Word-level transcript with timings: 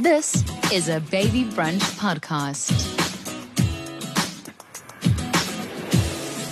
This 0.00 0.42
is 0.72 0.88
a 0.88 0.98
Baby 0.98 1.44
Brunch 1.44 1.82
podcast. 1.98 2.70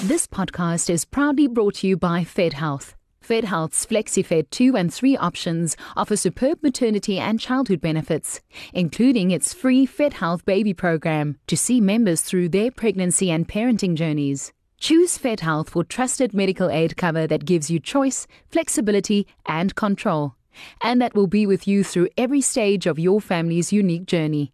This 0.06 0.26
podcast 0.26 0.90
is 0.90 1.06
proudly 1.06 1.46
brought 1.46 1.76
to 1.76 1.86
you 1.88 1.96
by 1.96 2.24
Fed 2.24 2.52
Health. 2.52 2.94
Fed 3.22 3.44
Health's 3.44 3.86
FlexiFed 3.86 4.50
2 4.50 4.76
and 4.76 4.92
3 4.92 5.16
options 5.16 5.78
offer 5.96 6.14
superb 6.14 6.62
maternity 6.62 7.18
and 7.18 7.40
childhood 7.40 7.80
benefits, 7.80 8.42
including 8.74 9.30
its 9.30 9.54
free 9.54 9.86
Fed 9.86 10.12
Health 10.12 10.44
baby 10.44 10.74
program 10.74 11.38
to 11.46 11.56
see 11.56 11.80
members 11.80 12.20
through 12.20 12.50
their 12.50 12.70
pregnancy 12.70 13.30
and 13.30 13.48
parenting 13.48 13.94
journeys. 13.94 14.52
Choose 14.78 15.16
Fed 15.16 15.40
Health 15.40 15.70
for 15.70 15.84
trusted 15.84 16.34
medical 16.34 16.68
aid 16.68 16.98
cover 16.98 17.26
that 17.26 17.46
gives 17.46 17.70
you 17.70 17.80
choice, 17.80 18.26
flexibility, 18.50 19.26
and 19.46 19.74
control, 19.74 20.34
and 20.82 21.00
that 21.00 21.14
will 21.14 21.26
be 21.26 21.46
with 21.46 21.66
you 21.66 21.84
through 21.84 22.08
every 22.16 22.40
stage 22.40 22.86
of 22.86 22.98
your 22.98 23.20
family's 23.20 23.72
unique 23.72 24.06
journey. 24.06 24.52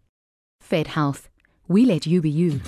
Fed 0.61 0.87
Health. 0.87 1.29
We 1.67 1.85
let 1.85 2.05
you 2.05 2.21
be 2.21 2.29
you. 2.29 2.61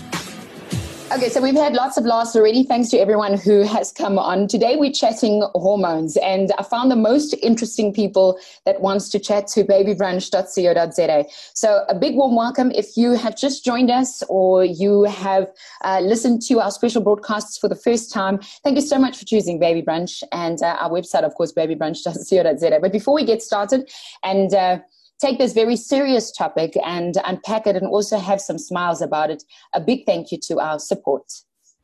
Okay, 1.10 1.30
so 1.30 1.42
we've 1.42 1.56
had 1.56 1.74
lots 1.74 1.96
of 1.96 2.04
laughs 2.04 2.36
already. 2.36 2.64
Thanks 2.64 2.90
to 2.90 2.98
everyone 2.98 3.38
who 3.38 3.62
has 3.62 3.94
come 3.94 4.20
on. 4.20 4.46
Today 4.46 4.76
we're 4.76 4.92
chatting 4.92 5.42
hormones, 5.56 6.18
and 6.18 6.52
I 6.60 6.64
found 6.64 6.92
the 6.92 6.98
most 6.98 7.34
interesting 7.42 7.94
people 7.94 8.38
that 8.66 8.82
wants 8.82 9.08
to 9.10 9.20
chat 9.20 9.48
to 9.48 9.64
babybrunch.co.za. 9.64 11.26
So 11.54 11.86
a 11.88 11.96
big 11.96 12.16
warm 12.16 12.36
welcome 12.36 12.72
if 12.72 12.98
you 12.98 13.14
have 13.14 13.38
just 13.38 13.64
joined 13.64 13.90
us 13.90 14.22
or 14.28 14.66
you 14.66 15.06
have 15.06 15.48
uh, 15.86 16.02
listened 16.02 16.42
to 16.48 16.60
our 16.60 16.72
special 16.72 17.02
broadcasts 17.02 17.58
for 17.58 17.70
the 17.70 17.76
first 17.76 18.12
time. 18.12 18.40
Thank 18.66 18.76
you 18.76 18.82
so 18.86 19.00
much 19.00 19.18
for 19.18 19.24
choosing 19.24 19.60
Baby 19.60 19.84
Brunch 19.84 20.24
and 20.34 20.62
uh, 20.62 20.76
our 20.78 20.90
website, 20.90 21.24
of 21.24 21.34
course, 21.36 21.54
babybrunch.co.za. 21.54 22.80
But 22.82 22.92
before 22.92 23.16
we 23.16 23.24
get 23.24 23.42
started, 23.42 23.90
and 24.26 24.54
uh, 24.54 24.80
take 25.20 25.38
this 25.38 25.54
very 25.54 25.76
serious 25.76 26.32
topic 26.32 26.78
and 26.86 27.18
unpack 27.26 27.68
it 27.68 27.76
and 27.76 27.88
also 27.88 28.18
have 28.18 28.42
some 28.42 28.58
smiles 28.58 29.02
about 29.02 29.30
it. 29.32 29.44
A 29.74 29.82
big 29.82 30.06
thank 30.06 30.32
you 30.32 30.40
to 30.48 30.60
our 30.60 30.80
support. 30.80 31.24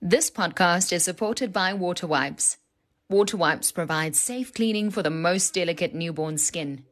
This 0.01 0.29
podcast 0.29 0.91
is 0.91 1.03
supported 1.03 1.53
by 1.53 1.73
Water 1.73 2.07
Wipes. 2.07 2.57
Water 3.09 3.37
Wipes 3.37 3.71
provide 3.71 4.15
safe 4.15 4.53
cleaning 4.53 4.91
for 4.91 5.03
the 5.03 5.09
most 5.09 5.53
delicate 5.53 5.93
newborn 5.93 6.37
skin. 6.37 6.83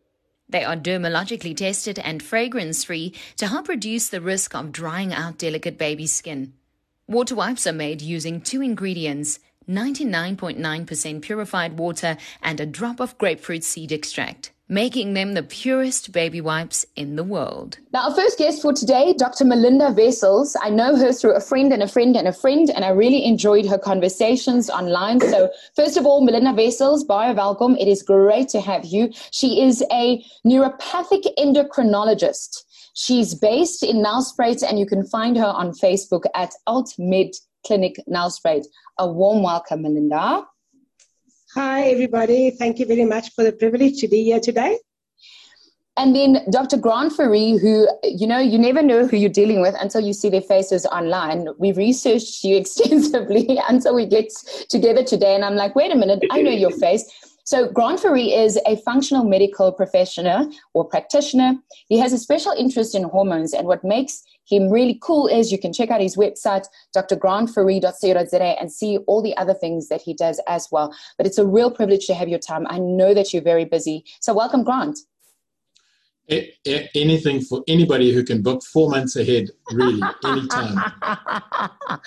They 0.48 0.64
are 0.64 0.76
dermatologically 0.76 1.56
tested 1.56 1.98
and 2.00 2.22
fragrance 2.22 2.84
free 2.84 3.14
to 3.38 3.48
help 3.48 3.68
reduce 3.68 4.10
the 4.10 4.22
risk 4.22 4.54
of 4.54 4.72
drying 4.72 5.14
out 5.14 5.38
delicate 5.38 5.78
baby 5.78 6.08
skin. 6.08 6.54
Water 7.08 7.36
wipes 7.36 7.66
are 7.68 7.74
made 7.74 8.02
using 8.02 8.42
two 8.42 8.62
ingredients 8.62 9.40
99.9% 9.70 11.22
purified 11.22 11.78
water 11.78 12.18
and 12.42 12.60
a 12.60 12.66
drop 12.66 13.00
of 13.00 13.18
grapefruit 13.18 13.64
seed 13.64 13.92
extract 13.92 14.52
making 14.72 15.16
them 15.16 15.34
the 15.34 15.44
purest 15.44 16.14
baby 16.14 16.40
wipes 16.40 16.86
in 16.96 17.18
the 17.18 17.26
world. 17.26 17.78
Now, 17.92 18.08
our 18.08 18.16
first 18.16 18.38
guest 18.38 18.62
for 18.62 18.72
today, 18.72 19.14
Dr. 19.14 19.44
Melinda 19.44 19.92
Wessels. 19.92 20.56
I 20.62 20.70
know 20.70 20.96
her 20.96 21.12
through 21.12 21.36
a 21.36 21.42
friend 21.42 21.74
and 21.74 21.84
a 21.84 21.90
friend 21.90 22.16
and 22.16 22.26
a 22.26 22.32
friend, 22.32 22.70
and 22.70 22.86
I 22.86 22.90
really 22.92 23.26
enjoyed 23.26 23.66
her 23.66 23.78
conversations 23.78 24.70
online. 24.70 25.20
So, 25.20 25.50
first 25.76 25.98
of 25.98 26.06
all, 26.06 26.24
Melinda 26.24 26.54
Wessels, 26.54 27.04
baie 27.04 27.36
welkom. 27.36 27.76
It 27.82 27.90
is 27.90 28.02
great 28.02 28.48
to 28.50 28.62
have 28.62 28.86
you. 28.86 29.12
She 29.32 29.62
is 29.62 29.84
a 29.92 30.24
naturopathic 30.48 31.26
endocrinologist. 31.38 32.64
She's 32.94 33.36
based 33.36 33.84
in 33.84 33.98
Nelspruit, 33.98 34.64
and 34.64 34.80
you 34.80 34.86
can 34.86 35.06
find 35.06 35.36
her 35.36 35.48
on 35.48 35.74
Facebook 35.74 36.24
at 36.34 36.54
AltMed 36.66 37.36
Clinic 37.66 37.98
Nelspruit. 38.10 38.64
A 39.00 39.12
warm 39.12 39.44
welcome, 39.44 39.82
Melinda. 39.82 40.46
Hi, 41.54 41.82
everybody. 41.90 42.52
Thank 42.52 42.80
you 42.80 42.86
very 42.86 43.04
much 43.04 43.34
for 43.34 43.44
the 43.44 43.52
privilege 43.52 44.00
to 44.00 44.08
be 44.08 44.24
here 44.24 44.40
today. 44.40 44.80
And 45.98 46.16
then 46.16 46.46
Dr. 46.50 46.78
Grant 46.78 47.12
Fourie, 47.12 47.60
who, 47.60 47.90
you 48.06 48.26
know, 48.26 48.40
you 48.40 48.58
never 48.58 48.82
know 48.82 49.06
who 49.06 49.18
you're 49.18 49.30
dealing 49.30 49.60
with 49.60 49.76
until 49.78 50.00
you 50.00 50.14
see 50.14 50.30
their 50.30 50.42
faces 50.42 50.86
online. 50.86 51.50
We've 51.60 51.76
researched 51.76 52.46
you 52.46 52.56
extensively 52.62 53.60
until 53.68 53.96
we 53.96 54.06
get 54.06 54.32
together 54.70 55.04
today. 55.04 55.36
And 55.36 55.44
I'm 55.44 55.58
like, 55.58 55.76
wait 55.76 55.92
a 55.92 55.96
minute, 55.98 56.24
I 56.32 56.42
know 56.42 56.52
your 56.52 56.72
face. 56.72 57.04
So 57.44 57.70
Grant 57.70 58.00
Fourie 58.00 58.34
is 58.34 58.60
a 58.66 58.76
functional 58.78 59.24
medical 59.24 59.72
professional 59.72 60.52
or 60.74 60.86
practitioner. 60.86 61.56
He 61.88 61.98
has 61.98 62.14
a 62.14 62.18
special 62.18 62.52
interest 62.52 62.96
in 62.96 63.04
hormones. 63.04 63.54
And 63.54 63.68
what 63.68 63.84
makes 63.84 64.24
him 64.46 64.70
really 64.70 65.00
cool 65.02 65.28
is 65.28 65.52
you 65.52 65.58
can 65.58 65.74
check 65.74 65.90
out 65.90 66.02
his 66.02 66.16
website, 66.16 66.68
drgrantfourie.co.za, 66.96 68.44
and 68.44 68.72
see 68.72 68.98
all 69.08 69.22
the 69.22 69.36
other 69.38 69.54
things 69.54 69.88
that 69.90 70.02
he 70.02 70.14
does 70.14 70.40
as 70.48 70.68
well. 70.72 70.94
But 71.18 71.26
it's 71.26 71.38
a 71.38 71.46
real 71.46 71.72
privilege 71.72 72.06
to 72.08 72.14
have 72.14 72.30
your 72.30 72.40
time. 72.40 72.66
I 72.70 72.80
know 72.80 73.14
that 73.14 73.34
you're 73.34 73.42
very 73.42 73.66
busy. 73.66 74.06
So 74.20 74.34
welcome, 74.34 74.64
Grant. 74.64 75.00
anything 76.96 77.42
for 77.42 77.64
anybody 77.68 78.14
who 78.14 78.24
can 78.24 78.42
book 78.42 78.64
four 78.64 78.90
months 78.90 79.16
ahead, 79.16 79.50
really, 79.72 80.02
anytime. 80.24 80.94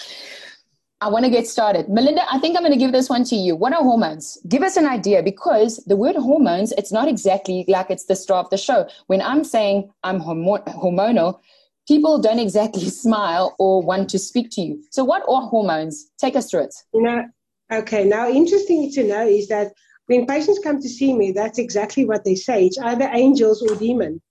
I 1.05 1.09
want 1.09 1.27
to 1.27 1.31
get 1.31 1.47
started. 1.47 1.91
Melinda, 1.91 2.23
I 2.33 2.39
think 2.39 2.57
I'm 2.57 2.63
going 2.63 2.73
to 2.73 2.79
give 2.79 2.93
this 2.93 3.11
one 3.11 3.25
to 3.25 3.37
you. 3.37 3.55
What 3.55 3.75
are 3.75 3.83
hormones? 3.83 4.39
Give 4.49 4.63
us 4.63 4.79
an 4.79 4.87
idea 4.87 5.23
because 5.23 5.77
the 5.85 5.97
word 5.97 6.17
hormones, 6.17 6.73
it's 6.79 6.91
not 6.91 7.09
exactly 7.09 7.67
like 7.69 7.91
it's 7.91 8.07
the 8.07 8.17
star 8.17 8.39
of 8.39 8.49
the 8.49 8.57
show. 8.57 8.89
When 9.09 9.21
I'm 9.21 9.45
saying 9.45 9.93
I'm 10.03 10.19
hormonal, 10.19 11.41
people 11.87 12.23
don't 12.23 12.39
exactly 12.39 12.89
smile 13.05 13.55
or 13.59 13.83
want 13.83 14.09
to 14.11 14.19
speak 14.19 14.49
to 14.53 14.63
you. 14.63 14.83
So, 14.91 15.05
what 15.05 15.25
are 15.29 15.43
hormones? 15.43 16.11
Take 16.17 16.37
us 16.37 16.51
through 16.51 16.65
it. 16.65 16.75
You 16.95 17.03
know, 17.03 17.25
okay. 17.71 18.05
Now, 18.05 18.31
interesting 18.31 18.91
to 18.93 19.05
know 19.05 19.27
is 19.27 19.49
that 19.49 19.75
when 20.07 20.25
patients 20.25 20.61
come 20.65 20.81
to 20.81 20.89
see 20.89 21.13
me, 21.13 21.33
that's 21.33 21.59
exactly 21.59 22.07
what 22.07 22.25
they 22.25 22.35
say. 22.35 22.65
It's 22.65 22.79
either 22.79 23.11
angels 23.13 23.61
or 23.61 23.77
demon. 23.77 24.23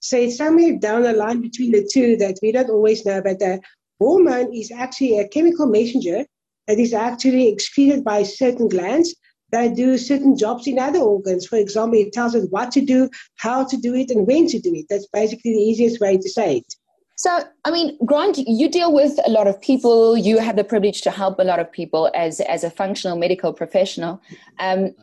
So 0.00 0.18
it's 0.18 0.36
somewhere 0.36 0.76
down 0.78 1.04
the 1.04 1.14
line 1.14 1.40
between 1.40 1.72
the 1.72 1.88
two 1.90 2.18
that 2.18 2.38
we 2.42 2.52
don't 2.52 2.70
always 2.70 3.06
know. 3.06 3.22
But 3.22 3.38
the 3.38 3.60
hormone 4.00 4.52
is 4.54 4.70
actually 4.70 5.18
a 5.18 5.28
chemical 5.28 5.66
messenger 5.66 6.24
that 6.66 6.78
is 6.78 6.92
actually 6.92 7.48
excreted 7.48 8.04
by 8.04 8.22
certain 8.22 8.68
glands 8.68 9.14
that 9.50 9.74
do 9.74 9.96
certain 9.96 10.36
jobs 10.36 10.66
in 10.66 10.78
other 10.78 10.98
organs. 10.98 11.46
For 11.46 11.56
example, 11.56 11.98
it 11.98 12.12
tells 12.12 12.34
us 12.34 12.46
what 12.50 12.70
to 12.72 12.80
do, 12.80 13.08
how 13.36 13.64
to 13.64 13.76
do 13.76 13.94
it, 13.94 14.10
and 14.10 14.26
when 14.26 14.46
to 14.48 14.58
do 14.58 14.74
it. 14.74 14.86
That's 14.90 15.06
basically 15.12 15.52
the 15.52 15.62
easiest 15.62 16.00
way 16.00 16.18
to 16.18 16.28
say 16.28 16.58
it. 16.58 16.74
So, 17.16 17.40
I 17.64 17.72
mean, 17.72 17.98
Grant, 18.04 18.38
you 18.38 18.68
deal 18.68 18.92
with 18.92 19.18
a 19.26 19.30
lot 19.30 19.48
of 19.48 19.60
people. 19.60 20.16
You 20.16 20.38
have 20.38 20.54
the 20.54 20.62
privilege 20.62 21.00
to 21.02 21.10
help 21.10 21.40
a 21.40 21.44
lot 21.44 21.58
of 21.58 21.72
people 21.72 22.10
as 22.14 22.40
as 22.40 22.62
a 22.62 22.70
functional 22.70 23.18
medical 23.18 23.52
professional. 23.52 24.22
Um, 24.60 24.94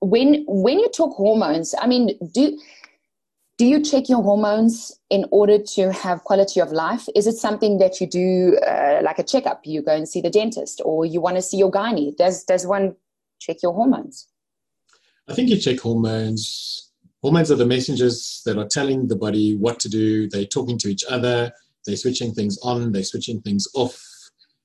when 0.00 0.44
when 0.46 0.78
you 0.78 0.88
talk 0.90 1.16
hormones, 1.16 1.74
I 1.80 1.86
mean, 1.88 2.16
do 2.32 2.56
do 3.56 3.66
you 3.66 3.82
check 3.82 4.08
your 4.08 4.22
hormones 4.22 4.92
in 5.10 5.26
order 5.30 5.58
to 5.58 5.92
have 5.92 6.24
quality 6.24 6.60
of 6.60 6.72
life? 6.72 7.08
Is 7.14 7.26
it 7.26 7.36
something 7.36 7.78
that 7.78 8.00
you 8.00 8.06
do 8.06 8.58
uh, 8.66 9.00
like 9.02 9.18
a 9.18 9.22
checkup? 9.22 9.62
You 9.64 9.82
go 9.82 9.94
and 9.94 10.08
see 10.08 10.20
the 10.20 10.30
dentist, 10.30 10.80
or 10.84 11.06
you 11.06 11.20
want 11.20 11.36
to 11.36 11.42
see 11.42 11.56
your 11.56 11.70
gynae? 11.70 12.16
Does 12.16 12.44
does 12.44 12.66
one 12.66 12.96
check 13.40 13.62
your 13.62 13.72
hormones? 13.72 14.26
I 15.28 15.34
think 15.34 15.50
you 15.50 15.56
check 15.56 15.80
hormones. 15.80 16.90
Hormones 17.22 17.50
are 17.50 17.56
the 17.56 17.64
messengers 17.64 18.42
that 18.44 18.58
are 18.58 18.68
telling 18.68 19.08
the 19.08 19.16
body 19.16 19.56
what 19.56 19.80
to 19.80 19.88
do. 19.88 20.28
They're 20.28 20.44
talking 20.44 20.76
to 20.78 20.88
each 20.88 21.04
other 21.08 21.52
they're 21.86 21.96
switching 21.96 22.32
things 22.32 22.58
on, 22.62 22.92
they're 22.92 23.04
switching 23.04 23.40
things 23.40 23.68
off. 23.74 24.02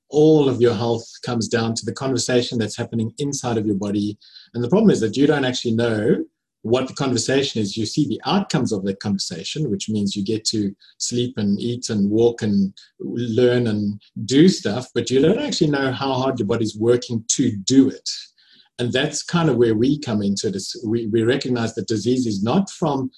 All 0.08 0.48
of 0.48 0.60
your 0.60 0.74
health 0.74 1.06
comes 1.24 1.48
down 1.48 1.74
to 1.74 1.86
the 1.86 1.92
conversation 1.92 2.58
that's 2.58 2.76
happening 2.76 3.12
inside 3.18 3.58
of 3.58 3.66
your 3.66 3.76
body. 3.76 4.18
And 4.54 4.64
the 4.64 4.68
problem 4.68 4.90
is 4.90 5.00
that 5.00 5.16
you 5.16 5.26
don't 5.26 5.44
actually 5.44 5.74
know 5.74 6.24
what 6.62 6.88
the 6.88 6.94
conversation 6.94 7.60
is. 7.60 7.76
You 7.76 7.86
see 7.86 8.06
the 8.06 8.20
outcomes 8.24 8.72
of 8.72 8.84
that 8.84 9.00
conversation, 9.00 9.70
which 9.70 9.88
means 9.88 10.14
you 10.14 10.24
get 10.24 10.44
to 10.46 10.74
sleep 10.98 11.34
and 11.36 11.58
eat 11.58 11.88
and 11.90 12.10
walk 12.10 12.42
and 12.42 12.72
learn 12.98 13.66
and 13.66 14.00
do 14.24 14.48
stuff, 14.48 14.88
but 14.94 15.10
you 15.10 15.20
don't 15.20 15.40
actually 15.40 15.70
know 15.70 15.92
how 15.92 16.12
hard 16.12 16.38
your 16.38 16.48
body's 16.48 16.76
working 16.76 17.24
to 17.28 17.56
do 17.64 17.88
it. 17.88 18.08
And 18.78 18.92
that's 18.92 19.22
kind 19.22 19.50
of 19.50 19.56
where 19.56 19.74
we 19.74 19.98
come 19.98 20.22
into 20.22 20.50
this. 20.50 20.74
We, 20.86 21.06
we 21.08 21.22
recognize 21.22 21.74
that 21.74 21.88
disease 21.88 22.26
is 22.26 22.42
not 22.42 22.70
from 22.70 23.10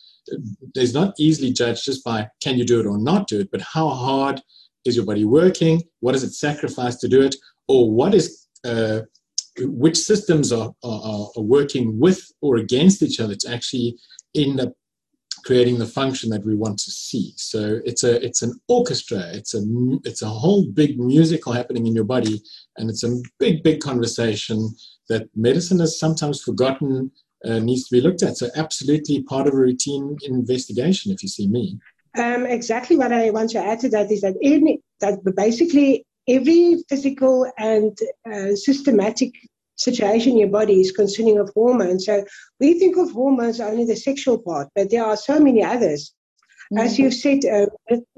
is 0.76 0.94
not 0.94 1.14
easily 1.19 1.53
judged 1.53 1.84
just 1.84 2.04
by 2.04 2.28
can 2.41 2.56
you 2.56 2.65
do 2.65 2.78
it 2.78 2.86
or 2.86 2.97
not 2.97 3.27
do 3.27 3.41
it, 3.41 3.50
but 3.50 3.60
how 3.60 3.88
hard 3.88 4.41
is 4.84 4.97
your 4.97 5.04
body 5.04 5.24
working? 5.24 5.83
What 6.00 6.12
does 6.12 6.22
it 6.22 6.34
sacrifice 6.34 6.97
to 6.97 7.09
do 7.09 7.22
it? 7.22 7.34
Or 7.68 7.91
what 7.91 8.15
is 8.15 8.47
uh, 8.65 9.00
which 9.59 9.97
systems 9.97 10.53
are, 10.53 10.72
are, 10.83 11.28
are, 11.37 11.43
working 11.43 11.99
with 11.99 12.31
or 12.41 12.57
against 12.57 13.03
each 13.03 13.21
other 13.21 13.34
to 13.34 13.53
actually 13.53 13.99
end 14.34 14.60
up 14.60 14.72
creating 15.45 15.78
the 15.78 15.87
function 15.87 16.31
that 16.31 16.45
we 16.45 16.54
want 16.54 16.78
to 16.78 16.91
see. 16.91 17.33
So 17.37 17.81
it's 17.84 18.04
a 18.04 18.25
it's 18.25 18.43
an 18.43 18.59
orchestra. 18.69 19.22
It's 19.33 19.54
a 19.54 19.63
it's 20.04 20.22
a 20.22 20.28
whole 20.28 20.66
big 20.66 20.99
musical 20.99 21.53
happening 21.53 21.87
in 21.87 21.95
your 21.95 22.04
body, 22.04 22.41
and 22.77 22.89
it's 22.89 23.04
a 23.04 23.16
big 23.39 23.63
big 23.63 23.81
conversation 23.81 24.71
that 25.09 25.28
medicine 25.34 25.81
has 25.81 25.98
sometimes 25.98 26.43
forgotten 26.43 27.10
uh, 27.45 27.59
needs 27.59 27.89
to 27.89 27.97
be 27.97 28.01
looked 28.01 28.22
at. 28.22 28.37
So, 28.37 28.48
absolutely 28.57 29.22
part 29.22 29.47
of 29.47 29.55
a 29.55 29.57
routine 29.57 30.16
investigation, 30.22 31.13
if 31.13 31.22
you 31.22 31.28
see 31.28 31.48
me. 31.48 31.78
Um, 32.16 32.47
exactly 32.47 32.97
what 32.97 33.13
I 33.13 33.31
want 33.31 33.51
to 33.51 33.59
add 33.59 33.81
to 33.81 33.89
that 33.91 34.10
is 34.10 34.21
that, 34.21 34.37
in, 34.43 34.78
that 35.01 35.19
basically 35.34 36.05
every 36.28 36.83
physical 36.89 37.51
and 37.59 37.97
uh, 38.30 38.54
systematic 38.54 39.33
situation 39.77 40.33
in 40.33 40.39
your 40.39 40.48
body 40.48 40.80
is 40.80 40.92
consuming 40.92 41.39
of 41.39 41.51
hormones. 41.54 42.07
So 42.07 42.24
we 42.60 42.78
think 42.78 42.97
of 42.97 43.10
hormones 43.10 43.60
only 43.60 43.84
the 43.84 43.97
sexual 43.97 44.39
part, 44.39 44.69
but 44.74 44.91
there 44.91 45.04
are 45.04 45.16
so 45.16 45.41
many 45.41 45.63
others. 45.63 46.15
Mm-hmm. 46.72 46.84
As 46.84 46.98
you've 46.98 47.15
said 47.15 47.45
uh, 47.45 47.66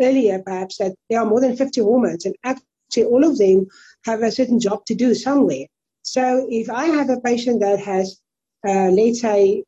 earlier, 0.00 0.42
perhaps, 0.44 0.78
that 0.78 0.94
there 1.08 1.20
are 1.20 1.26
more 1.26 1.40
than 1.40 1.56
50 1.56 1.80
hormones, 1.80 2.24
and 2.24 2.34
actually 2.44 3.04
all 3.04 3.24
of 3.24 3.38
them 3.38 3.66
have 4.04 4.22
a 4.22 4.30
certain 4.30 4.60
job 4.60 4.84
to 4.86 4.94
do 4.94 5.14
somewhere. 5.14 5.66
So 6.02 6.46
if 6.50 6.68
I 6.68 6.86
have 6.86 7.08
a 7.08 7.20
patient 7.20 7.60
that 7.60 7.80
has, 7.80 8.20
uh, 8.66 8.90
let's 8.90 9.20
say, 9.20 9.64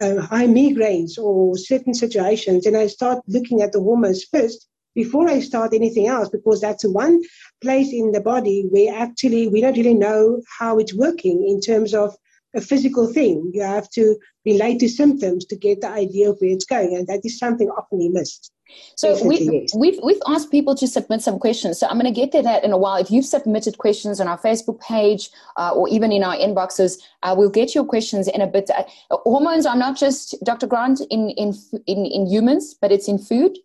uh, 0.00 0.20
high 0.20 0.46
migraines 0.46 1.18
or 1.18 1.56
certain 1.56 1.94
situations, 1.94 2.66
and 2.66 2.76
I 2.76 2.88
start 2.88 3.22
looking 3.26 3.62
at 3.62 3.72
the 3.72 3.80
hormones 3.80 4.24
first 4.24 4.68
before 4.96 5.28
I 5.28 5.38
start 5.40 5.74
anything 5.74 6.08
else, 6.08 6.28
because 6.28 6.60
that's 6.60 6.84
one 6.84 7.22
place 7.60 7.92
in 7.92 8.10
the 8.10 8.20
body 8.20 8.66
where 8.70 8.92
actually 8.98 9.46
we 9.46 9.60
don't 9.60 9.76
really 9.76 9.94
know 9.94 10.42
how 10.58 10.78
it's 10.78 10.94
working 10.94 11.46
in 11.46 11.60
terms 11.60 11.94
of 11.94 12.16
a 12.56 12.60
physical 12.60 13.06
thing. 13.06 13.50
You 13.54 13.62
have 13.62 13.88
to 13.90 14.16
relate 14.46 14.80
to 14.80 14.88
symptoms 14.88 15.44
to 15.46 15.56
get 15.56 15.82
the 15.82 15.90
idea 15.90 16.30
of 16.30 16.38
where 16.40 16.50
it's 16.50 16.64
going, 16.64 16.96
and 16.96 17.06
that 17.06 17.20
is 17.22 17.38
something 17.38 17.68
often 17.68 18.12
missed. 18.12 18.50
So 18.96 19.24
we, 19.24 19.38
yes. 19.38 19.74
we've 19.76 19.98
we've 20.02 20.20
asked 20.26 20.50
people 20.50 20.74
to 20.74 20.86
submit 20.88 21.22
some 21.22 21.38
questions. 21.38 21.78
So 21.78 21.86
I'm 21.86 21.98
going 22.00 22.12
to 22.12 22.20
get 22.20 22.32
to 22.32 22.42
that 22.42 22.64
in 22.64 22.72
a 22.72 22.78
while. 22.78 22.96
If 22.96 23.10
you've 23.10 23.24
submitted 23.24 23.78
questions 23.78 24.20
on 24.20 24.26
our 24.26 24.38
Facebook 24.38 24.80
page 24.80 25.30
uh, 25.56 25.70
or 25.70 25.88
even 25.88 26.10
in 26.10 26.24
our 26.24 26.34
inboxes, 26.34 26.98
uh, 27.22 27.34
we'll 27.36 27.50
get 27.50 27.74
your 27.74 27.84
questions 27.84 28.26
in 28.26 28.40
a 28.40 28.46
bit. 28.46 28.70
Uh, 28.70 28.82
hormones 29.10 29.66
are 29.66 29.76
not 29.76 29.96
just 29.96 30.34
Dr. 30.42 30.66
Grant 30.66 31.00
in 31.10 31.30
in 31.30 31.54
in, 31.86 32.06
in 32.06 32.26
humans, 32.26 32.74
but 32.80 32.90
it's 32.90 33.08
in 33.08 33.18
food. 33.18 33.56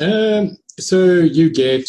Um, 0.00 0.56
so 0.78 1.04
you 1.04 1.52
get 1.52 1.88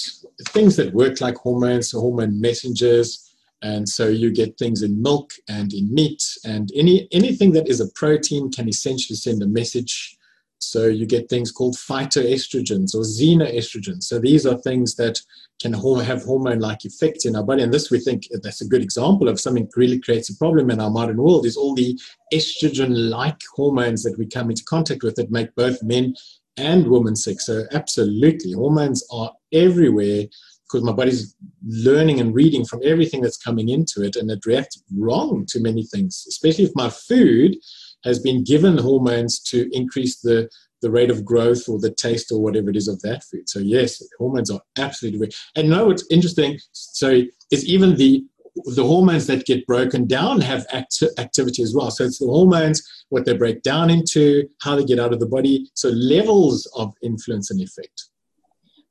things 0.49 0.75
that 0.75 0.93
work 0.93 1.21
like 1.21 1.35
hormones, 1.37 1.91
hormone 1.91 2.39
messengers 2.39 3.25
and 3.65 3.89
so 3.89 4.07
you 4.07 4.31
get 4.31 4.59
things 4.59 4.83
in 4.83 5.01
milk 5.01 5.33
and 5.49 5.73
in 5.73 5.91
meat 5.91 6.23
and 6.45 6.69
any 6.75 7.07
anything 7.11 7.51
that 7.53 7.67
is 7.67 7.79
a 7.79 7.91
protein 7.95 8.51
can 8.51 8.67
essentially 8.67 9.15
send 9.15 9.41
a 9.41 9.47
message. 9.47 10.17
So 10.59 10.85
you 10.85 11.07
get 11.07 11.29
things 11.29 11.51
called 11.51 11.75
phytoestrogens 11.75 12.93
or 12.93 13.01
xenoestrogens. 13.01 14.03
So 14.03 14.19
these 14.19 14.45
are 14.45 14.57
things 14.57 14.95
that 14.95 15.19
can 15.59 15.73
have 15.73 16.23
hormone 16.23 16.59
like 16.59 16.85
effects 16.85 17.25
in 17.25 17.35
our 17.35 17.43
body. 17.43 17.63
And 17.63 17.73
this 17.73 17.89
we 17.89 17.99
think 17.99 18.27
that's 18.43 18.61
a 18.61 18.67
good 18.67 18.83
example 18.83 19.27
of 19.29 19.39
something 19.39 19.67
really 19.75 19.99
creates 19.99 20.29
a 20.29 20.37
problem 20.37 20.69
in 20.69 20.79
our 20.79 20.91
modern 20.91 21.17
world 21.17 21.45
is 21.47 21.57
all 21.57 21.73
the 21.73 21.99
estrogen 22.31 23.09
like 23.09 23.39
hormones 23.55 24.03
that 24.03 24.17
we 24.17 24.27
come 24.27 24.51
into 24.51 24.63
contact 24.65 25.01
with 25.01 25.15
that 25.15 25.31
make 25.31 25.53
both 25.55 25.81
men 25.81 26.13
and 26.57 26.87
women 26.87 27.15
sick 27.15 27.41
so 27.41 27.63
absolutely. 27.71 28.53
Hormones 28.53 29.05
are 29.11 29.31
everywhere 29.51 30.25
because 30.63 30.83
my 30.83 30.93
body's 30.93 31.35
learning 31.67 32.19
and 32.19 32.33
reading 32.33 32.65
from 32.65 32.81
everything 32.83 33.21
that's 33.21 33.37
coming 33.37 33.69
into 33.69 34.01
it 34.01 34.15
and 34.15 34.29
it 34.31 34.45
reacts 34.45 34.81
wrong 34.97 35.45
to 35.47 35.59
many 35.59 35.83
things 35.83 36.25
especially 36.27 36.63
if 36.63 36.71
my 36.75 36.89
food 36.89 37.55
has 38.03 38.19
been 38.19 38.43
given 38.43 38.77
hormones 38.77 39.39
to 39.39 39.69
increase 39.71 40.19
the 40.21 40.49
the 40.81 40.91
rate 40.91 41.09
of 41.09 41.25
growth 41.25 41.67
or 41.67 41.79
the 41.79 41.91
taste 41.91 42.31
or 42.31 42.41
whatever 42.41 42.69
it 42.69 42.75
is 42.75 42.87
of 42.87 43.01
that 43.01 43.23
food. 43.23 43.49
So 43.49 43.59
yes 43.59 44.01
hormones 44.17 44.51
are 44.51 44.61
absolutely 44.77 45.31
and 45.55 45.67
you 45.67 45.91
it's 45.91 46.05
interesting 46.11 46.59
so 46.71 47.21
it's 47.51 47.65
even 47.65 47.95
the 47.95 48.23
the 48.63 48.83
hormones 48.83 49.27
that 49.27 49.45
get 49.45 49.65
broken 49.67 50.07
down 50.07 50.39
have 50.41 50.65
acti- 50.71 51.09
activity 51.17 51.61
as 51.61 51.73
well. 51.75 51.91
So 51.91 52.05
it's 52.05 52.19
the 52.19 52.27
hormones, 52.27 52.81
what 53.09 53.25
they 53.25 53.35
break 53.35 53.61
down 53.61 53.89
into, 53.89 54.47
how 54.61 54.75
they 54.75 54.85
get 54.85 54.99
out 54.99 55.13
of 55.13 55.19
the 55.19 55.25
body. 55.25 55.69
So 55.73 55.89
levels 55.89 56.65
of 56.77 56.93
influence 57.01 57.51
and 57.51 57.61
effect. 57.61 58.09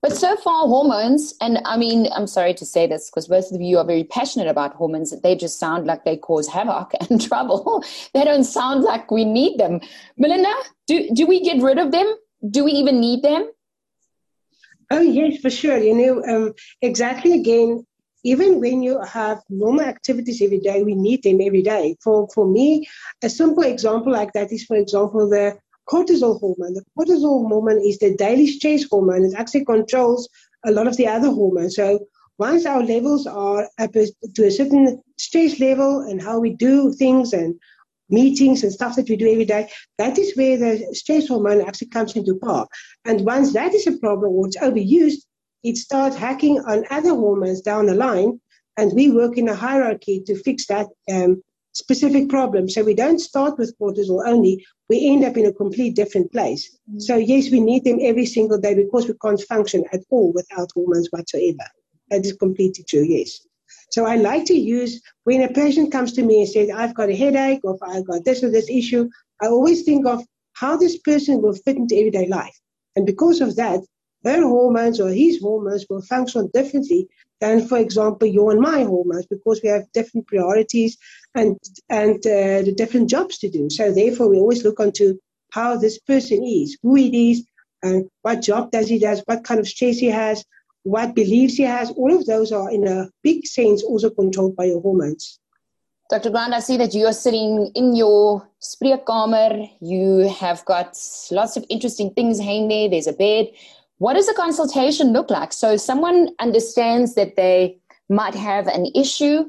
But 0.02 0.14
so 0.14 0.37
far, 0.37 0.66
hormones, 0.66 1.32
and 1.40 1.62
I 1.64 1.78
mean, 1.78 2.08
I'm 2.14 2.26
sorry 2.26 2.52
to 2.55 2.66
say 2.66 2.87
this 2.87 3.08
because 3.08 3.26
both 3.26 3.50
of 3.52 3.62
you 3.62 3.78
are 3.78 3.87
very 3.87 4.05
passionate 4.05 4.49
about 4.49 4.75
hormones. 4.75 5.19
They 5.22 5.34
just 5.34 5.58
sound 5.58 5.87
like 5.87 6.05
they 6.05 6.19
cause 6.19 6.46
havoc 6.46 6.93
and 7.08 7.19
trouble. 7.19 7.82
they 8.12 8.22
don't 8.22 8.44
sound 8.44 8.82
like 8.84 9.11
we 9.11 9.25
need 9.25 9.58
them. 9.58 9.81
Melinda, 10.19 10.52
do, 10.87 11.08
do 11.14 11.26
we 11.26 11.43
get 11.43 11.62
rid 11.62 11.78
of 11.78 11.90
them? 11.90 12.14
Do 12.50 12.64
we 12.64 12.72
even 12.72 13.00
need 13.00 13.22
them? 13.22 13.50
Oh, 14.90 15.00
yes, 15.00 15.40
for 15.40 15.49
sure. 15.49 15.78
You 15.78 15.94
know, 15.94 16.22
um, 16.28 16.55
exactly 16.82 17.32
again, 17.32 17.87
even 18.25 18.61
when 18.61 18.82
you 18.82 19.00
have 19.03 19.43
normal 19.49 19.85
activities 19.85 20.43
every 20.43 20.59
day, 20.59 20.82
we 20.82 20.94
need 20.94 21.23
them 21.23 21.41
every 21.41 21.62
day. 21.62 21.97
For, 22.03 22.26
for 22.35 22.47
me, 22.47 22.88
a 23.23 23.29
simple 23.29 23.62
example 23.62 24.12
like 24.12 24.32
that 24.32 24.50
is, 24.50 24.65
for 24.65 24.76
example, 24.76 25.29
the 25.29 25.59
cortisol 25.88 26.41
hormone. 26.41 26.75
The 26.75 26.85
cortisol 26.99 27.49
hormone 27.49 27.82
is 27.85 27.99
the 27.99 28.17
daily 28.17 28.47
stress 28.47 28.85
hormone. 28.85 29.26
It 29.26 29.35
actually 29.35 29.67
controls 29.67 30.29
a 30.65 30.73
lot 30.73 30.87
of 30.87 30.97
the 30.97 31.06
other 31.06 31.29
hormones. 31.29 31.76
So 31.76 32.06
once 32.38 32.67
our 32.67 32.82
levels 32.82 33.26
are 33.26 33.69
up 33.79 33.93
to 33.93 34.44
a 34.44 34.50
certain 34.50 35.03
stress 35.19 35.61
level 35.61 36.00
and 36.00 36.21
how 36.21 36.41
we 36.41 36.55
do 36.55 36.93
things 36.93 37.32
and 37.32 37.55
meetings 38.09 38.62
and 38.62 38.73
stuff 38.73 38.97
that 38.97 39.09
we 39.09 39.17
do 39.17 39.31
every 39.31 39.44
day, 39.44 39.69
that 39.99 40.19
is 40.19 40.37
where 40.37 40.56
the 40.56 40.94
stress 40.94 41.29
hormone 41.29 41.61
actually 41.61 41.88
comes 41.88 42.17
into 42.17 42.38
power. 42.43 42.67
And 43.05 43.25
once 43.25 43.53
that 43.53 43.75
is 43.75 43.87
a 43.87 43.99
problem 43.99 44.32
or 44.32 44.47
it's 44.47 44.56
overused, 44.56 45.25
it 45.64 45.76
starts 45.76 46.14
hacking 46.14 46.61
on 46.61 46.84
other 46.90 47.14
hormones 47.14 47.61
down 47.62 47.87
the 47.87 47.94
line. 47.94 48.40
And 48.76 48.93
we 48.93 49.11
work 49.11 49.38
in 49.38 49.49
a 49.49 49.55
hierarchy 49.55 50.22
to 50.26 50.37
fix 50.37 50.66
that 50.66 50.88
um, 51.11 51.43
specific 51.72 52.28
problem. 52.28 52.69
So 52.69 52.84
we 52.84 52.94
don't 52.94 53.19
start 53.19 53.58
with 53.58 53.76
cortisol 53.81 54.26
only. 54.26 54.64
We 54.88 55.08
end 55.08 55.25
up 55.25 55.37
in 55.37 55.46
a 55.46 55.52
complete 55.52 55.96
different 55.96 56.32
place. 56.32 56.70
Mm-hmm. 56.88 57.00
So 57.00 57.16
yes, 57.16 57.50
we 57.50 57.61
need 57.61 57.84
them 57.84 57.99
every 58.00 58.26
single 58.26 58.58
day 58.58 58.75
because 58.75 59.08
we 59.08 59.14
can't 59.22 59.40
function 59.40 59.84
at 59.93 60.00
all 60.11 60.32
without 60.32 60.70
hormones 60.75 61.08
whatsoever. 61.11 61.66
That 62.11 62.25
is 62.25 62.32
completely 62.34 62.84
true, 62.84 63.05
yes. 63.05 63.40
So 63.90 64.06
I 64.06 64.16
like 64.16 64.44
to 64.46 64.55
use 64.55 65.00
when 65.25 65.43
a 65.43 65.49
patient 65.49 65.93
comes 65.93 66.12
to 66.14 66.22
me 66.22 66.40
and 66.40 66.49
says, 66.49 66.69
I've 66.70 66.94
got 66.94 67.11
a 67.11 67.16
headache 67.16 67.61
or 67.64 67.78
I've 67.82 68.06
got 68.06 68.25
this 68.25 68.43
or 68.43 68.50
this 68.50 68.69
issue, 68.69 69.08
I 69.40 69.46
always 69.46 69.82
think 69.82 70.06
of 70.06 70.22
how 70.52 70.76
this 70.76 70.99
person 70.99 71.43
will 71.43 71.55
fit 71.55 71.76
into 71.76 71.96
everyday 71.96 72.26
life. 72.28 72.58
And 72.96 73.06
because 73.06 73.40
of 73.40 73.56
that, 73.56 73.81
her 74.25 74.43
hormones 74.43 75.00
or 75.00 75.11
his 75.11 75.41
hormones 75.41 75.87
will 75.88 76.03
function 76.03 76.50
differently 76.53 77.09
than, 77.41 77.67
for 77.67 77.79
example, 77.79 78.26
your 78.26 78.53
and 78.53 78.61
my 78.61 78.85
hormones 78.85 79.26
because 79.26 79.61
we 79.62 79.69
have 79.69 79.91
different 79.93 80.26
priorities 80.26 80.97
and 81.35 81.59
and 81.91 82.17
uh, 82.26 82.62
the 82.62 82.75
different 82.76 83.11
jobs 83.11 83.38
to 83.38 83.50
do. 83.50 83.69
So 83.71 83.93
therefore, 83.93 84.29
we 84.29 84.38
always 84.38 84.65
look 84.65 84.81
onto 84.81 85.19
how 85.53 85.76
this 85.76 85.99
person 85.99 86.43
is, 86.43 86.79
who 86.82 86.94
he 86.94 87.31
is, 87.31 87.47
and 87.82 88.09
what 88.23 88.43
job 88.43 88.71
does 88.71 88.88
he 88.88 88.99
does, 88.99 89.23
what 89.26 89.44
kind 89.44 89.61
of 89.61 89.69
stress 89.69 89.99
he 89.99 90.06
has, 90.06 90.44
what 90.82 91.15
beliefs 91.15 91.55
he 91.55 91.65
has. 91.65 91.91
All 91.91 92.12
of 92.15 92.26
those 92.26 92.50
are, 92.53 92.71
in 92.71 92.87
a 92.87 93.11
big 93.23 93.47
sense, 93.47 93.82
also 93.82 94.11
controlled 94.11 94.56
by 94.56 94.65
your 94.65 94.81
hormones. 94.81 95.38
Dr. 96.11 96.31
Grant, 96.31 96.53
I 96.53 96.61
see 96.61 96.76
that 96.76 96.94
you 96.94 97.06
are 97.06 97.12
sitting 97.12 97.71
in 97.75 97.97
your 97.97 98.47
spreekkamer. 98.61 99.71
You 99.81 100.29
have 100.29 100.65
got 100.67 100.99
lots 101.31 101.56
of 101.56 101.65
interesting 101.71 102.12
things 102.12 102.38
hanging 102.38 102.69
there. 102.69 102.88
There's 102.90 103.07
a 103.07 103.12
bed. 103.12 103.49
What 103.99 104.15
does 104.15 104.29
a 104.29 104.35
consultation 104.35 105.13
look 105.13 105.31
like? 105.31 105.53
So 105.53 105.77
someone 105.77 106.31
understands 106.41 107.15
that 107.15 107.37
they 107.37 107.79
might 108.09 108.35
have 108.35 108.67
an 108.67 108.87
issue. 108.95 109.45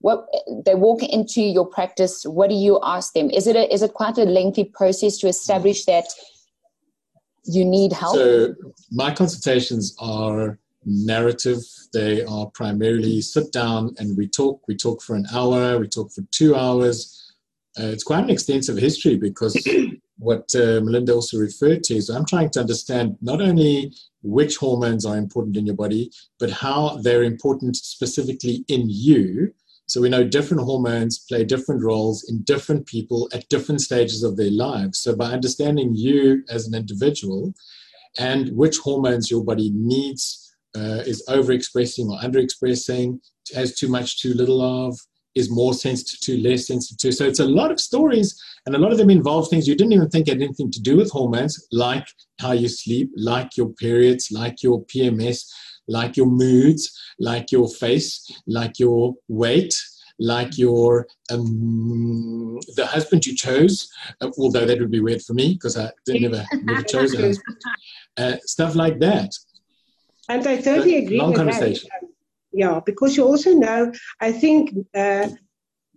What 0.00 0.26
they 0.64 0.74
walk 0.74 1.02
into 1.02 1.42
your 1.42 1.66
practice, 1.66 2.24
what 2.24 2.48
do 2.48 2.56
you 2.56 2.80
ask 2.82 3.12
them? 3.12 3.28
Is 3.30 3.46
it 3.46 3.56
a, 3.56 3.72
is 3.72 3.82
it 3.82 3.92
quite 3.92 4.16
a 4.16 4.24
lengthy 4.24 4.64
process 4.64 5.18
to 5.18 5.28
establish 5.28 5.84
that 5.84 6.06
you 7.44 7.64
need 7.64 7.92
help? 7.92 8.14
So 8.14 8.54
my 8.90 9.12
consultations 9.12 9.94
are 10.00 10.58
narrative. 10.84 11.58
They 11.92 12.24
are 12.24 12.46
primarily 12.46 13.20
sit 13.20 13.52
down 13.52 13.94
and 13.98 14.16
we 14.16 14.28
talk. 14.28 14.62
We 14.68 14.76
talk 14.76 15.02
for 15.02 15.16
an 15.16 15.26
hour. 15.34 15.78
We 15.78 15.88
talk 15.88 16.12
for 16.12 16.22
two 16.30 16.54
hours. 16.54 17.16
Uh, 17.78 17.84
it's 17.84 18.04
quite 18.04 18.24
an 18.24 18.30
extensive 18.30 18.78
history 18.78 19.16
because 19.16 19.54
what 20.20 20.54
uh, 20.54 20.80
Melinda 20.84 21.14
also 21.14 21.38
referred 21.38 21.82
to 21.84 21.96
is 21.96 22.10
I'm 22.10 22.26
trying 22.26 22.50
to 22.50 22.60
understand 22.60 23.16
not 23.22 23.40
only 23.40 23.92
which 24.22 24.56
hormones 24.58 25.06
are 25.06 25.16
important 25.16 25.56
in 25.56 25.66
your 25.66 25.74
body, 25.74 26.10
but 26.38 26.50
how 26.50 26.98
they're 27.02 27.24
important 27.24 27.76
specifically 27.76 28.64
in 28.68 28.84
you. 28.86 29.52
So 29.86 30.00
we 30.00 30.10
know 30.10 30.22
different 30.22 30.62
hormones 30.62 31.18
play 31.18 31.42
different 31.44 31.82
roles 31.82 32.28
in 32.28 32.42
different 32.42 32.86
people 32.86 33.28
at 33.32 33.48
different 33.48 33.80
stages 33.80 34.22
of 34.22 34.36
their 34.36 34.50
lives. 34.50 35.00
So 35.00 35.16
by 35.16 35.32
understanding 35.32 35.96
you 35.96 36.44
as 36.48 36.68
an 36.68 36.74
individual 36.74 37.54
and 38.18 38.54
which 38.56 38.78
hormones 38.78 39.30
your 39.30 39.42
body 39.42 39.72
needs, 39.74 40.54
uh, 40.76 41.02
is 41.06 41.24
overexpressing 41.28 42.08
or 42.08 42.20
underexpressing, 42.20 43.18
has 43.54 43.74
too 43.74 43.88
much, 43.88 44.20
too 44.20 44.34
little 44.34 44.60
of, 44.62 44.98
is 45.34 45.50
more 45.50 45.74
sensitive 45.74 46.20
to, 46.20 46.38
less 46.42 46.66
sensitive 46.66 46.98
to. 46.98 47.12
So 47.12 47.24
it's 47.24 47.40
a 47.40 47.46
lot 47.46 47.70
of 47.70 47.80
stories, 47.80 48.40
and 48.66 48.74
a 48.74 48.78
lot 48.78 48.92
of 48.92 48.98
them 48.98 49.10
involve 49.10 49.48
things 49.48 49.68
you 49.68 49.76
didn't 49.76 49.92
even 49.92 50.08
think 50.08 50.28
had 50.28 50.42
anything 50.42 50.70
to 50.70 50.80
do 50.80 50.96
with 50.96 51.10
hormones, 51.10 51.66
like 51.72 52.06
how 52.40 52.52
you 52.52 52.68
sleep, 52.68 53.10
like 53.16 53.56
your 53.56 53.68
periods, 53.70 54.30
like 54.32 54.62
your 54.62 54.84
PMS, 54.86 55.44
like 55.88 56.16
your 56.16 56.26
moods, 56.26 56.98
like 57.18 57.52
your 57.52 57.68
face, 57.68 58.30
like 58.46 58.78
your 58.78 59.14
weight, 59.28 59.74
like 60.18 60.58
your 60.58 61.06
um, 61.30 62.58
the 62.76 62.86
husband 62.86 63.24
you 63.26 63.34
chose, 63.34 63.90
uh, 64.20 64.30
although 64.38 64.66
that 64.66 64.78
would 64.78 64.90
be 64.90 65.00
weird 65.00 65.22
for 65.22 65.32
me 65.32 65.54
because 65.54 65.78
I 65.78 65.90
never 66.08 66.44
never 66.62 66.82
chose 66.82 67.14
a 67.14 67.20
husband. 67.26 67.56
Uh, 68.16 68.36
stuff 68.44 68.74
like 68.74 68.98
that. 69.00 69.32
And 70.28 70.46
I 70.46 70.60
totally 70.60 70.98
agree. 70.98 71.18
Long 71.18 71.34
conversation. 71.34 71.88
That 72.00 72.09
yeah, 72.52 72.80
because 72.84 73.16
you 73.16 73.24
also 73.24 73.52
know, 73.54 73.92
I 74.20 74.32
think 74.32 74.72
uh, 74.94 75.28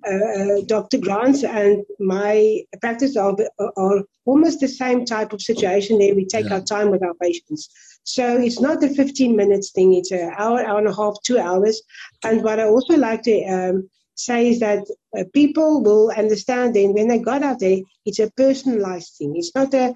uh, 0.05 0.62
Dr. 0.65 0.98
Grant's 0.98 1.43
and 1.43 1.83
my 2.00 2.62
practice 2.81 3.15
are, 3.15 3.36
are 3.77 4.03
almost 4.25 4.60
the 4.60 4.67
same 4.67 5.05
type 5.05 5.33
of 5.33 5.41
situation 5.41 6.00
there. 6.00 6.15
We 6.15 6.25
take 6.25 6.45
yeah. 6.45 6.55
our 6.55 6.62
time 6.62 6.89
with 6.91 7.03
our 7.03 7.13
patients. 7.15 7.69
So 8.03 8.38
it's 8.38 8.60
not 8.60 8.83
a 8.83 8.89
15 8.89 9.36
minutes 9.36 9.72
thing, 9.72 9.93
it's 9.93 10.12
an 10.12 10.31
hour, 10.38 10.65
hour 10.65 10.79
and 10.79 10.88
a 10.88 10.95
half, 10.95 11.15
two 11.24 11.39
hours. 11.39 11.81
And 12.24 12.43
what 12.43 12.60
I 12.60 12.65
also 12.65 12.98
like 12.98 13.24
to 13.24 13.43
um, 13.45 13.89
say 14.15 14.50
is 14.50 14.60
that 14.60 14.83
uh, 15.17 15.24
people 15.33 15.81
will 15.81 16.12
understand 16.12 16.75
then 16.75 16.93
when 16.93 17.07
they 17.07 17.19
got 17.19 17.43
out 17.43 17.60
there, 17.60 17.79
it's 18.05 18.19
a 18.19 18.31
personalized 18.31 19.15
thing. 19.17 19.36
It's 19.38 19.55
not 19.55 19.74
a 19.74 19.93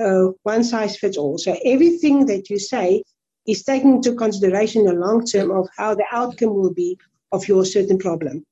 uh, 0.00 0.32
one 0.42 0.64
size 0.64 0.96
fits 0.96 1.16
all. 1.16 1.38
So 1.38 1.56
everything 1.64 2.26
that 2.26 2.50
you 2.50 2.58
say 2.58 3.04
is 3.46 3.62
taking 3.62 3.96
into 3.96 4.14
consideration 4.14 4.84
the 4.84 4.92
long 4.92 5.24
term 5.24 5.50
of 5.50 5.68
how 5.76 5.94
the 5.94 6.04
outcome 6.12 6.54
will 6.54 6.72
be 6.72 6.98
of 7.32 7.46
your 7.48 7.64
certain 7.64 7.98
problem. 7.98 8.44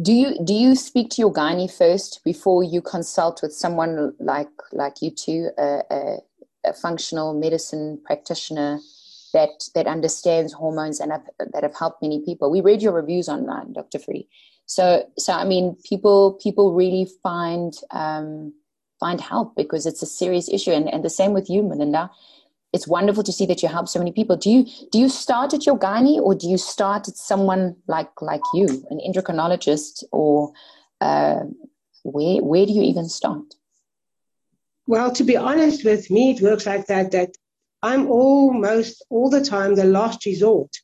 Do 0.00 0.12
you 0.12 0.38
do 0.44 0.52
you 0.52 0.74
speak 0.74 1.10
to 1.10 1.22
your 1.22 1.32
gynae 1.32 1.70
first 1.70 2.20
before 2.24 2.62
you 2.62 2.82
consult 2.82 3.40
with 3.42 3.54
someone 3.54 4.14
like 4.20 4.48
like 4.72 5.00
you 5.00 5.10
two, 5.10 5.50
a, 5.58 5.80
a, 5.90 6.16
a 6.66 6.72
functional 6.74 7.32
medicine 7.32 7.98
practitioner 8.04 8.78
that 9.32 9.68
that 9.74 9.86
understands 9.86 10.52
hormones 10.52 11.00
and 11.00 11.12
have, 11.12 11.24
that 11.38 11.62
have 11.62 11.74
helped 11.74 12.02
many 12.02 12.22
people? 12.24 12.50
We 12.50 12.60
read 12.60 12.82
your 12.82 12.92
reviews 12.92 13.28
online, 13.28 13.72
Dr. 13.72 13.98
Fourie. 13.98 14.28
So 14.66 15.08
so 15.18 15.32
I 15.32 15.44
mean, 15.44 15.76
people 15.88 16.38
people 16.42 16.74
really 16.74 17.08
find 17.22 17.72
um, 17.90 18.52
find 19.00 19.18
help 19.18 19.56
because 19.56 19.86
it's 19.86 20.02
a 20.02 20.06
serious 20.06 20.48
issue, 20.50 20.72
and 20.72 20.92
and 20.92 21.02
the 21.02 21.10
same 21.10 21.32
with 21.32 21.48
you, 21.48 21.62
Melinda 21.62 22.10
it's 22.72 22.86
wonderful 22.86 23.22
to 23.22 23.32
see 23.32 23.46
that 23.46 23.62
you 23.62 23.68
help 23.68 23.88
so 23.88 23.98
many 23.98 24.12
people. 24.12 24.36
Do 24.36 24.50
you 24.50 24.66
do 24.90 24.98
you 24.98 25.08
start 25.08 25.54
at 25.54 25.66
your 25.66 25.78
gynae 25.78 26.20
or 26.20 26.34
do 26.34 26.48
you 26.48 26.58
start 26.58 27.08
at 27.08 27.16
someone 27.16 27.76
like 27.86 28.10
like 28.20 28.42
you, 28.54 28.66
an 28.90 29.00
endocrinologist, 29.06 30.04
or 30.12 30.52
uh, 31.00 31.40
where 32.02 32.42
where 32.42 32.66
do 32.66 32.72
you 32.72 32.82
even 32.82 33.08
start? 33.08 33.54
Well, 34.86 35.10
to 35.12 35.24
be 35.24 35.36
honest 35.36 35.84
with 35.84 36.10
me, 36.10 36.32
it 36.32 36.42
works 36.42 36.66
like 36.66 36.86
that. 36.86 37.12
That 37.12 37.30
I'm 37.82 38.08
almost 38.08 39.04
all 39.10 39.30
the 39.30 39.44
time 39.44 39.74
the 39.74 39.84
last 39.84 40.26
resort. 40.26 40.76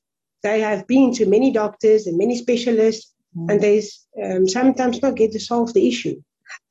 They 0.42 0.60
have 0.60 0.86
been 0.86 1.12
to 1.14 1.26
many 1.26 1.52
doctors 1.52 2.06
and 2.06 2.18
many 2.18 2.36
specialists, 2.36 3.12
mm. 3.36 3.50
and 3.50 3.60
they 3.60 3.82
um, 4.22 4.48
sometimes 4.48 5.02
not 5.02 5.16
get 5.16 5.32
to 5.32 5.40
solve 5.40 5.72
the 5.72 5.86
issue. 5.88 6.20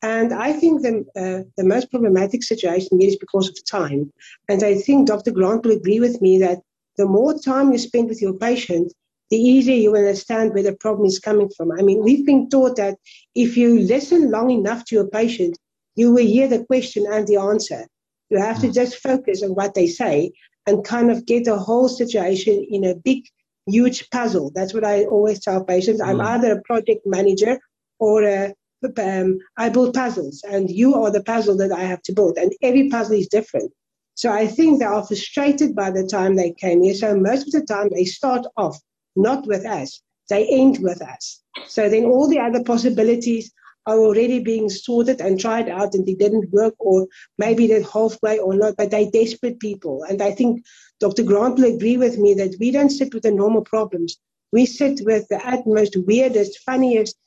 And 0.01 0.33
I 0.33 0.53
think 0.53 0.81
the, 0.81 1.05
uh, 1.15 1.43
the 1.57 1.63
most 1.63 1.91
problematic 1.91 2.43
situation 2.43 3.01
is 3.01 3.17
because 3.17 3.50
of 3.50 3.65
time. 3.65 4.11
And 4.50 4.63
I 4.63 4.75
think 4.75 5.07
Dr. 5.07 5.31
Grant 5.31 5.63
will 5.63 5.75
agree 5.75 6.00
with 6.00 6.21
me 6.21 6.39
that 6.39 6.59
the 6.97 7.05
more 7.05 7.38
time 7.38 7.71
you 7.71 7.77
spend 7.77 8.09
with 8.09 8.21
your 8.21 8.33
patient, 8.33 8.93
the 9.29 9.38
easier 9.38 9.75
you 9.75 9.95
understand 9.95 10.53
where 10.53 10.63
the 10.63 10.75
problem 10.75 11.05
is 11.05 11.19
coming 11.19 11.50
from. 11.55 11.71
I 11.71 11.81
mean, 11.81 12.03
we've 12.03 12.25
been 12.25 12.50
taught 12.50 12.75
that 12.75 12.97
if 13.33 13.55
you 13.55 13.79
listen 13.79 14.29
long 14.29 14.50
enough 14.51 14.85
to 14.85 14.95
your 14.95 15.07
patient, 15.07 15.57
you 15.95 16.11
will 16.13 16.25
hear 16.25 16.47
the 16.47 16.65
question 16.65 17.05
and 17.09 17.25
the 17.27 17.38
answer. 17.38 17.88
You 18.29 18.39
have 18.39 18.59
to 18.61 18.71
just 18.71 18.97
focus 18.97 19.41
on 19.43 19.51
what 19.51 19.73
they 19.73 19.88
say 19.88 20.31
and 20.67 20.83
kind 20.83 21.11
of 21.11 21.25
get 21.25 21.45
the 21.45 21.57
whole 21.57 21.89
situation 21.89 22.65
in 22.69 22.83
a 22.85 22.95
big, 22.95 23.23
huge 23.67 24.09
puzzle. 24.09 24.51
That's 24.53 24.73
what 24.73 24.83
I 24.83 25.05
always 25.05 25.39
tell 25.41 25.63
patients. 25.63 26.01
I'm 26.01 26.17
mm. 26.17 26.25
either 26.25 26.53
a 26.53 26.61
project 26.63 27.01
manager 27.05 27.59
or 28.00 28.23
a 28.23 28.53
um, 29.00 29.39
I 29.57 29.69
build 29.69 29.93
puzzles, 29.93 30.43
and 30.47 30.69
you 30.69 30.95
are 30.95 31.11
the 31.11 31.23
puzzle 31.23 31.57
that 31.57 31.71
I 31.71 31.83
have 31.83 32.01
to 32.03 32.13
build, 32.13 32.38
and 32.38 32.51
every 32.61 32.89
puzzle 32.89 33.15
is 33.15 33.27
different. 33.27 33.71
So 34.15 34.31
I 34.31 34.47
think 34.47 34.79
they 34.79 34.85
are 34.85 35.05
frustrated 35.05 35.75
by 35.75 35.91
the 35.91 36.05
time 36.05 36.35
they 36.35 36.51
came 36.51 36.83
here. 36.83 36.93
So 36.93 37.17
most 37.17 37.47
of 37.47 37.53
the 37.53 37.65
time 37.65 37.89
they 37.89 38.05
start 38.05 38.45
off 38.57 38.77
not 39.15 39.47
with 39.47 39.65
us, 39.65 40.01
they 40.29 40.47
end 40.47 40.79
with 40.79 41.01
us. 41.01 41.41
So 41.67 41.89
then 41.89 42.05
all 42.05 42.27
the 42.27 42.39
other 42.39 42.63
possibilities 42.63 43.51
are 43.88 43.97
already 43.97 44.39
being 44.39 44.69
sorted 44.69 45.21
and 45.21 45.39
tried 45.39 45.67
out 45.69 45.95
and 45.95 46.05
they 46.05 46.13
didn't 46.13 46.51
work 46.51 46.75
or 46.77 47.07
maybe 47.38 47.67
they're 47.67 47.83
halfway 47.83 48.38
or 48.38 48.53
not, 48.53 48.75
but 48.77 48.91
they're 48.91 49.09
desperate 49.09 49.59
people. 49.59 50.03
And 50.03 50.21
I 50.21 50.31
think 50.31 50.63
Dr. 51.00 51.23
Grant 51.23 51.57
will 51.57 51.73
agree 51.73 51.97
with 51.97 52.17
me 52.17 52.33
that 52.35 52.55
we 52.59 52.71
don't 52.71 52.91
sit 52.91 53.13
with 53.13 53.23
the 53.23 53.31
normal 53.31 53.63
problems. 53.63 54.17
We 54.51 54.65
sit 54.65 55.01
with 55.03 55.27
the 55.29 55.41
utmost 55.47 55.95
weirdest, 56.05 56.59
funniest, 56.59 57.17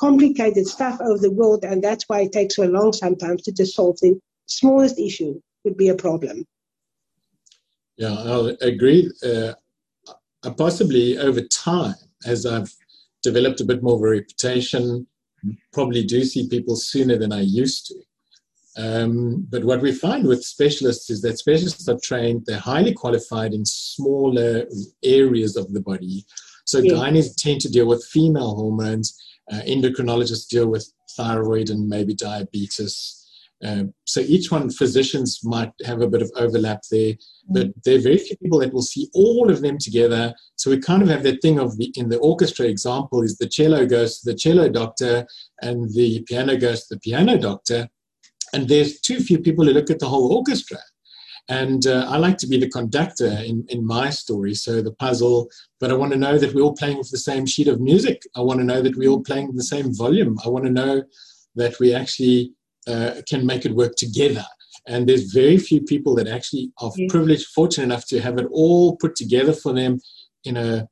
complicated 0.00 0.66
stuff 0.66 0.98
over 1.02 1.18
the 1.18 1.30
world, 1.30 1.62
and 1.62 1.84
that's 1.84 2.04
why 2.08 2.22
it 2.22 2.32
takes 2.32 2.56
so 2.56 2.64
long 2.64 2.92
sometimes 2.92 3.42
to 3.42 3.52
just 3.52 3.74
solve 3.74 3.98
the 4.00 4.18
smallest 4.46 4.98
issue 4.98 5.38
would 5.64 5.76
be 5.76 5.90
a 5.90 5.94
problem. 5.94 6.44
Yeah, 7.98 8.14
I'll 8.14 8.56
agree. 8.62 9.12
Uh, 9.22 9.52
possibly 10.56 11.18
over 11.18 11.42
time, 11.42 11.96
as 12.24 12.46
I've 12.46 12.72
developed 13.22 13.60
a 13.60 13.66
bit 13.66 13.82
more 13.82 13.96
of 13.96 14.02
a 14.02 14.08
reputation, 14.08 15.06
probably 15.72 16.02
do 16.04 16.24
see 16.24 16.48
people 16.48 16.76
sooner 16.76 17.18
than 17.18 17.32
I 17.32 17.42
used 17.42 17.86
to. 17.88 17.94
Um, 18.82 19.46
but 19.50 19.64
what 19.64 19.82
we 19.82 19.92
find 19.92 20.26
with 20.26 20.44
specialists 20.44 21.10
is 21.10 21.20
that 21.22 21.38
specialists 21.38 21.88
are 21.88 21.98
trained, 22.02 22.44
they're 22.46 22.58
highly 22.58 22.94
qualified 22.94 23.52
in 23.52 23.66
smaller 23.66 24.64
areas 25.04 25.56
of 25.56 25.70
the 25.74 25.80
body. 25.80 26.24
So 26.64 26.78
yeah. 26.78 26.92
gynaes 26.92 27.34
tend 27.36 27.60
to 27.62 27.70
deal 27.70 27.86
with 27.86 28.04
female 28.04 28.54
hormones 28.54 29.14
uh, 29.50 29.60
endocrinologists 29.66 30.48
deal 30.48 30.68
with 30.68 30.92
thyroid 31.16 31.70
and 31.70 31.88
maybe 31.88 32.14
diabetes. 32.14 33.16
Um, 33.62 33.92
so 34.06 34.20
each 34.20 34.50
one, 34.50 34.70
physicians 34.70 35.40
might 35.44 35.72
have 35.84 36.00
a 36.00 36.08
bit 36.08 36.22
of 36.22 36.30
overlap 36.36 36.80
there, 36.90 37.14
but 37.48 37.66
mm. 37.66 37.72
there 37.84 37.96
are 37.98 38.02
very 38.02 38.16
few 38.16 38.36
people 38.38 38.58
that 38.60 38.72
will 38.72 38.82
see 38.82 39.10
all 39.12 39.50
of 39.50 39.60
them 39.60 39.76
together. 39.78 40.34
So 40.56 40.70
we 40.70 40.78
kind 40.78 41.02
of 41.02 41.08
have 41.08 41.22
that 41.24 41.42
thing 41.42 41.58
of 41.58 41.76
the 41.76 41.92
in 41.94 42.08
the 42.08 42.18
orchestra 42.18 42.66
example 42.66 43.22
is 43.22 43.36
the 43.36 43.48
cello 43.48 43.84
goes 43.84 44.20
to 44.20 44.30
the 44.30 44.38
cello 44.38 44.68
doctor 44.70 45.26
and 45.60 45.92
the 45.92 46.22
piano 46.22 46.56
goes 46.56 46.86
to 46.86 46.94
the 46.94 47.00
piano 47.00 47.36
doctor, 47.36 47.88
and 48.54 48.66
there's 48.66 49.00
too 49.00 49.20
few 49.20 49.38
people 49.38 49.66
who 49.66 49.72
look 49.72 49.90
at 49.90 49.98
the 49.98 50.08
whole 50.08 50.32
orchestra. 50.32 50.78
And 51.50 51.84
uh, 51.84 52.06
I 52.08 52.16
like 52.16 52.38
to 52.38 52.46
be 52.46 52.58
the 52.58 52.70
conductor 52.70 53.26
in, 53.26 53.66
in 53.68 53.84
my 53.84 54.08
story, 54.10 54.54
so 54.54 54.80
the 54.80 54.92
puzzle, 54.92 55.50
but 55.80 55.90
I 55.90 55.94
want 55.94 56.12
to 56.12 56.18
know 56.18 56.38
that 56.38 56.54
we're 56.54 56.62
all 56.62 56.76
playing 56.76 56.98
with 56.98 57.10
the 57.10 57.18
same 57.18 57.44
sheet 57.44 57.66
of 57.66 57.80
music. 57.80 58.22
I 58.36 58.40
want 58.40 58.60
to 58.60 58.64
know 58.64 58.80
that 58.80 58.96
we're 58.96 59.10
all 59.10 59.24
playing 59.24 59.56
the 59.56 59.64
same 59.64 59.92
volume. 59.92 60.38
I 60.44 60.48
want 60.48 60.64
to 60.66 60.70
know 60.70 61.02
that 61.56 61.80
we 61.80 61.92
actually 61.92 62.52
uh, 62.86 63.14
can 63.28 63.44
make 63.44 63.66
it 63.66 63.74
work 63.74 63.96
together. 63.96 64.44
And 64.86 65.08
there's 65.08 65.32
very 65.32 65.58
few 65.58 65.80
people 65.80 66.14
that 66.14 66.28
actually 66.28 66.70
are 66.78 66.92
yeah. 66.94 67.08
privileged, 67.10 67.48
fortunate 67.48 67.84
enough 67.84 68.06
to 68.06 68.20
have 68.20 68.38
it 68.38 68.46
all 68.52 68.96
put 68.96 69.16
together 69.16 69.52
for 69.52 69.72
them 69.72 69.98
in 70.44 70.56
a 70.56 70.88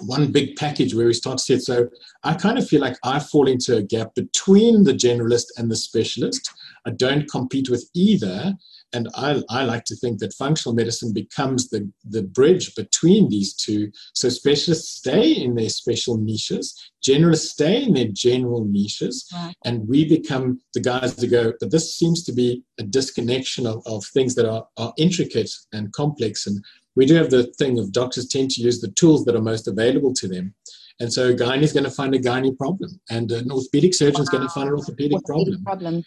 one 0.00 0.32
big 0.32 0.56
package 0.56 0.92
where 0.92 1.06
we 1.06 1.14
start 1.14 1.38
to 1.38 1.44
see 1.44 1.54
it. 1.54 1.62
So 1.62 1.88
I 2.24 2.34
kind 2.34 2.58
of 2.58 2.66
feel 2.66 2.80
like 2.80 2.96
I 3.04 3.20
fall 3.20 3.46
into 3.46 3.76
a 3.76 3.82
gap 3.82 4.16
between 4.16 4.82
the 4.82 4.92
generalist 4.92 5.46
and 5.56 5.70
the 5.70 5.76
specialist. 5.76 6.50
I 6.84 6.90
don't 6.90 7.30
compete 7.30 7.70
with 7.70 7.88
either, 7.94 8.54
and 8.92 9.08
I, 9.16 9.42
I, 9.50 9.64
like 9.64 9.84
to 9.86 9.96
think 9.96 10.20
that 10.20 10.32
functional 10.34 10.74
medicine 10.74 11.12
becomes 11.12 11.68
the, 11.68 11.90
the 12.08 12.22
bridge 12.22 12.74
between 12.74 13.28
these 13.28 13.54
two. 13.54 13.90
So 14.14 14.28
specialists 14.28 14.98
stay 14.98 15.32
in 15.32 15.54
their 15.54 15.68
special 15.68 16.16
niches, 16.16 16.90
generalists 17.04 17.50
stay 17.50 17.82
in 17.82 17.94
their 17.94 18.08
general 18.08 18.64
niches, 18.64 19.26
right. 19.34 19.54
and 19.64 19.88
we 19.88 20.08
become 20.08 20.60
the 20.74 20.80
guys 20.80 21.16
that 21.16 21.26
go, 21.30 21.52
but 21.60 21.70
this 21.70 21.96
seems 21.96 22.22
to 22.24 22.32
be 22.32 22.62
a 22.78 22.84
disconnection 22.84 23.66
of, 23.66 23.82
of 23.86 24.04
things 24.06 24.34
that 24.36 24.48
are, 24.48 24.66
are 24.76 24.92
intricate 24.96 25.50
and 25.72 25.92
complex. 25.92 26.46
And 26.46 26.64
we 26.94 27.06
do 27.06 27.14
have 27.14 27.30
the 27.30 27.44
thing 27.58 27.78
of 27.78 27.92
doctors 27.92 28.28
tend 28.28 28.50
to 28.52 28.62
use 28.62 28.80
the 28.80 28.92
tools 28.92 29.24
that 29.24 29.34
are 29.34 29.42
most 29.42 29.66
available 29.66 30.14
to 30.14 30.28
them. 30.28 30.54
And 31.00 31.12
so 31.12 31.30
a 31.30 31.34
gynae 31.34 31.62
is 31.62 31.72
going 31.72 31.84
to 31.84 31.90
find 31.90 32.14
a 32.14 32.20
gynae 32.20 32.56
problem, 32.56 33.00
and 33.10 33.30
an 33.32 33.50
orthopedic 33.50 33.94
surgeon 33.94 34.22
is 34.22 34.28
wow. 34.32 34.38
going 34.38 34.48
to 34.48 34.54
find 34.54 34.68
an 34.68 34.74
orthopedic, 34.76 35.18
orthopedic 35.28 35.64
problem. 35.64 35.64
problem 35.64 36.04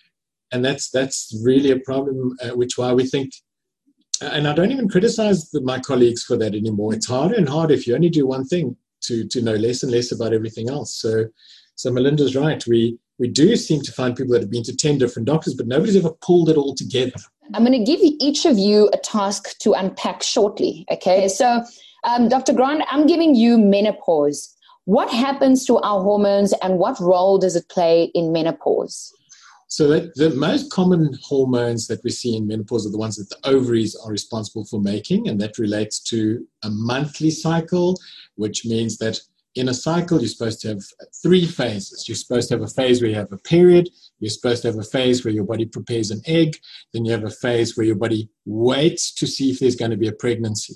and 0.52 0.64
that's 0.64 0.90
that's 0.90 1.38
really 1.44 1.72
a 1.72 1.80
problem. 1.80 2.36
Uh, 2.44 2.56
which 2.56 2.78
why 2.78 2.94
we 2.94 3.06
think, 3.06 3.32
and 4.22 4.48
I 4.48 4.54
don't 4.54 4.72
even 4.72 4.90
criticize 4.90 5.50
the, 5.52 5.62
my 5.62 5.80
colleagues 5.80 6.24
for 6.24 6.38
that 6.38 6.56
anymore. 6.56 6.94
It's 6.94 7.08
harder 7.08 7.36
and 7.36 7.50
harder 7.50 7.74
if 7.74 7.88
you 7.88 7.96
only 7.96 8.10
do 8.10 8.28
one 8.28 8.46
thing 8.46 8.76
to 9.02 9.28
to 9.28 9.42
know 9.42 9.56
less 9.56 9.84
and 9.84 9.92
less 9.92 10.12
about 10.12 10.34
everything 10.34 10.70
else. 10.70 10.96
So, 10.96 11.26
so 11.76 11.92
Melinda's 11.92 12.36
right. 12.36 12.66
We 12.68 12.98
we 13.20 13.28
do 13.28 13.56
seem 13.56 13.82
to 13.82 13.92
find 13.92 14.16
people 14.16 14.34
that 14.34 14.42
have 14.42 14.52
been 14.52 14.64
to 14.64 14.76
ten 14.76 14.98
different 14.98 15.28
doctors, 15.28 15.54
but 15.54 15.68
nobody's 15.68 15.96
ever 15.96 16.12
pulled 16.22 16.50
it 16.50 16.58
all 16.58 16.76
together. 16.76 17.20
I'm 17.54 17.66
going 17.66 17.86
to 17.86 17.92
give 17.92 18.02
each 18.02 18.46
of 18.46 18.58
you 18.58 18.90
a 18.92 18.98
task 18.98 19.58
to 19.60 19.72
unpack 19.72 20.22
shortly. 20.22 20.86
Okay, 20.92 21.30
so 21.30 21.64
um, 22.04 22.28
Dr. 22.28 22.54
Grant, 22.54 22.84
I'm 22.90 23.08
giving 23.08 23.36
you 23.36 23.58
menopause. 23.58 24.54
What 24.84 25.10
happens 25.10 25.66
to 25.66 25.78
our 25.78 26.02
hormones, 26.02 26.54
and 26.62 26.78
what 26.78 27.00
role 27.00 27.38
does 27.38 27.56
it 27.56 27.70
play 27.70 28.12
in 28.14 28.32
menopause? 28.32 29.14
So 29.70 29.90
that 29.90 30.16
the 30.16 30.30
most 30.30 30.72
common 30.72 31.18
hormones 31.22 31.88
that 31.88 32.02
we 32.04 32.10
see 32.10 32.38
in 32.38 32.48
menopause 32.48 32.88
are 32.88 32.92
the 32.92 32.98
ones 32.98 33.18
that 33.18 33.30
the 33.30 33.50
ovaries 33.50 33.96
are 33.96 34.12
responsible 34.12 34.64
for 34.64 34.80
making, 34.80 35.28
and 35.28 35.40
that 35.42 35.58
relates 35.58 36.00
to 36.04 36.46
a 36.64 36.70
monthly 36.70 37.32
cycle, 37.32 38.00
which 38.36 38.66
means 38.66 38.98
that 39.00 39.20
in 39.56 39.70
a 39.70 39.74
cycle 39.74 40.20
you're 40.20 40.30
supposed 40.30 40.62
to 40.62 40.70
have 40.70 40.84
three 41.22 41.46
phases. 41.46 42.08
You're 42.08 42.16
supposed 42.16 42.48
to 42.50 42.56
have 42.56 42.64
a 42.64 42.68
phase 42.68 43.02
where 43.02 43.10
you 43.10 43.16
have 43.16 43.32
a 43.34 43.38
period, 43.40 43.90
you're 44.20 44.30
supposed 44.30 44.62
to 44.62 44.70
have 44.70 44.78
a 44.78 44.84
phase 44.84 45.26
where 45.26 45.34
your 45.34 45.44
body 45.44 45.66
prepares 45.66 46.12
an 46.12 46.22
egg, 46.28 46.58
then 46.94 47.04
you 47.04 47.12
have 47.12 47.26
a 47.26 47.30
phase 47.30 47.76
where 47.76 47.86
your 47.86 47.96
body 47.96 48.30
waits 48.46 49.12
to 49.16 49.28
see 49.28 49.50
if 49.50 49.60
there's 49.60 49.76
going 49.76 49.92
to 49.92 49.98
be 49.98 50.08
a 50.08 50.14
pregnancy. 50.14 50.76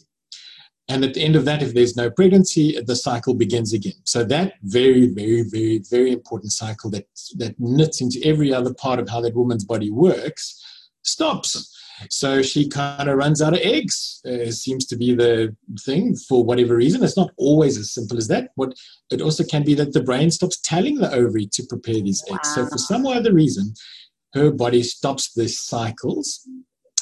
And 0.92 1.06
at 1.06 1.14
the 1.14 1.22
end 1.22 1.38
of 1.38 1.46
that, 1.46 1.64
if 1.64 1.74
there's 1.74 1.96
no 1.96 2.12
pregnancy, 2.12 2.78
the 2.82 2.98
cycle 2.98 3.34
begins 3.34 3.72
again. 3.72 3.94
So 4.04 4.26
that 4.26 4.56
very, 4.64 5.08
very, 5.08 5.44
very, 5.44 5.80
very 5.90 6.12
important 6.12 6.52
cycle 6.52 6.90
that 6.92 7.08
that 7.38 7.56
knits 7.60 8.02
into 8.02 8.20
every 8.26 8.54
other 8.54 8.74
part 8.74 9.00
of 9.00 9.08
how 9.08 9.22
that 9.22 9.34
woman's 9.34 9.64
body 9.64 9.90
works 9.90 10.44
stops. 11.04 11.50
So 12.10 12.42
she 12.42 12.68
kind 12.68 13.08
of 13.08 13.18
runs 13.18 13.42
out 13.42 13.54
of 13.54 13.62
eggs. 13.62 14.20
Uh, 14.26 14.52
seems 14.52 14.86
to 14.88 14.98
be 14.98 15.16
the 15.16 15.56
thing 15.86 16.16
for 16.28 16.44
whatever 16.44 16.76
reason. 16.76 17.04
It's 17.04 17.16
not 17.16 17.32
always 17.38 17.78
as 17.78 17.94
simple 17.94 18.18
as 18.18 18.28
that. 18.28 18.50
What 18.56 18.74
it 19.12 19.22
also 19.22 19.46
can 19.46 19.64
be 19.64 19.76
that 19.76 19.94
the 19.94 20.04
brain 20.04 20.30
stops 20.30 20.60
telling 20.60 20.96
the 20.96 21.14
ovary 21.14 21.48
to 21.54 21.64
prepare 21.64 22.02
these 22.02 22.24
eggs. 22.30 22.50
Wow. 22.50 22.56
So 22.56 22.66
for 22.66 22.78
some 22.78 23.06
other 23.06 23.34
reason, 23.34 23.76
her 24.34 24.52
body 24.52 24.84
stops 24.84 25.32
the 25.34 25.48
cycles 25.48 26.46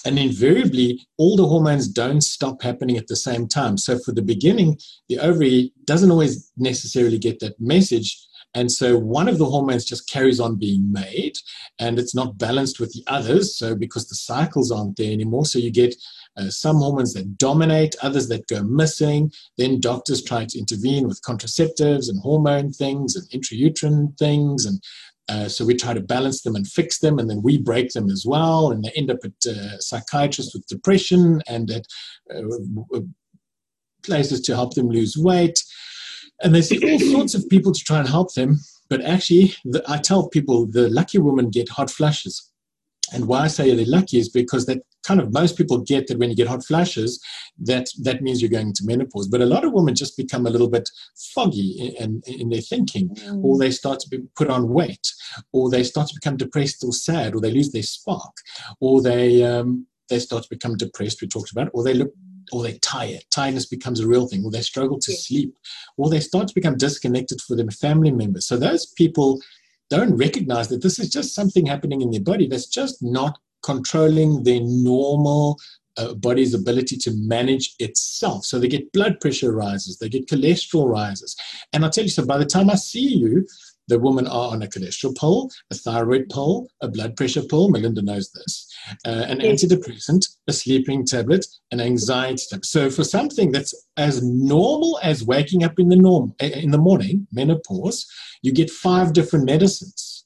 and 0.06 0.18
invariably 0.18 1.06
all 1.18 1.36
the 1.36 1.48
hormones 1.48 1.88
don't 1.88 2.22
stop 2.22 2.62
happening 2.62 2.98
at 2.98 3.08
the 3.08 3.16
same 3.16 3.48
time. 3.48 3.78
So 3.78 4.00
for 4.00 4.12
the 4.12 4.22
beginning 4.22 4.78
the 5.08 5.20
ovary 5.20 5.74
doesn't 5.86 6.12
always 6.12 6.52
necessarily 6.58 7.18
get 7.18 7.40
that 7.40 7.60
message. 7.60 8.18
And 8.56 8.72
so 8.72 8.98
one 8.98 9.28
of 9.28 9.38
the 9.38 9.46
hormones 9.46 9.86
just 9.86 10.10
carries 10.10 10.40
on 10.40 10.56
being 10.56 10.92
made 10.92 11.34
and 11.78 12.00
it's 12.00 12.16
not 12.16 12.38
balanced 12.38 12.80
with 12.80 12.92
the 12.94 13.04
others. 13.08 13.56
So 13.56 13.76
because 13.76 14.08
the 14.08 14.16
cycles 14.16 14.72
aren't 14.72 14.98
there 14.98 15.12
anymore 15.12 15.46
so 15.46 15.60
you 15.60 15.72
get 15.72 15.96
uh, 16.38 16.50
some 16.50 16.78
hormones 16.78 17.14
that 17.14 17.38
dominate 17.38 17.96
others 18.02 18.28
that 18.30 18.48
go 18.48 18.64
missing. 18.64 19.32
Then 19.58 19.80
doctors 19.80 20.24
try 20.24 20.46
to 20.46 20.60
intervene 20.60 21.08
with 21.08 21.22
contraceptives 21.22 22.10
and 22.10 22.20
hormone 22.22 22.72
things 22.72 23.16
and 23.16 23.30
intrauterine 23.30 24.18
things 24.18 24.66
and 24.66 24.82
uh, 25.30 25.48
so 25.48 25.64
we 25.66 25.76
try 25.76 25.94
to 25.94 26.02
balance 26.02 26.42
them 26.42 26.56
and 26.56 26.68
fix 26.68 27.00
them, 27.00 27.20
and 27.20 27.30
then 27.30 27.42
we 27.44 27.58
break 27.58 27.90
them 27.92 28.10
as 28.10 28.26
well, 28.26 28.72
and 28.72 28.84
they 28.84 28.92
end 28.96 29.12
up 29.12 29.20
at 29.24 29.52
uh, 29.52 29.80
psychiatrists 29.80 30.54
with 30.54 30.66
depression 30.68 31.42
and 31.48 31.70
at 31.70 31.86
uh, 32.36 33.00
places 34.04 34.42
to 34.42 34.56
help 34.56 34.74
them 34.74 34.90
lose 34.90 35.16
weight. 35.18 35.64
And 36.42 36.56
they 36.56 36.62
see 36.62 36.80
all 36.90 37.00
sorts 37.00 37.36
of 37.36 37.48
people 37.50 37.72
to 37.72 37.84
try 37.84 38.00
and 38.00 38.08
help 38.08 38.34
them. 38.34 38.58
But 38.90 39.02
actually, 39.02 39.54
the, 39.66 39.84
I 39.88 39.98
tell 39.98 40.30
people 40.30 40.66
the 40.66 40.90
lucky 40.90 41.20
women 41.20 41.50
get 41.50 41.70
hot 41.70 41.92
flushes. 41.92 42.50
And 43.14 43.28
why 43.28 43.42
I 43.42 43.48
say 43.48 43.76
they're 43.76 43.86
lucky 43.86 44.20
is 44.20 44.30
because 44.30 44.66
that 44.66 44.82
kind 45.04 45.20
of 45.20 45.34
most 45.34 45.58
people 45.58 45.80
get 45.80 46.08
that 46.08 46.18
when 46.18 46.30
you 46.30 46.36
get 46.36 46.48
hot 46.48 46.64
flashes, 46.66 47.24
that 47.60 47.88
that 48.04 48.22
means 48.22 48.42
you're 48.42 48.52
going 48.52 48.68
into 48.68 48.86
menopause. 48.86 49.28
But 49.28 49.42
a 49.42 49.46
lot 49.46 49.66
of 49.66 49.74
women 49.74 49.96
just 49.96 50.18
become 50.18 50.46
a 50.46 50.50
little 50.50 50.70
bit 50.70 50.90
foggy 51.34 51.96
in, 52.00 52.22
in 52.26 52.50
their 52.50 52.62
thinking, 52.62 53.10
mm. 53.10 53.44
or 53.44 53.58
they 53.58 53.72
start 53.72 54.00
to 54.02 54.10
be 54.10 54.20
put 54.36 54.50
on 54.50 54.70
weight, 54.70 55.12
or 55.52 55.70
they 55.70 55.84
start 55.84 56.08
to 56.10 56.16
become 56.16 56.38
depressed 56.38 56.84
or 56.84 56.94
sad, 56.94 57.36
or 57.36 57.42
they 57.42 57.52
lose 57.52 57.72
their 57.72 57.84
spark, 57.84 58.36
or 58.80 59.02
they 59.02 59.44
um, 59.44 59.86
they 60.10 60.20
start 60.20 60.44
to 60.44 60.50
become 60.50 60.76
depressed. 60.76 61.22
We 61.22 61.28
talked 61.28 61.52
about, 61.52 61.70
or 61.74 61.84
they 61.84 61.94
look. 61.94 62.12
Or 62.52 62.64
they're 62.64 62.80
tired. 62.82 63.22
Tiredness 63.30 63.68
becomes 63.68 64.00
a 64.00 64.08
real 64.08 64.28
thing. 64.28 64.44
Or 64.44 64.50
they 64.50 64.62
struggle 64.62 64.98
to 65.02 65.14
sleep. 65.14 65.54
Or 65.98 66.10
they 66.10 66.20
start 66.20 66.48
to 66.48 66.56
become 66.56 66.78
disconnected 66.78 67.42
for 67.42 67.56
their 67.56 67.68
family 67.68 68.10
members. 68.12 68.48
So 68.48 68.58
those 68.58 68.88
people 68.88 69.40
don't 69.92 70.18
recognize 70.18 70.68
that 70.70 70.82
this 70.82 70.98
is 70.98 71.12
just 71.12 71.36
something 71.36 71.68
happening 71.68 72.02
in 72.02 72.10
their 72.10 72.22
body 72.22 72.48
that's 72.48 72.66
just 72.66 73.04
not 73.04 73.38
controlling 73.62 74.44
their 74.44 74.62
normal 74.62 75.58
uh, 75.98 76.14
body's 76.14 76.54
ability 76.54 76.96
to 76.98 77.12
manage 77.16 77.76
itself. 77.80 78.46
So 78.46 78.58
they 78.58 78.68
get 78.68 78.92
blood 78.94 79.20
pressure 79.20 79.52
rises, 79.52 79.98
they 79.98 80.10
get 80.10 80.28
cholesterol 80.28 80.90
rises. 80.90 81.36
And 81.74 81.84
I'll 81.84 81.92
tell 81.92 82.06
you, 82.06 82.10
so 82.10 82.26
by 82.26 82.38
the 82.38 82.46
time 82.46 82.70
I 82.70 82.76
see 82.76 83.16
you, 83.16 83.46
the 83.90 84.00
women 84.00 84.28
are 84.28 84.52
on 84.52 84.62
a 84.62 84.68
cholesterol 84.68 85.18
pill, 85.18 85.50
a 85.72 85.76
thyroid 85.76 86.30
pill, 86.30 86.68
a 86.82 86.88
blood 86.88 87.18
pressure 87.18 87.42
pill. 87.42 87.70
Melinda 87.70 88.04
knows 88.04 88.32
this. 88.32 88.72
Uh, 89.06 89.26
an 89.28 89.40
yes. 89.40 89.64
antidepressant, 89.64 90.26
a 90.48 90.54
sleeping 90.54 91.06
tablet, 91.06 91.46
an 91.72 91.82
anxiety 91.82 92.44
tablet. 92.50 92.66
So 92.66 92.92
for 92.92 93.04
something 93.04 93.52
that's 93.52 93.74
as 93.98 94.24
normal 94.24 95.00
as 95.02 95.26
waking 95.26 95.64
up 95.64 95.80
in 95.80 95.90
the 95.90 95.96
norm 95.96 96.36
in 96.40 96.70
the 96.70 96.78
morning, 96.78 97.28
menopause, 97.32 98.06
you 98.44 98.52
get 98.52 98.70
five 98.70 99.12
different 99.14 99.46
medicines. 99.46 100.26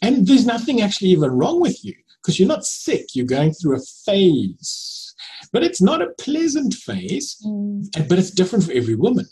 And 0.00 0.26
there's 0.26 0.46
nothing 0.46 0.80
actually 0.80 1.08
even 1.08 1.32
wrong 1.32 1.60
with 1.60 1.84
you 1.84 1.94
because 2.24 2.38
you're 2.38 2.48
not 2.48 2.64
sick, 2.64 3.14
you're 3.14 3.26
going 3.26 3.52
through 3.52 3.76
a 3.76 3.82
phase. 4.06 5.14
But 5.52 5.62
it's 5.62 5.82
not 5.82 6.00
a 6.00 6.10
pleasant 6.18 6.72
phase, 6.72 7.36
mm. 7.44 8.08
but 8.08 8.18
it's 8.18 8.30
different 8.30 8.64
for 8.64 8.72
every 8.72 8.94
woman. 8.94 9.26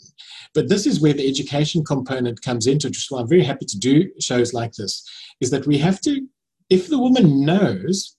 But 0.53 0.69
this 0.69 0.85
is 0.85 1.01
where 1.01 1.13
the 1.13 1.27
education 1.27 1.83
component 1.83 2.41
comes 2.43 2.67
into, 2.67 2.91
why 3.09 3.21
I'm 3.21 3.27
very 3.27 3.43
happy 3.43 3.65
to 3.65 3.79
do 3.79 4.11
shows 4.19 4.53
like 4.53 4.73
this, 4.73 5.03
is 5.41 5.49
that 5.49 5.65
we 5.65 5.79
have 5.79 5.99
to, 6.01 6.21
if 6.69 6.87
the 6.87 6.99
woman 6.99 7.43
knows 7.43 8.15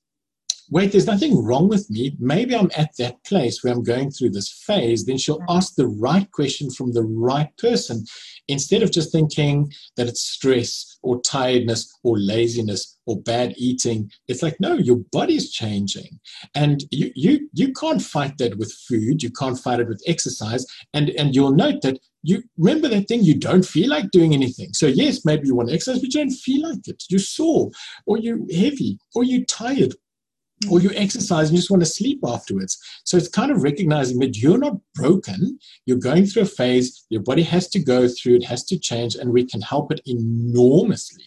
wait, 0.71 0.93
there's 0.93 1.07
nothing 1.07 1.45
wrong 1.45 1.69
with 1.69 1.91
me. 1.91 2.17
Maybe 2.19 2.55
I'm 2.55 2.71
at 2.77 2.97
that 2.99 3.23
place 3.25 3.63
where 3.63 3.73
I'm 3.73 3.83
going 3.83 4.11
through 4.11 4.31
this 4.31 4.51
phase. 4.67 5.05
Then 5.05 5.19
she'll 5.19 5.45
ask 5.49 5.75
the 5.75 5.87
right 5.87 6.31
question 6.33 6.71
from 6.71 6.93
the 6.93 7.03
right 7.03 7.55
person 7.59 8.05
instead 8.49 8.83
of 8.83 8.91
just 8.91 9.13
thinking 9.13 9.73
that 9.97 10.07
it's 10.07 10.23
stress 10.23 10.99
or 11.03 11.21
tiredness 11.21 11.93
or 12.03 12.19
laziness 12.19 12.99
or 13.07 13.21
bad 13.21 13.55
eating. 13.57 14.11
It's 14.29 14.43
like, 14.43 14.59
no, 14.61 14.75
your 14.75 15.01
body's 15.13 15.51
changing. 15.51 16.21
And 16.55 16.85
you, 16.91 17.13
you, 17.15 17.49
you 17.53 17.73
can't 17.73 18.03
fight 18.03 18.39
that 18.39 18.57
with 18.59 18.73
food. 18.73 19.23
You 19.23 19.31
can't 19.31 19.59
fight 19.59 19.81
it 19.81 19.89
with 19.89 20.03
exercise. 20.07 20.67
And, 20.95 21.11
and 21.11 21.35
you'll 21.35 21.55
note 21.55 21.83
that 21.83 21.99
you 22.23 22.43
remember 22.57 22.89
that 22.89 23.07
thing 23.07 23.23
you 23.23 23.39
don't 23.39 23.67
feel 23.67 23.91
like 23.91 24.11
doing 24.11 24.33
anything 24.33 24.73
so 24.73 24.87
yes 24.87 25.27
maybe 25.27 25.47
you 25.47 25.55
want 25.55 25.71
exercise 25.71 26.01
but 26.01 26.07
you 26.07 26.23
don't 26.23 26.31
feel 26.31 26.67
like 26.67 26.79
it 26.89 27.05
you're 27.11 27.19
sore 27.19 27.71
or 28.07 28.17
you're 28.17 28.39
heavy 28.51 28.99
or 29.15 29.25
you're 29.25 29.45
tired 29.45 29.95
or 30.71 30.81
you 30.81 30.91
exercise 30.95 31.49
and 31.49 31.57
you 31.57 31.59
just 31.59 31.71
want 31.71 31.83
to 31.83 31.89
sleep 31.89 32.21
afterwards. 32.25 32.79
So 33.05 33.17
it's 33.17 33.29
kind 33.29 33.51
of 33.51 33.63
recognizing 33.63 34.19
that 34.21 34.39
you're 34.39 34.59
not 34.59 34.77
broken. 34.95 35.59
You're 35.87 35.99
going 35.99 36.27
through 36.27 36.43
a 36.43 36.47
phase. 36.47 37.07
Your 37.11 37.23
body 37.23 37.43
has 37.43 37.69
to 37.69 37.79
go 37.79 38.09
through. 38.09 38.37
It 38.37 38.45
has 38.45 38.65
to 38.65 38.79
change, 38.79 39.15
and 39.15 39.33
we 39.33 39.45
can 39.45 39.61
help 39.61 39.93
it 39.93 40.01
enormously. 40.07 41.25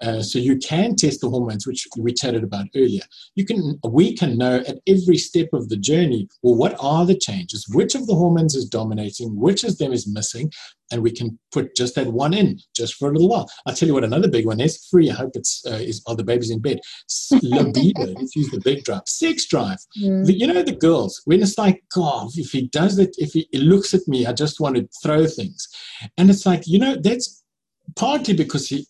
Uh, 0.00 0.22
so 0.22 0.38
you 0.38 0.56
can 0.56 0.96
test 0.96 1.20
the 1.20 1.28
hormones, 1.28 1.66
which 1.66 1.86
we 1.98 2.12
chatted 2.12 2.42
about 2.44 2.66
earlier. 2.74 3.02
You 3.34 3.44
can, 3.44 3.78
we 3.84 4.16
can 4.16 4.38
know 4.38 4.62
at 4.66 4.78
every 4.86 5.18
step 5.18 5.48
of 5.52 5.68
the 5.68 5.76
journey. 5.76 6.28
Well, 6.42 6.56
what 6.56 6.76
are 6.80 7.04
the 7.04 7.18
changes? 7.18 7.68
Which 7.68 7.94
of 7.94 8.06
the 8.06 8.14
hormones 8.14 8.54
is 8.54 8.64
dominating? 8.64 9.38
Which 9.38 9.64
of 9.64 9.78
them 9.78 9.92
is 9.92 10.06
missing? 10.06 10.50
And 10.90 11.02
we 11.02 11.10
can 11.10 11.38
put 11.52 11.74
just 11.76 11.94
that 11.94 12.08
one 12.08 12.34
in 12.34 12.58
just 12.74 12.94
for 12.94 13.08
a 13.08 13.12
little 13.12 13.28
while. 13.28 13.50
I'll 13.66 13.74
tell 13.74 13.86
you 13.86 13.94
what 13.94 14.04
another 14.04 14.28
big 14.28 14.46
one 14.46 14.60
is. 14.60 14.86
Free. 14.90 15.10
I 15.10 15.14
hope 15.14 15.32
it's 15.34 15.64
uh, 15.66 15.74
is. 15.74 16.02
Oh, 16.06 16.14
the 16.14 16.24
babies 16.24 16.50
in 16.50 16.60
bed. 16.60 16.80
Libido. 17.42 18.06
Let's 18.16 18.36
use 18.36 18.50
the 18.50 18.60
big 18.60 18.84
drive. 18.84 19.02
Sex 19.06 19.46
drive. 19.46 19.78
Mm. 20.02 20.26
The, 20.26 20.32
you 20.32 20.46
know 20.46 20.62
the 20.62 20.72
girls 20.72 21.20
when 21.24 21.42
it's 21.42 21.58
like, 21.58 21.82
God, 21.94 22.28
if 22.34 22.50
he 22.50 22.68
does 22.68 22.98
it, 22.98 23.14
if 23.18 23.32
he, 23.32 23.48
he 23.52 23.58
looks 23.58 23.94
at 23.94 24.06
me, 24.06 24.26
I 24.26 24.32
just 24.32 24.60
want 24.60 24.76
to 24.76 24.88
throw 25.02 25.26
things, 25.26 25.68
and 26.16 26.30
it's 26.30 26.46
like 26.46 26.66
you 26.66 26.78
know 26.78 26.96
that's 26.96 27.42
partly 27.96 28.34
because 28.34 28.68
he, 28.68 28.86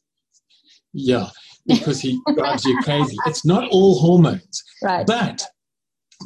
yeah, 0.92 1.28
because 1.66 2.00
he 2.00 2.20
drives 2.36 2.64
you 2.64 2.78
crazy. 2.82 3.16
It's 3.26 3.44
not 3.44 3.68
all 3.70 3.98
hormones, 3.98 4.64
right? 4.82 5.06
But 5.06 5.44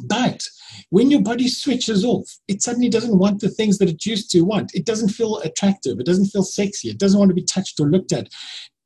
but 0.03 0.41
when 0.89 1.09
your 1.09 1.21
body 1.21 1.47
switches 1.47 2.03
off, 2.03 2.29
it 2.47 2.61
suddenly 2.61 2.89
doesn't 2.89 3.17
want 3.17 3.39
the 3.39 3.49
things 3.49 3.77
that 3.77 3.89
it 3.89 4.05
used 4.05 4.29
to 4.31 4.41
want. 4.41 4.73
It 4.73 4.85
doesn't 4.85 5.09
feel 5.09 5.39
attractive. 5.39 5.99
It 5.99 6.05
doesn't 6.05 6.27
feel 6.27 6.43
sexy. 6.43 6.89
It 6.89 6.99
doesn't 6.99 7.19
want 7.19 7.29
to 7.29 7.35
be 7.35 7.43
touched 7.43 7.79
or 7.79 7.89
looked 7.89 8.11
at. 8.11 8.29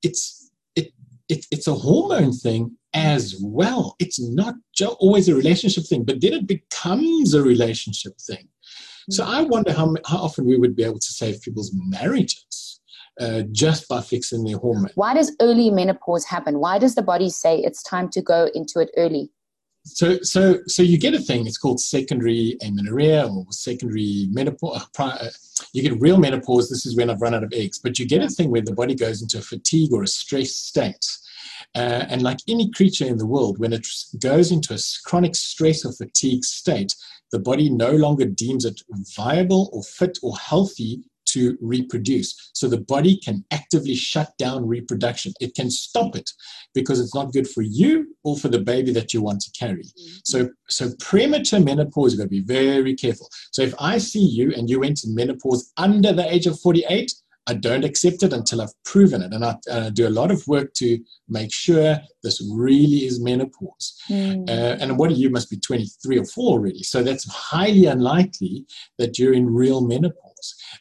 It's 0.04 0.52
it, 0.76 0.92
it 1.28 1.46
it's 1.52 1.68
a 1.68 1.74
hormone 1.74 2.34
thing 2.34 2.78
as 2.94 3.36
well. 3.42 3.96
It's 4.00 4.20
not 4.20 4.56
always 5.00 5.30
a 5.30 5.36
relationship 5.36 5.86
thing, 5.86 6.04
but 6.04 6.22
then 6.22 6.34
it 6.34 6.48
becomes 6.48 7.34
a 7.34 7.42
relationship 7.42 8.14
thing. 8.20 8.48
So 9.10 9.26
I 9.26 9.42
wonder 9.42 9.74
how, 9.74 9.96
how 10.06 10.18
often 10.18 10.46
we 10.46 10.58
would 10.58 10.76
be 10.76 10.84
able 10.84 11.00
to 11.00 11.12
save 11.12 11.42
people's 11.42 11.72
marriages. 11.74 12.46
Uh, 13.20 13.44
just 13.52 13.86
by 13.90 14.00
fixing 14.00 14.46
their 14.46 14.58
hormone. 14.58 14.90
Why 14.96 15.14
does 15.14 15.36
early 15.42 15.70
menopause 15.70 16.24
happen? 16.24 16.58
Why 16.60 16.80
does 16.80 16.96
the 16.96 17.02
body 17.02 17.30
say 17.30 17.58
it's 17.60 17.84
time 17.84 18.08
to 18.12 18.22
go 18.22 18.50
into 18.56 18.80
it 18.80 18.92
early? 18.96 19.30
So 19.84 20.18
so 20.22 20.60
so 20.68 20.84
you 20.84 20.98
get 20.98 21.14
a 21.14 21.20
thing 21.20 21.48
it's 21.48 21.58
called 21.58 21.80
secondary 21.80 22.58
amenorrhea 22.66 23.28
or 23.28 23.46
secondary 23.50 24.28
menopause 24.32 24.86
uh, 25.00 25.04
uh, 25.04 25.30
you 25.74 25.82
get 25.82 26.00
real 26.02 26.18
menopause 26.18 26.70
this 26.70 26.86
is 26.86 26.98
when 26.98 27.10
i've 27.10 27.22
run 27.22 27.34
out 27.34 27.44
of 27.44 27.54
eggs 27.54 27.80
but 27.80 27.98
you 27.98 28.06
get 28.06 28.22
a 28.22 28.28
thing 28.28 28.52
where 28.52 28.62
the 28.62 28.74
body 28.74 28.94
goes 28.94 29.22
into 29.22 29.38
a 29.38 29.42
fatigue 29.42 29.92
or 29.94 30.04
a 30.04 30.08
stress 30.08 30.52
state 30.52 31.06
uh, 31.76 32.06
and 32.10 32.22
like 32.22 32.40
any 32.48 32.70
creature 32.72 33.06
in 33.06 33.18
the 33.18 33.26
world 33.26 33.60
when 33.60 33.74
it 33.74 33.88
goes 34.20 34.52
into 34.52 34.74
a 34.74 34.80
chronic 35.06 35.36
stress 35.36 35.86
or 35.86 35.94
fatigue 35.94 36.44
state 36.44 36.94
the 37.32 37.40
body 37.40 37.70
no 37.70 37.92
longer 37.92 38.26
deems 38.26 38.66
it 38.66 38.82
viable 39.16 39.70
or 39.72 39.84
fit 39.84 40.18
or 40.22 40.38
healthy 40.38 41.04
to 41.32 41.58
reproduce. 41.62 42.52
So 42.54 42.68
the 42.68 42.82
body 42.82 43.18
can 43.18 43.44
actively 43.52 43.96
shut 43.96 44.38
down 44.38 44.68
reproduction. 44.68 45.34
It 45.40 45.56
can 45.56 45.70
stop 45.70 46.16
it 46.16 46.30
because 46.74 47.00
it's 47.00 47.16
not 47.16 47.34
good 47.34 47.48
for 47.48 47.62
you 47.62 48.16
or 48.24 48.38
for 48.38 48.48
the 48.48 48.60
baby 48.60 48.92
that 48.94 49.14
you 49.14 49.22
want 49.22 49.42
to 49.42 49.52
carry. 49.52 49.84
Mm-hmm. 49.84 50.18
So, 50.24 50.50
so 50.70 50.90
premature 51.00 51.60
menopause, 51.60 52.14
you've 52.14 52.20
got 52.20 52.26
to 52.26 52.30
be 52.30 52.42
very 52.42 52.96
careful. 52.96 53.30
So 53.52 53.62
if 53.62 53.74
I 53.80 53.98
see 53.98 54.26
you 54.26 54.54
and 54.56 54.70
you 54.70 54.80
went 54.80 55.04
in 55.04 55.16
menopause 55.16 55.72
under 55.78 56.14
the 56.14 56.32
age 56.32 56.48
of 56.48 56.60
48, 56.60 57.12
I 57.50 57.54
don't 57.54 57.84
accept 57.84 58.22
it 58.22 58.32
until 58.32 58.62
I've 58.62 58.84
proven 58.86 59.24
it. 59.24 59.34
And 59.34 59.44
I, 59.44 59.56
I 59.72 59.90
do 59.90 60.08
a 60.08 60.10
lot 60.10 60.30
of 60.30 60.48
work 60.48 60.72
to 60.76 61.00
make 61.28 61.52
sure 61.52 61.98
this 62.22 62.48
really 62.54 63.06
is 63.06 63.20
menopause. 63.20 64.00
Mm. 64.08 64.48
Uh, 64.48 64.78
and 64.80 65.00
what 65.00 65.16
you 65.16 65.32
must 65.32 65.50
be 65.50 65.58
23 65.58 66.20
or 66.20 66.26
4 66.26 66.52
already. 66.52 66.84
So 66.84 67.02
that's 67.02 67.28
highly 67.28 67.88
unlikely 67.88 68.66
that 69.00 69.18
you're 69.18 69.34
in 69.34 69.52
real 69.52 69.82
menopause. 69.82 70.29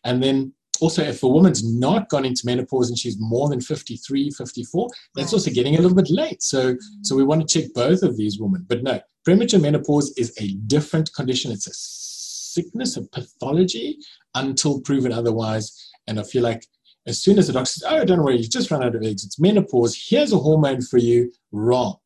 And 0.05 0.23
then 0.23 0.53
also 0.81 1.03
if 1.03 1.23
a 1.23 1.29
woman's 1.29 1.65
not 1.65 2.09
gone 2.09 2.25
into 2.25 2.43
menopause 2.45 2.89
and 2.89 2.99
she's 2.99 3.17
more 3.19 3.49
than 3.49 3.61
53 3.61 4.31
54 4.31 4.89
that's 5.15 5.33
also 5.33 5.51
getting 5.51 5.77
a 5.77 5.81
little 5.81 5.97
bit 5.97 6.11
late. 6.11 6.43
So 6.43 6.77
so 7.03 7.17
we 7.17 7.25
want 7.25 7.47
to 7.47 7.61
check 7.61 7.73
both 7.75 8.03
of 8.03 8.17
these 8.17 8.39
women. 8.39 8.65
But 8.69 8.83
no 8.83 9.01
premature 9.25 9.61
menopause 9.61 10.13
is 10.17 10.33
a 10.41 10.55
different 10.67 11.13
condition. 11.15 11.53
It's 11.53 11.67
a 11.67 11.73
sickness 11.75 12.97
a 12.97 13.03
pathology 13.03 13.99
until 14.35 14.81
proven 14.81 15.13
otherwise. 15.13 15.91
And 16.07 16.19
i 16.19 16.23
feel 16.23 16.43
like 16.43 16.65
as 17.07 17.23
soon 17.23 17.39
as 17.39 17.47
the 17.47 17.53
doctor 17.53 17.71
says 17.71 17.85
oh 17.87 18.05
don't 18.05 18.23
worry 18.23 18.37
you've 18.37 18.51
just 18.51 18.71
run 18.71 18.83
out 18.83 18.95
of 18.95 19.03
eggs. 19.03 19.25
It's 19.25 19.41
menopause. 19.41 19.97
Here's 20.09 20.33
a 20.33 20.39
hormone 20.39 20.83
for 20.83 20.99
you. 20.99 21.33
Wrong 21.53 21.97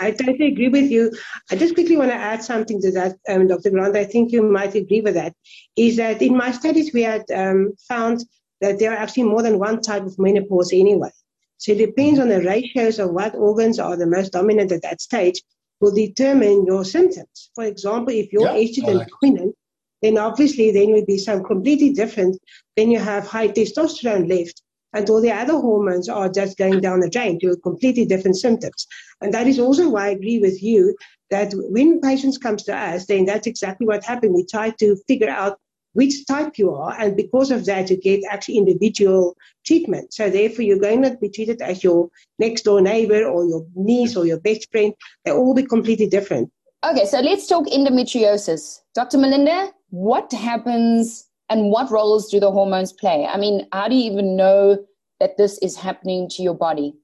I 0.00 0.10
totally 0.10 0.48
agree 0.48 0.68
with 0.68 0.90
you. 0.90 1.12
I 1.50 1.56
just 1.56 1.74
quickly 1.74 1.96
want 1.96 2.10
to 2.10 2.16
add 2.16 2.42
something 2.42 2.80
to 2.82 2.90
that, 2.92 3.16
um, 3.28 3.46
Dr. 3.46 3.70
Grant. 3.70 3.96
I 3.96 4.04
think 4.04 4.32
you 4.32 4.42
might 4.42 4.74
agree 4.74 5.00
with 5.00 5.14
that. 5.14 5.34
Is 5.76 5.96
that 5.96 6.20
in 6.22 6.36
my 6.36 6.50
studies 6.50 6.92
we 6.92 7.02
had 7.02 7.24
um, 7.34 7.72
found 7.88 8.24
that 8.60 8.78
there 8.78 8.92
are 8.92 8.96
actually 8.96 9.24
more 9.24 9.42
than 9.42 9.58
one 9.58 9.80
type 9.80 10.04
of 10.04 10.18
menopause 10.18 10.72
anyway. 10.72 11.10
So 11.58 11.72
it 11.72 11.78
depends 11.78 12.18
on 12.18 12.28
the 12.28 12.42
ratios 12.42 12.98
of 12.98 13.10
what 13.10 13.34
organs 13.34 13.78
are 13.78 13.96
the 13.96 14.06
most 14.06 14.32
dominant 14.32 14.72
at 14.72 14.82
that 14.82 15.00
stage 15.00 15.40
will 15.80 15.94
determine 15.94 16.64
your 16.64 16.84
symptoms. 16.84 17.50
For 17.54 17.64
example, 17.64 18.14
if 18.14 18.32
you're 18.32 18.42
yeah, 18.42 18.54
estrogen 18.54 18.94
like 18.94 19.08
dominant, 19.20 19.54
then 20.00 20.18
obviously 20.18 20.70
then 20.70 20.92
would 20.92 21.06
be 21.06 21.18
some 21.18 21.44
completely 21.44 21.90
different. 21.90 22.38
Then 22.76 22.90
you 22.90 22.98
have 22.98 23.26
high 23.26 23.48
testosterone 23.48 24.28
left 24.28 24.61
and 24.92 25.08
all 25.08 25.20
the 25.20 25.32
other 25.32 25.54
hormones 25.54 26.08
are 26.08 26.28
just 26.28 26.58
going 26.58 26.80
down 26.80 27.00
the 27.00 27.10
drain 27.10 27.38
to 27.40 27.56
completely 27.58 28.04
different 28.04 28.36
symptoms. 28.36 28.86
And 29.20 29.32
that 29.34 29.46
is 29.46 29.58
also 29.58 29.88
why 29.88 30.06
I 30.06 30.10
agree 30.10 30.38
with 30.38 30.62
you 30.62 30.96
that 31.30 31.52
when 31.70 32.00
patients 32.00 32.38
comes 32.38 32.62
to 32.64 32.76
us, 32.76 33.06
then 33.06 33.24
that's 33.24 33.46
exactly 33.46 33.86
what 33.86 34.04
happened. 34.04 34.34
We 34.34 34.44
try 34.44 34.70
to 34.70 34.96
figure 35.08 35.30
out 35.30 35.58
which 35.94 36.26
type 36.26 36.56
you 36.56 36.74
are, 36.74 36.94
and 36.98 37.16
because 37.16 37.50
of 37.50 37.66
that, 37.66 37.90
you 37.90 37.98
get 37.98 38.22
actually 38.30 38.56
individual 38.56 39.36
treatment. 39.66 40.14
So 40.14 40.30
therefore, 40.30 40.64
you're 40.64 40.78
going 40.78 41.02
to 41.02 41.16
be 41.16 41.28
treated 41.28 41.60
as 41.60 41.84
your 41.84 42.08
next 42.38 42.62
door 42.62 42.80
neighbor 42.80 43.24
or 43.24 43.44
your 43.44 43.66
niece 43.74 44.16
or 44.16 44.26
your 44.26 44.40
best 44.40 44.70
friend. 44.70 44.94
They'll 45.24 45.36
all 45.36 45.54
be 45.54 45.64
completely 45.64 46.06
different. 46.08 46.50
Okay, 46.84 47.04
so 47.04 47.20
let's 47.20 47.46
talk 47.46 47.66
endometriosis. 47.66 48.80
Dr. 48.94 49.18
Melinda, 49.18 49.70
what 49.90 50.32
happens 50.32 51.26
and 51.52 51.70
what 51.70 51.90
roles 51.90 52.30
do 52.30 52.40
the 52.40 52.50
hormones 52.50 52.94
play? 52.94 53.26
I 53.26 53.36
mean, 53.36 53.68
how 53.72 53.86
do 53.86 53.94
you 53.94 54.10
even 54.10 54.36
know 54.36 54.78
that 55.20 55.36
this 55.36 55.58
is 55.58 55.76
happening 55.76 56.26
to 56.30 56.42
your 56.42 56.54
body? 56.54 56.94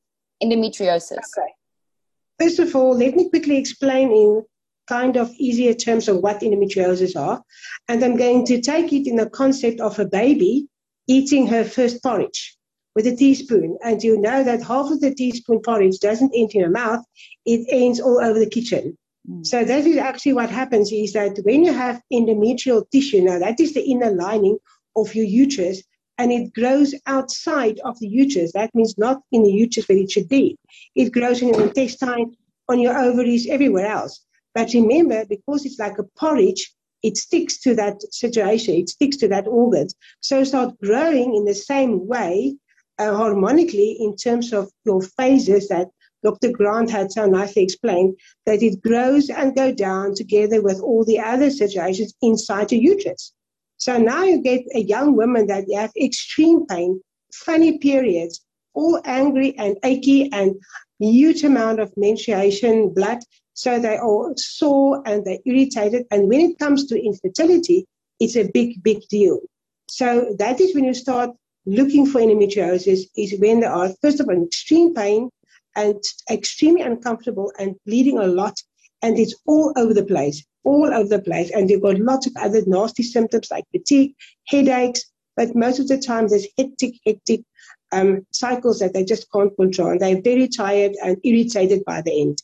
Endometriosis. 0.42 1.12
Okay. 1.12 1.52
First 2.40 2.58
of 2.58 2.74
all, 2.74 2.96
let 2.96 3.14
me 3.14 3.28
quickly 3.28 3.58
explain 3.58 4.10
in 4.10 4.42
kind 4.88 5.16
of 5.16 5.30
easier 5.32 5.74
terms 5.74 6.08
of 6.08 6.18
what 6.18 6.40
endometriosis 6.40 7.14
are. 7.14 7.42
And 7.88 8.02
I'm 8.02 8.16
going 8.16 8.46
to 8.46 8.60
take 8.62 8.90
it 8.90 9.06
in 9.06 9.16
the 9.16 9.28
concept 9.28 9.80
of 9.80 9.98
a 9.98 10.06
baby 10.06 10.66
eating 11.06 11.46
her 11.48 11.62
first 11.62 12.02
porridge 12.02 12.56
with 12.94 13.06
a 13.06 13.14
teaspoon. 13.14 13.76
And 13.84 14.02
you 14.02 14.18
know 14.18 14.42
that 14.44 14.62
half 14.62 14.90
of 14.90 15.00
the 15.00 15.14
teaspoon 15.14 15.60
porridge 15.60 15.98
doesn't 15.98 16.32
enter 16.34 16.58
your 16.58 16.70
mouth, 16.70 17.04
it 17.44 17.66
ends 17.68 18.00
all 18.00 18.18
over 18.18 18.38
the 18.38 18.48
kitchen. 18.48 18.96
So 19.42 19.64
that 19.64 19.86
is 19.86 19.98
actually 19.98 20.32
what 20.32 20.50
happens 20.50 20.90
is 20.90 21.12
that 21.12 21.38
when 21.42 21.64
you 21.64 21.72
have 21.72 22.00
endometrial 22.12 22.88
tissue, 22.90 23.20
now 23.20 23.38
that 23.38 23.60
is 23.60 23.74
the 23.74 23.82
inner 23.82 24.10
lining 24.10 24.58
of 24.96 25.14
your 25.14 25.26
uterus, 25.26 25.82
and 26.18 26.32
it 26.32 26.52
grows 26.54 26.94
outside 27.06 27.78
of 27.84 27.98
the 28.00 28.08
uterus. 28.08 28.52
That 28.52 28.74
means 28.74 28.96
not 28.98 29.20
in 29.30 29.42
the 29.42 29.52
uterus 29.52 29.88
where 29.88 29.98
it 29.98 30.10
should 30.10 30.28
be. 30.28 30.56
It 30.94 31.12
grows 31.12 31.42
in 31.42 31.48
your 31.48 31.62
intestine, 31.62 32.36
on 32.68 32.80
your 32.80 32.98
ovaries, 32.98 33.46
everywhere 33.46 33.86
else. 33.86 34.24
But 34.54 34.72
remember, 34.72 35.24
because 35.26 35.64
it's 35.64 35.78
like 35.78 35.98
a 35.98 36.04
porridge, 36.18 36.72
it 37.02 37.16
sticks 37.16 37.60
to 37.60 37.74
that 37.76 38.02
situation, 38.12 38.74
it 38.74 38.88
sticks 38.88 39.16
to 39.18 39.28
that 39.28 39.46
organ. 39.46 39.88
So 40.20 40.42
start 40.42 40.80
growing 40.80 41.36
in 41.36 41.44
the 41.44 41.54
same 41.54 42.08
way, 42.08 42.56
uh, 42.98 43.14
harmonically, 43.14 43.96
in 44.00 44.16
terms 44.16 44.52
of 44.52 44.70
your 44.84 45.02
phases 45.02 45.68
that 45.68 45.88
Dr. 46.22 46.50
Grant 46.50 46.90
had 46.90 47.12
so 47.12 47.26
nicely 47.26 47.62
explained 47.62 48.16
that 48.46 48.62
it 48.62 48.82
grows 48.82 49.30
and 49.30 49.54
go 49.54 49.72
down 49.72 50.14
together 50.14 50.60
with 50.62 50.80
all 50.80 51.04
the 51.04 51.20
other 51.20 51.50
situations 51.50 52.14
inside 52.22 52.68
the 52.70 52.78
uterus. 52.78 53.32
So 53.76 53.96
now 53.96 54.24
you 54.24 54.42
get 54.42 54.62
a 54.74 54.80
young 54.80 55.14
woman 55.14 55.46
that 55.46 55.66
have 55.74 55.92
extreme 55.96 56.66
pain, 56.66 57.00
funny 57.32 57.78
periods, 57.78 58.40
all 58.74 59.00
angry 59.04 59.56
and 59.56 59.76
achy 59.84 60.30
and 60.32 60.56
huge 60.98 61.44
amount 61.44 61.78
of 61.80 61.96
menstruation 61.96 62.92
blood. 62.92 63.18
So 63.54 63.78
they 63.78 63.96
are 63.96 64.32
sore 64.36 65.02
and 65.06 65.24
they're 65.24 65.38
irritated. 65.46 66.06
And 66.10 66.28
when 66.28 66.40
it 66.40 66.58
comes 66.58 66.86
to 66.86 67.00
infertility, 67.00 67.86
it's 68.20 68.36
a 68.36 68.50
big, 68.52 68.82
big 68.82 69.06
deal. 69.08 69.38
So 69.88 70.34
that 70.38 70.60
is 70.60 70.74
when 70.74 70.84
you 70.84 70.94
start 70.94 71.30
looking 71.66 72.06
for 72.06 72.20
endometriosis 72.20 73.00
is 73.16 73.38
when 73.38 73.60
there 73.60 73.72
are, 73.72 73.90
first 74.02 74.20
of 74.20 74.28
all, 74.28 74.42
extreme 74.42 74.94
pain, 74.94 75.30
and 75.76 76.02
extremely 76.30 76.82
uncomfortable 76.82 77.52
and 77.58 77.76
bleeding 77.86 78.18
a 78.18 78.26
lot. 78.26 78.60
And 79.02 79.18
it's 79.18 79.34
all 79.46 79.72
over 79.76 79.94
the 79.94 80.04
place, 80.04 80.44
all 80.64 80.92
over 80.92 81.08
the 81.08 81.20
place. 81.22 81.50
And 81.50 81.70
you've 81.70 81.82
got 81.82 81.98
lots 81.98 82.26
of 82.26 82.36
other 82.36 82.62
nasty 82.66 83.02
symptoms 83.02 83.48
like 83.50 83.64
fatigue, 83.70 84.14
headaches, 84.48 85.04
but 85.36 85.54
most 85.54 85.78
of 85.78 85.88
the 85.88 85.98
time 85.98 86.28
there's 86.28 86.48
hectic, 86.58 86.94
hectic 87.06 87.42
um, 87.92 88.26
cycles 88.32 88.80
that 88.80 88.92
they 88.92 89.04
just 89.04 89.30
can't 89.32 89.54
control. 89.56 89.90
And 89.90 90.00
they're 90.00 90.20
very 90.20 90.48
tired 90.48 90.96
and 91.02 91.16
irritated 91.22 91.84
by 91.84 92.02
the 92.02 92.20
end. 92.20 92.42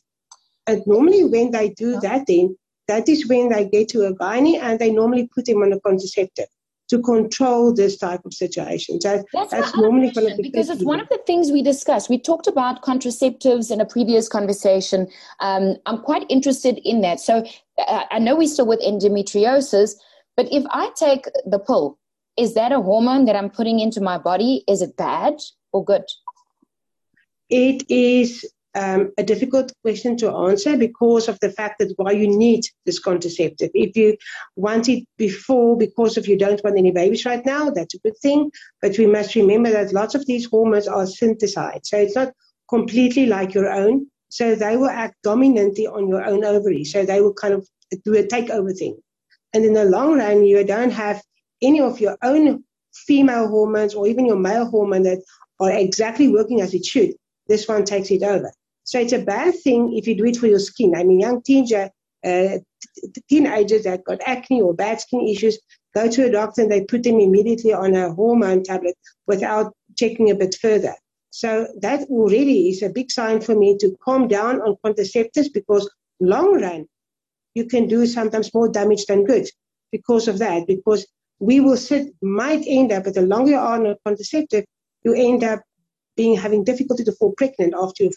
And 0.67 0.81
normally 0.87 1.25
when 1.25 1.51
they 1.51 1.69
do 1.69 1.99
that, 1.99 2.25
then 2.27 2.57
that 2.87 3.09
is 3.09 3.27
when 3.27 3.49
they 3.49 3.67
get 3.67 3.89
to 3.89 4.05
a 4.05 4.13
gynae 4.13 4.59
and 4.61 4.79
they 4.79 4.91
normally 4.91 5.29
put 5.33 5.45
them 5.45 5.61
on 5.61 5.73
a 5.73 5.79
contraceptive 5.81 6.47
to 6.89 7.01
control 7.01 7.73
this 7.73 7.97
type 7.97 8.21
of 8.25 8.33
situation. 8.33 9.01
So 9.01 9.23
that's, 9.33 9.51
that's 9.51 9.75
normally 9.75 10.11
going 10.11 10.29
to 10.29 10.35
be 10.35 10.43
because 10.43 10.69
it's 10.69 10.83
one 10.83 10.99
of 10.99 11.09
the 11.09 11.19
things 11.25 11.51
we 11.51 11.63
discussed. 11.63 12.09
We 12.09 12.19
talked 12.19 12.47
about 12.47 12.83
contraceptives 12.83 13.71
in 13.71 13.81
a 13.81 13.85
previous 13.85 14.29
conversation. 14.29 15.07
Um, 15.39 15.77
I'm 15.85 15.99
quite 15.99 16.25
interested 16.29 16.79
in 16.83 17.01
that. 17.01 17.19
So 17.19 17.45
uh, 17.87 18.03
I 18.11 18.19
know 18.19 18.35
we're 18.35 18.47
still 18.47 18.67
with 18.67 18.81
endometriosis, 18.81 19.95
but 20.37 20.47
if 20.51 20.63
I 20.69 20.91
take 20.95 21.25
the 21.45 21.59
pill, 21.59 21.97
is 22.37 22.53
that 22.53 22.71
a 22.71 22.81
hormone 22.81 23.25
that 23.25 23.35
I'm 23.35 23.49
putting 23.49 23.79
into 23.79 24.01
my 24.01 24.17
body? 24.17 24.63
Is 24.67 24.81
it 24.81 24.97
bad 24.97 25.35
or 25.71 25.83
good? 25.83 26.03
It 27.49 27.89
is 27.89 28.45
um, 28.75 29.11
a 29.17 29.23
difficult 29.23 29.71
question 29.81 30.17
to 30.17 30.31
answer 30.31 30.77
because 30.77 31.27
of 31.27 31.39
the 31.39 31.49
fact 31.49 31.79
that 31.79 31.93
why 31.95 32.11
you 32.11 32.27
need 32.27 32.63
this 32.85 32.99
contraceptive. 32.99 33.71
If 33.73 33.95
you 33.95 34.17
want 34.55 34.89
it 34.89 35.05
before 35.17 35.77
because 35.77 36.17
of 36.17 36.27
you 36.27 36.37
don't 36.37 36.61
want 36.63 36.77
any 36.77 36.91
babies 36.91 37.25
right 37.25 37.45
now, 37.45 37.69
that's 37.69 37.93
a 37.93 37.99
good 37.99 38.17
thing. 38.21 38.51
But 38.81 38.97
we 38.97 39.07
must 39.07 39.35
remember 39.35 39.71
that 39.71 39.93
lots 39.93 40.15
of 40.15 40.25
these 40.25 40.45
hormones 40.45 40.87
are 40.87 41.07
synthesized. 41.07 41.85
So 41.85 41.97
it's 41.97 42.15
not 42.15 42.33
completely 42.69 43.25
like 43.25 43.53
your 43.53 43.71
own. 43.71 44.07
So 44.29 44.55
they 44.55 44.75
will 44.75 44.89
act 44.89 45.15
dominantly 45.23 45.87
on 45.87 46.09
your 46.09 46.25
own 46.25 46.43
ovary. 46.43 46.83
So 46.83 47.05
they 47.05 47.21
will 47.21 47.33
kind 47.33 47.53
of 47.53 47.67
do 48.03 48.15
a 48.15 48.23
takeover 48.23 48.77
thing. 48.77 48.97
And 49.53 49.63
in 49.63 49.73
the 49.73 49.85
long 49.85 50.17
run, 50.17 50.43
you 50.43 50.63
don't 50.65 50.91
have 50.91 51.21
any 51.61 51.79
of 51.79 52.01
your 52.01 52.17
own 52.21 52.63
female 52.93 53.47
hormones 53.47 53.95
or 53.95 54.07
even 54.07 54.25
your 54.25 54.37
male 54.37 54.69
hormone 54.69 55.03
that 55.03 55.23
are 55.59 55.71
exactly 55.71 56.27
working 56.27 56.59
as 56.59 56.73
it 56.73 56.85
should. 56.85 57.11
This 57.47 57.67
one 57.67 57.85
takes 57.85 58.11
it 58.11 58.23
over. 58.23 58.51
So 58.85 58.99
it's 58.99 59.13
a 59.13 59.19
bad 59.19 59.55
thing 59.63 59.97
if 59.97 60.07
you 60.07 60.15
do 60.15 60.25
it 60.25 60.37
for 60.37 60.47
your 60.47 60.59
skin. 60.59 60.95
I 60.95 61.03
mean, 61.03 61.19
young 61.19 61.41
teenager, 61.41 61.89
uh, 62.23 62.59
teenagers 63.27 63.83
that 63.83 64.03
got 64.05 64.21
acne 64.25 64.61
or 64.61 64.73
bad 64.73 65.01
skin 65.01 65.27
issues 65.27 65.59
go 65.95 66.07
to 66.09 66.25
a 66.25 66.31
doctor 66.31 66.61
and 66.61 66.71
they 66.71 66.83
put 66.83 67.03
them 67.03 67.19
immediately 67.19 67.73
on 67.73 67.95
a 67.95 68.13
hormone 68.13 68.63
tablet 68.63 68.95
without 69.27 69.73
checking 69.97 70.29
a 70.29 70.35
bit 70.35 70.55
further. 70.61 70.93
So 71.31 71.67
that 71.81 72.01
already 72.09 72.69
is 72.69 72.83
a 72.83 72.89
big 72.89 73.11
sign 73.11 73.41
for 73.41 73.55
me 73.55 73.75
to 73.79 73.97
calm 74.03 74.27
down 74.27 74.61
on 74.61 74.77
contraceptives 74.85 75.51
because 75.51 75.89
long 76.19 76.61
run, 76.61 76.85
you 77.55 77.65
can 77.65 77.87
do 77.87 78.05
sometimes 78.05 78.53
more 78.53 78.69
damage 78.69 79.05
than 79.07 79.25
good 79.25 79.47
because 79.91 80.27
of 80.27 80.37
that. 80.39 80.67
Because 80.67 81.07
we 81.39 81.59
will 81.59 81.77
sit, 81.77 82.13
might 82.21 82.63
end 82.67 82.91
up, 82.91 83.05
but 83.05 83.15
the 83.15 83.21
longer 83.21 83.51
you 83.51 83.57
are 83.57 83.79
on 83.79 83.87
a 83.87 83.95
contraceptive, 84.05 84.65
you 85.03 85.13
end 85.13 85.43
up 85.43 85.61
being 86.15 86.35
having 86.35 86.63
difficulty 86.63 87.03
to 87.03 87.11
fall 87.13 87.33
pregnant 87.35 87.73
after 87.77 88.03
you've 88.03 88.15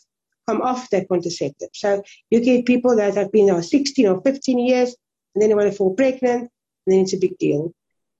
come 0.48 0.60
off 0.62 0.90
their 0.90 1.04
contraceptive. 1.04 1.70
So 1.74 2.02
you 2.30 2.40
get 2.40 2.66
people 2.66 2.96
that 2.96 3.14
have 3.14 3.30
been 3.32 3.46
now 3.46 3.60
16 3.60 4.06
or 4.06 4.20
15 4.22 4.58
years, 4.58 4.96
and 5.34 5.42
then 5.42 5.48
they 5.50 5.54
want 5.54 5.70
to 5.70 5.76
fall 5.76 5.94
pregnant, 5.94 6.42
and 6.84 6.88
then 6.88 7.00
it's 7.00 7.12
a 7.12 7.18
big 7.18 7.36
deal. 7.38 7.72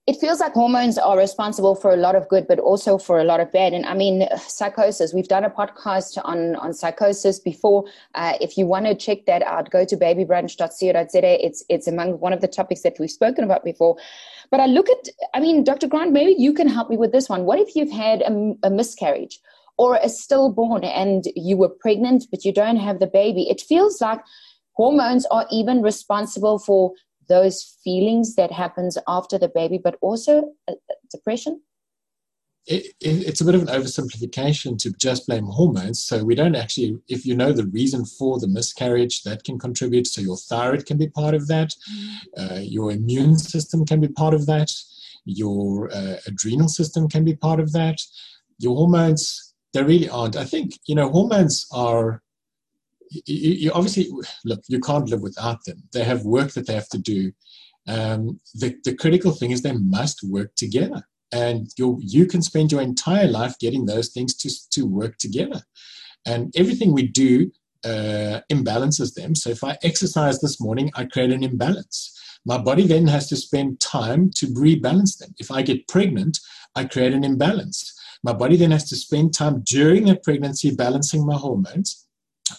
it 0.09 0.17
feels 0.19 0.39
like 0.39 0.53
hormones 0.53 0.97
are 0.97 1.17
responsible 1.19 1.75
for 1.75 1.91
a 1.91 1.95
lot 1.95 2.15
of 2.15 2.27
good, 2.29 2.47
but 2.47 2.57
also 2.57 2.97
for 2.97 3.19
a 3.19 3.23
lot 3.23 3.39
of 3.39 3.51
bad. 3.51 3.73
And 3.73 3.85
I 3.85 3.93
mean, 3.93 4.27
psychosis. 4.47 5.13
We've 5.13 5.27
done 5.27 5.45
a 5.45 5.51
podcast 5.51 6.19
on 6.31 6.55
on 6.55 6.73
psychosis 6.73 7.39
before. 7.39 7.85
Uh, 8.15 8.33
if 8.41 8.57
you 8.57 8.65
want 8.65 8.87
to 8.87 8.95
check 8.95 9.19
that 9.27 9.43
out, 9.43 9.69
go 9.69 9.85
to 9.85 9.95
babybrunch.co.za. 10.05 11.45
It's 11.45 11.63
it's 11.69 11.87
among 11.87 12.19
one 12.25 12.33
of 12.33 12.41
the 12.41 12.47
topics 12.47 12.81
that 12.81 12.97
we've 12.99 13.11
spoken 13.11 13.43
about 13.43 13.63
before. 13.63 13.97
But 14.51 14.59
I 14.61 14.65
look 14.65 14.89
at, 14.89 15.09
I 15.35 15.39
mean, 15.39 15.63
Dr. 15.63 15.87
Grant, 15.87 16.11
maybe 16.11 16.33
you 16.45 16.53
can 16.53 16.67
help 16.67 16.89
me 16.89 16.97
with 16.97 17.11
this 17.11 17.29
one. 17.29 17.45
What 17.45 17.59
if 17.59 17.75
you've 17.75 17.91
had 17.91 18.23
a, 18.23 18.33
a 18.63 18.71
miscarriage 18.71 19.39
or 19.79 19.95
a 19.95 20.09
stillborn 20.09 20.83
and 20.83 21.23
you 21.35 21.55
were 21.57 21.69
pregnant, 21.69 22.25
but 22.29 22.43
you 22.45 22.51
don't 22.51 22.75
have 22.87 22.99
the 22.99 23.07
baby? 23.07 23.49
It 23.49 23.61
feels 23.61 24.01
like 24.01 24.19
hormones 24.73 25.25
are 25.31 25.47
even 25.49 25.81
responsible 25.81 26.59
for 26.59 26.91
those 27.29 27.77
feelings 27.83 28.35
that 28.35 28.51
happens 28.51 28.97
after 29.07 29.37
the 29.39 29.47
baby, 29.47 29.79
but 29.81 29.95
also 30.01 30.53
uh, 30.67 30.73
depression? 31.09 31.61
It, 32.65 32.87
it, 32.99 33.27
it's 33.27 33.41
a 33.41 33.45
bit 33.45 33.55
of 33.55 33.61
an 33.61 33.67
oversimplification 33.67 34.77
to 34.79 34.91
just 34.99 35.25
blame 35.27 35.45
hormones. 35.45 36.03
So 36.03 36.23
we 36.23 36.35
don't 36.35 36.55
actually, 36.55 36.97
if 37.07 37.25
you 37.25 37.35
know 37.35 37.53
the 37.53 37.67
reason 37.67 38.05
for 38.05 38.39
the 38.39 38.47
miscarriage, 38.47 39.23
that 39.23 39.43
can 39.43 39.57
contribute. 39.57 40.07
So 40.07 40.21
your 40.21 40.37
thyroid 40.37 40.85
can 40.85 40.97
be 40.97 41.07
part 41.07 41.35
of 41.35 41.47
that. 41.47 41.73
Mm. 41.91 42.15
Uh, 42.37 42.59
your 42.59 42.91
immune 42.91 43.37
system 43.37 43.85
can 43.85 44.01
be 44.01 44.09
part 44.09 44.33
of 44.33 44.45
that. 44.47 44.69
Your 45.25 45.89
uh, 45.93 46.17
adrenal 46.27 46.67
system 46.67 47.07
can 47.07 47.23
be 47.23 47.35
part 47.35 47.59
of 47.59 47.71
that. 47.71 47.97
Your 48.59 48.75
hormones, 48.75 49.48
they 49.73 49.83
really 49.83 50.09
aren't. 50.09 50.35
I 50.35 50.45
think, 50.45 50.79
you 50.87 50.95
know, 50.95 51.09
hormones 51.09 51.67
are 51.71 52.21
you, 53.11 53.51
you, 53.53 53.71
obviously 53.71 54.07
look 54.45 54.61
you 54.67 54.79
can't 54.79 55.09
live 55.09 55.21
without 55.21 55.63
them. 55.65 55.83
They 55.93 56.03
have 56.03 56.25
work 56.25 56.51
that 56.51 56.67
they 56.67 56.75
have 56.75 56.89
to 56.89 56.97
do. 56.97 57.31
Um, 57.87 58.39
the, 58.53 58.75
the 58.83 58.95
critical 58.95 59.31
thing 59.31 59.51
is 59.51 59.61
they 59.61 59.73
must 59.73 60.21
work 60.23 60.55
together. 60.55 61.03
And 61.31 61.67
you 61.77 61.99
you 62.01 62.25
can 62.25 62.41
spend 62.41 62.71
your 62.71 62.81
entire 62.81 63.27
life 63.27 63.57
getting 63.59 63.85
those 63.85 64.09
things 64.09 64.35
to, 64.37 64.49
to 64.71 64.85
work 64.85 65.17
together. 65.17 65.61
And 66.25 66.53
everything 66.55 66.93
we 66.93 67.07
do 67.07 67.51
uh, 67.85 68.41
imbalances 68.51 69.13
them. 69.13 69.35
So 69.35 69.51
if 69.51 69.63
i 69.63 69.77
exercise 69.83 70.41
this 70.41 70.59
morning 70.59 70.91
i 70.95 71.05
create 71.05 71.31
an 71.31 71.43
imbalance. 71.43 72.15
My 72.45 72.57
body 72.57 72.87
then 72.87 73.07
has 73.07 73.27
to 73.29 73.35
spend 73.35 73.79
time 73.79 74.31
to 74.35 74.47
rebalance 74.47 75.17
them. 75.17 75.33
If 75.39 75.51
i 75.51 75.61
get 75.61 75.87
pregnant 75.87 76.39
i 76.75 76.85
create 76.85 77.13
an 77.13 77.23
imbalance 77.23 77.98
my 78.23 78.33
body 78.33 78.57
then 78.57 78.71
has 78.71 78.89
to 78.89 78.95
spend 78.95 79.33
time 79.33 79.61
during 79.63 80.05
that 80.05 80.23
pregnancy 80.23 80.75
balancing 80.75 81.25
my 81.25 81.35
hormones 81.35 82.07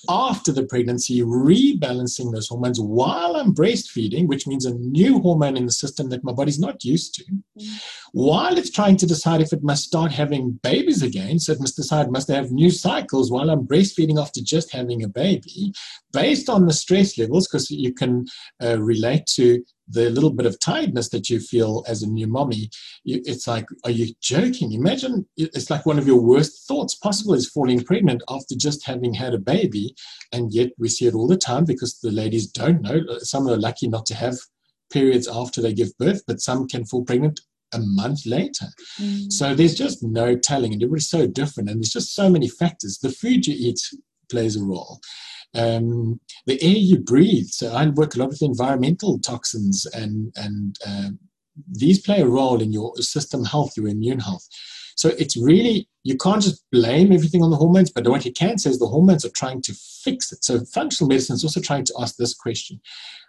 after 0.09 0.53
the 0.53 0.64
pregnancy, 0.64 1.20
rebalancing 1.23 2.33
those 2.33 2.49
hormones 2.49 2.81
while 2.81 3.37
I'm 3.37 3.55
breastfeeding, 3.55 4.27
which 4.27 4.46
means 4.46 4.64
a 4.64 4.75
new 4.75 5.20
hormone 5.20 5.57
in 5.57 5.66
the 5.66 5.73
system 5.73 6.09
that 6.11 6.25
my 6.25 6.33
body's 6.33 6.59
not 6.59 6.85
used 6.85 7.14
to, 7.14 7.25
mm-hmm. 7.25 7.77
while 8.12 8.57
it's 8.57 8.70
trying 8.70 8.96
to 8.99 9.07
decide 9.07 9.40
if 9.40 9.53
it 9.53 9.62
must 9.62 9.85
start 9.85 10.12
having 10.12 10.59
babies 10.62 11.03
again. 11.03 11.38
So 11.38 11.53
it 11.53 11.61
must 11.61 11.77
decide, 11.77 12.11
must 12.11 12.29
they 12.29 12.35
have 12.35 12.53
new 12.53 12.70
cycles 12.70 13.31
while 13.31 13.51
I'm 13.51 13.66
breastfeeding 13.66 14.20
after 14.20 14.40
just 14.40 14.73
having 14.73 15.03
a 15.03 15.09
baby, 15.09 15.73
based 16.12 16.49
on 16.49 16.66
the 16.66 16.73
stress 16.73 17.18
levels, 17.18 17.49
because 17.49 17.70
you 17.70 17.92
can 17.92 18.27
uh, 18.62 18.81
relate 18.81 19.27
to 19.35 19.64
the 19.90 20.11
little 20.11 20.31
bit 20.31 20.46
of 20.46 20.59
tiredness 20.61 21.09
that 21.11 21.29
you 21.29 21.40
feel 21.40 21.85
as 21.88 22.03
a 22.03 22.07
new 22.07 22.26
mommy, 22.26 22.70
it's 23.05 23.46
like, 23.46 23.66
are 23.85 23.90
you 23.90 24.14
joking? 24.20 24.72
Imagine 24.72 25.26
it's 25.37 25.70
like 25.70 25.85
one 25.85 25.98
of 25.98 26.07
your 26.07 26.20
worst 26.20 26.66
thoughts 26.68 26.94
possible 26.94 27.35
is 27.35 27.50
falling 27.50 27.83
pregnant 27.83 28.22
after 28.29 28.55
just 28.57 28.87
having 28.87 29.14
had 29.14 29.35
a 29.35 29.38
baby. 29.38 29.94
And 30.33 30.53
yet 30.53 30.70
we 30.79 30.88
see 30.88 31.07
it 31.07 31.14
all 31.14 31.26
the 31.26 31.37
time 31.37 31.64
because 31.64 31.98
the 31.98 32.12
ladies 32.12 32.46
don't 32.46 32.83
know. 32.83 33.00
Some 33.18 33.48
are 33.48 33.57
lucky 33.57 33.88
not 33.88 34.07
to 34.07 34.14
have 34.14 34.37
periods 34.92 35.29
after 35.29 35.61
they 35.61 35.72
give 35.72 35.96
birth, 35.98 36.22
but 36.26 36.40
some 36.40 36.68
can 36.68 36.85
fall 36.85 37.05
pregnant 37.05 37.40
a 37.72 37.79
month 37.81 38.26
later. 38.26 38.66
Mm. 39.00 39.33
So 39.33 39.55
there's 39.55 39.74
just 39.74 40.03
no 40.03 40.37
telling, 40.37 40.72
and 40.72 40.83
everybody's 40.83 41.09
so 41.09 41.26
different, 41.26 41.68
and 41.68 41.81
there's 41.81 41.92
just 41.92 42.14
so 42.14 42.29
many 42.29 42.48
factors. 42.48 42.98
The 42.98 43.12
food 43.12 43.46
you 43.46 43.55
eat 43.57 43.81
plays 44.29 44.57
a 44.57 44.62
role 44.62 45.00
um, 45.55 46.21
the 46.47 46.63
air 46.63 46.77
you 46.77 46.99
breathe. 46.99 47.49
So 47.49 47.73
I 47.73 47.87
work 47.89 48.15
a 48.15 48.19
lot 48.19 48.29
with 48.29 48.43
environmental 48.43 49.19
toxins, 49.19 49.87
and 49.87 50.33
and 50.37 50.77
uh, 50.87 51.11
these 51.69 52.01
play 52.01 52.21
a 52.21 52.27
role 52.27 52.61
in 52.61 52.73
your 52.73 52.95
system 52.97 53.45
health, 53.45 53.77
your 53.77 53.89
immune 53.89 54.21
health. 54.21 54.47
So 54.97 55.11
it's 55.19 55.37
really 55.37 55.89
you 56.05 56.17
can't 56.17 56.43
just 56.43 56.65
blame 56.71 57.13
everything 57.13 57.43
on 57.43 57.51
the 57.51 57.57
hormones, 57.57 57.91
but 57.91 58.07
what 58.09 58.25
you 58.25 58.33
can 58.33 58.59
say 58.59 58.71
is 58.71 58.79
the 58.79 58.87
hormones 58.87 59.25
are 59.25 59.31
trying 59.31 59.61
to 59.63 59.75
fix 59.75 60.33
it. 60.33 60.45
So 60.45 60.65
functional 60.67 61.09
medicine 61.09 61.37
is 61.37 61.45
also 61.45 61.61
trying 61.61 61.85
to 61.85 61.95
ask 62.01 62.17
this 62.17 62.35
question: 62.35 62.81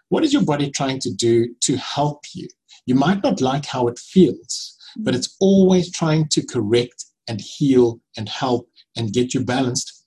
What 0.09 0.23
is 0.23 0.33
your 0.33 0.43
body 0.43 0.69
trying 0.69 0.99
to 0.99 1.13
do 1.13 1.53
to 1.61 1.77
help 1.77 2.25
you? 2.33 2.47
You 2.85 2.95
might 2.95 3.23
not 3.23 3.41
like 3.41 3.65
how 3.65 3.87
it 3.87 3.99
feels, 3.99 4.77
but 4.97 5.15
it's 5.15 5.35
always 5.39 5.91
trying 5.91 6.27
to 6.29 6.45
correct 6.45 7.05
and 7.27 7.39
heal 7.39 7.99
and 8.17 8.27
help 8.27 8.67
and 8.97 9.13
get 9.13 9.33
you 9.33 9.43
balanced 9.43 10.00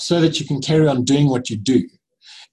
so 0.00 0.20
that 0.20 0.40
you 0.40 0.46
can 0.46 0.60
carry 0.60 0.88
on 0.88 1.04
doing 1.04 1.28
what 1.28 1.50
you 1.50 1.56
do. 1.56 1.88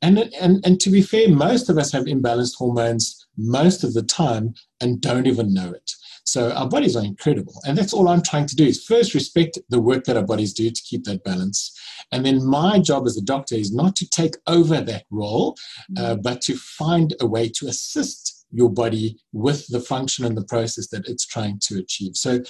And, 0.01 0.19
and, 0.39 0.63
and 0.65 0.79
to 0.81 0.89
be 0.89 1.01
fair, 1.01 1.27
most 1.27 1.69
of 1.69 1.77
us 1.77 1.91
have 1.91 2.05
imbalanced 2.05 2.55
hormones 2.57 3.27
most 3.35 3.83
of 3.83 3.93
the 3.93 4.03
time 4.03 4.53
and 4.79 5.01
don't 5.01 5.27
even 5.27 5.53
know 5.53 5.71
it. 5.71 5.91
So 6.23 6.51
our 6.51 6.67
bodies 6.67 6.95
are 6.95 7.05
incredible. 7.05 7.53
And 7.65 7.77
that's 7.77 7.93
all 7.93 8.09
I'm 8.09 8.21
trying 8.21 8.47
to 8.47 8.55
do 8.55 8.65
is 8.65 8.83
first 8.83 9.13
respect 9.13 9.57
the 9.69 9.79
work 9.79 10.03
that 10.03 10.17
our 10.17 10.25
bodies 10.25 10.53
do 10.53 10.69
to 10.69 10.81
keep 10.83 11.05
that 11.05 11.23
balance. 11.23 11.73
And 12.11 12.25
then 12.25 12.45
my 12.45 12.79
job 12.79 13.07
as 13.07 13.17
a 13.17 13.23
doctor 13.23 13.55
is 13.55 13.73
not 13.73 13.95
to 13.95 14.09
take 14.09 14.35
over 14.45 14.81
that 14.81 15.05
role, 15.09 15.55
uh, 15.97 16.15
mm. 16.15 16.23
but 16.23 16.41
to 16.41 16.57
find 16.57 17.15
a 17.21 17.25
way 17.25 17.49
to 17.55 17.67
assist 17.67 18.45
your 18.51 18.69
body 18.69 19.17
with 19.31 19.67
the 19.67 19.79
function 19.79 20.25
and 20.25 20.37
the 20.37 20.43
process 20.43 20.89
that 20.89 21.07
it's 21.07 21.25
trying 21.25 21.59
to 21.59 21.79
achieve. 21.79 22.15
So 22.15 22.41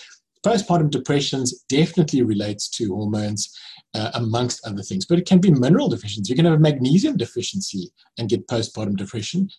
postpartum 0.45 0.89
depressions 0.89 1.63
definitely 1.69 2.23
relates 2.23 2.69
to 2.69 2.95
hormones 2.95 3.55
uh, 3.93 4.11
amongst 4.13 4.65
other 4.65 4.83
things. 4.83 5.05
But 5.05 5.19
it 5.19 5.25
can 5.25 5.39
be 5.39 5.51
mineral 5.51 5.89
deficiency. 5.89 6.31
You 6.31 6.35
can 6.35 6.45
have 6.45 6.55
a 6.55 6.59
magnesium 6.59 7.17
deficiency 7.17 7.91
and 8.17 8.29
get 8.29 8.47
postpartum 8.47 8.95
depression. 8.95 9.49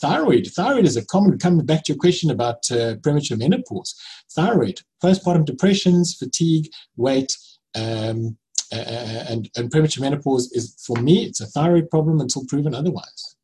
Thyroid. 0.00 0.48
Thyroid 0.48 0.84
is 0.84 0.96
a 0.96 1.06
common, 1.06 1.38
coming 1.38 1.64
back 1.64 1.84
to 1.84 1.92
your 1.92 1.98
question 1.98 2.30
about 2.30 2.70
uh, 2.70 2.96
premature 2.96 3.36
menopause. 3.36 3.94
Thyroid, 4.32 4.80
postpartum 5.02 5.44
depressions, 5.44 6.14
fatigue, 6.14 6.68
weight, 6.96 7.36
um, 7.74 8.36
uh, 8.72 9.24
and, 9.28 9.50
and 9.56 9.70
premature 9.70 10.02
menopause 10.02 10.50
is, 10.52 10.82
for 10.86 10.96
me, 10.96 11.24
it's 11.26 11.40
a 11.40 11.46
thyroid 11.46 11.90
problem 11.90 12.20
until 12.20 12.44
proven 12.46 12.74
otherwise. 12.74 13.36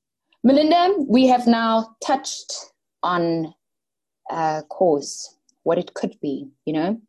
Melinda, 0.42 0.94
we 1.07 1.26
have 1.26 1.46
now 1.46 1.94
touched 2.04 2.52
on 3.02 3.54
uh, 4.31 4.62
cause, 4.70 5.37
what 5.64 5.78
it 5.78 5.92
could 5.94 6.18
be, 6.20 6.48
you 6.64 6.72
know, 6.72 7.00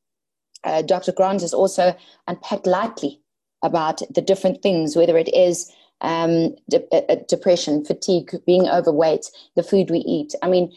uh, 0.64 0.82
Dr. 0.82 1.12
Grant 1.12 1.42
has 1.42 1.54
also 1.54 1.96
unpacked 2.28 2.68
lightly 2.68 3.22
about 3.64 4.02
the 4.14 4.22
different 4.22 4.62
things, 4.62 4.96
whether 4.96 5.18
it 5.18 5.34
is 5.34 5.72
um, 6.02 6.56
de- 6.70 6.86
uh, 6.92 7.02
uh, 7.10 7.16
depression, 7.28 7.84
fatigue, 7.84 8.32
being 8.46 8.68
overweight, 8.68 9.30
the 9.56 9.64
food 9.64 9.90
we 9.90 10.00
eat. 10.00 10.34
I 10.42 10.50
mean, 10.50 10.72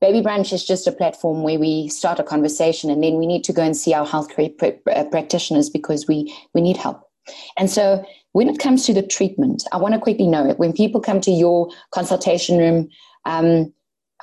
Baby 0.00 0.20
Brunch 0.20 0.52
is 0.52 0.64
just 0.64 0.86
a 0.86 0.92
platform 0.92 1.42
where 1.42 1.58
we 1.58 1.88
start 1.88 2.18
a 2.18 2.24
conversation 2.24 2.90
and 2.90 3.02
then 3.02 3.16
we 3.16 3.26
need 3.26 3.44
to 3.44 3.52
go 3.52 3.62
and 3.62 3.76
see 3.76 3.94
our 3.94 4.04
health 4.04 4.28
uh, 4.38 5.04
practitioners 5.10 5.70
because 5.70 6.06
we, 6.06 6.34
we 6.52 6.60
need 6.60 6.76
help. 6.76 7.08
And 7.56 7.70
so 7.70 8.04
when 8.32 8.48
it 8.48 8.58
comes 8.58 8.84
to 8.86 8.92
the 8.92 9.02
treatment, 9.02 9.64
I 9.72 9.78
want 9.78 9.94
to 9.94 10.00
quickly 10.00 10.26
know 10.26 10.52
when 10.56 10.72
people 10.72 11.00
come 11.00 11.20
to 11.22 11.30
your 11.30 11.70
consultation 11.92 12.58
room, 12.58 12.88
um, 13.24 13.72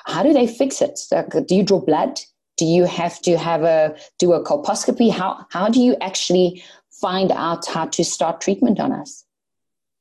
how 0.06 0.22
do 0.22 0.34
they 0.34 0.48
fix 0.48 0.82
it? 0.82 1.00
Do 1.48 1.56
you 1.56 1.64
draw 1.64 1.80
blood? 1.80 2.20
Do 2.62 2.68
you 2.68 2.86
have 2.86 3.20
to 3.24 3.40
have 3.40 3.64
a 3.64 3.96
do 4.20 4.34
a 4.34 4.44
colposcopy? 4.44 5.10
How 5.12 5.48
how 5.50 5.68
do 5.68 5.80
you 5.82 5.96
actually 6.00 6.64
find 7.06 7.32
out 7.32 7.66
how 7.66 7.86
to 7.96 8.04
start 8.04 8.40
treatment 8.40 8.80
on 8.80 8.92
us? 8.92 9.26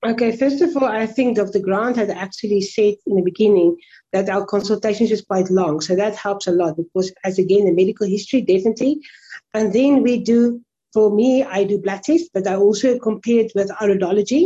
Okay 0.05 0.31
first 0.37 0.61
of 0.66 0.77
all 0.77 0.90
i 1.05 1.07
think 1.14 1.37
dr 1.37 1.61
grant 1.66 1.96
had 1.96 2.11
actually 2.25 2.61
said 2.61 2.94
in 3.07 3.16
the 3.16 3.27
beginning 3.31 3.70
that 4.12 4.29
our 4.35 4.44
consultations 4.44 5.11
is 5.11 5.23
quite 5.31 5.49
long 5.59 5.81
so 5.87 5.96
that 5.96 6.14
helps 6.27 6.46
a 6.46 6.53
lot 6.61 6.77
because 6.77 7.11
as 7.25 7.38
again 7.38 7.64
the 7.64 7.73
medical 7.83 8.07
history 8.07 8.42
definitely. 8.42 9.01
And 9.55 9.73
then 9.73 10.03
we 10.03 10.14
do 10.33 10.61
for 10.94 11.07
me 11.20 11.31
i 11.59 11.64
do 11.64 11.79
blood 11.87 12.03
tests 12.03 12.31
but 12.35 12.46
i 12.46 12.57
also 12.66 12.99
compare 12.99 13.40
it 13.44 13.53
with 13.55 13.79
iridology 13.85 14.44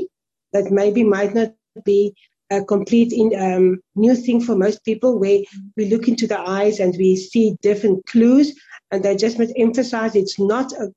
that 0.52 0.70
maybe 0.80 1.02
might 1.16 1.34
not 1.34 1.52
be 1.84 2.14
a 2.50 2.64
complete 2.64 3.12
in, 3.12 3.34
um, 3.40 3.80
new 3.94 4.14
thing 4.14 4.40
for 4.40 4.54
most 4.54 4.84
people 4.84 5.18
where 5.18 5.40
we 5.76 5.86
look 5.86 6.08
into 6.08 6.26
the 6.26 6.38
eyes 6.38 6.80
and 6.80 6.94
we 6.98 7.16
see 7.16 7.56
different 7.62 8.04
clues. 8.06 8.54
And 8.90 9.04
I 9.06 9.16
just 9.16 9.38
must 9.38 9.52
emphasize 9.56 10.14
it's 10.14 10.38
not 10.38 10.72
a 10.72 10.92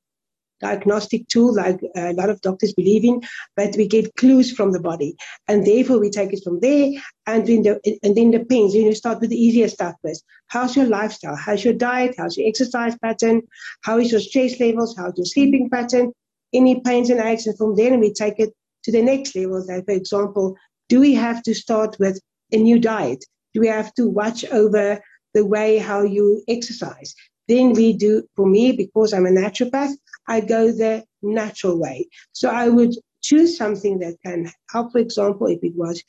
diagnostic 0.60 1.28
tool 1.28 1.56
like 1.56 1.80
a 1.96 2.14
lot 2.14 2.30
of 2.30 2.42
doctors 2.42 2.74
believe 2.74 3.06
in, 3.06 3.22
but 3.56 3.76
we 3.78 3.88
get 3.88 4.16
clues 4.16 4.52
from 4.52 4.72
the 4.72 4.80
body. 4.80 5.16
And 5.48 5.66
therefore 5.66 6.00
we 6.00 6.10
take 6.10 6.34
it 6.34 6.44
from 6.44 6.60
there 6.60 6.92
and 7.26 7.46
then 7.48 7.64
the, 7.64 8.00
and 8.04 8.16
then 8.16 8.32
the 8.32 8.44
pains. 8.46 8.74
You 8.74 8.94
start 8.94 9.20
with 9.22 9.30
the 9.30 9.42
easier 9.42 9.68
stuff 9.68 9.96
first. 10.04 10.24
How's 10.48 10.76
your 10.76 10.86
lifestyle? 10.86 11.36
How's 11.36 11.64
your 11.64 11.74
diet? 11.74 12.16
How's 12.18 12.38
your 12.38 12.48
exercise 12.48 12.98
pattern? 13.02 13.42
How 13.82 14.00
is 14.00 14.12
your 14.12 14.22
stress 14.22 14.60
levels? 14.60 14.96
How's 14.98 15.18
your 15.18 15.26
sleeping 15.26 15.70
pattern? 15.70 16.12
Any 16.54 16.82
pains 16.82 17.10
and 17.10 17.20
aches? 17.20 17.46
And 17.48 17.58
from 17.58 17.76
there 17.76 17.98
we 17.98 18.14
take 18.14 18.40
it 18.40 18.54
to 18.84 18.92
the 18.92 19.02
next 19.02 19.36
level. 19.36 19.64
Like 19.68 19.86
for 19.86 19.92
example, 19.92 20.56
do 20.90 21.00
we 21.00 21.14
have 21.14 21.44
to 21.44 21.54
start 21.54 21.98
with 22.00 22.20
a 22.52 22.58
new 22.58 22.80
diet? 22.80 23.24
Do 23.54 23.62
we 23.62 23.68
have 23.68 23.94
to 23.96 24.08
watch 24.08 24.46
over 24.46 25.02
the 25.38 25.46
way 25.46 25.78
how 25.78 26.02
you 26.02 26.44
exercise. 26.48 27.14
Then 27.48 27.74
we 27.74 27.94
do, 27.94 28.24
for 28.36 28.48
me, 28.48 28.72
because 28.72 29.14
I'm 29.14 29.28
a 29.28 29.30
naturopath, 29.30 29.94
I 30.28 30.42
go 30.42 30.72
the 30.72 31.04
natural 31.22 31.80
way. 31.80 32.08
So 32.32 32.50
I 32.50 32.70
would 32.70 32.94
choose 33.22 33.58
something 33.58 34.00
that 34.00 34.16
can 34.26 34.52
help, 34.72 34.92
for 34.92 34.98
example, 34.98 35.48
if 35.48 35.60
it 35.64 35.76
was 35.76 36.04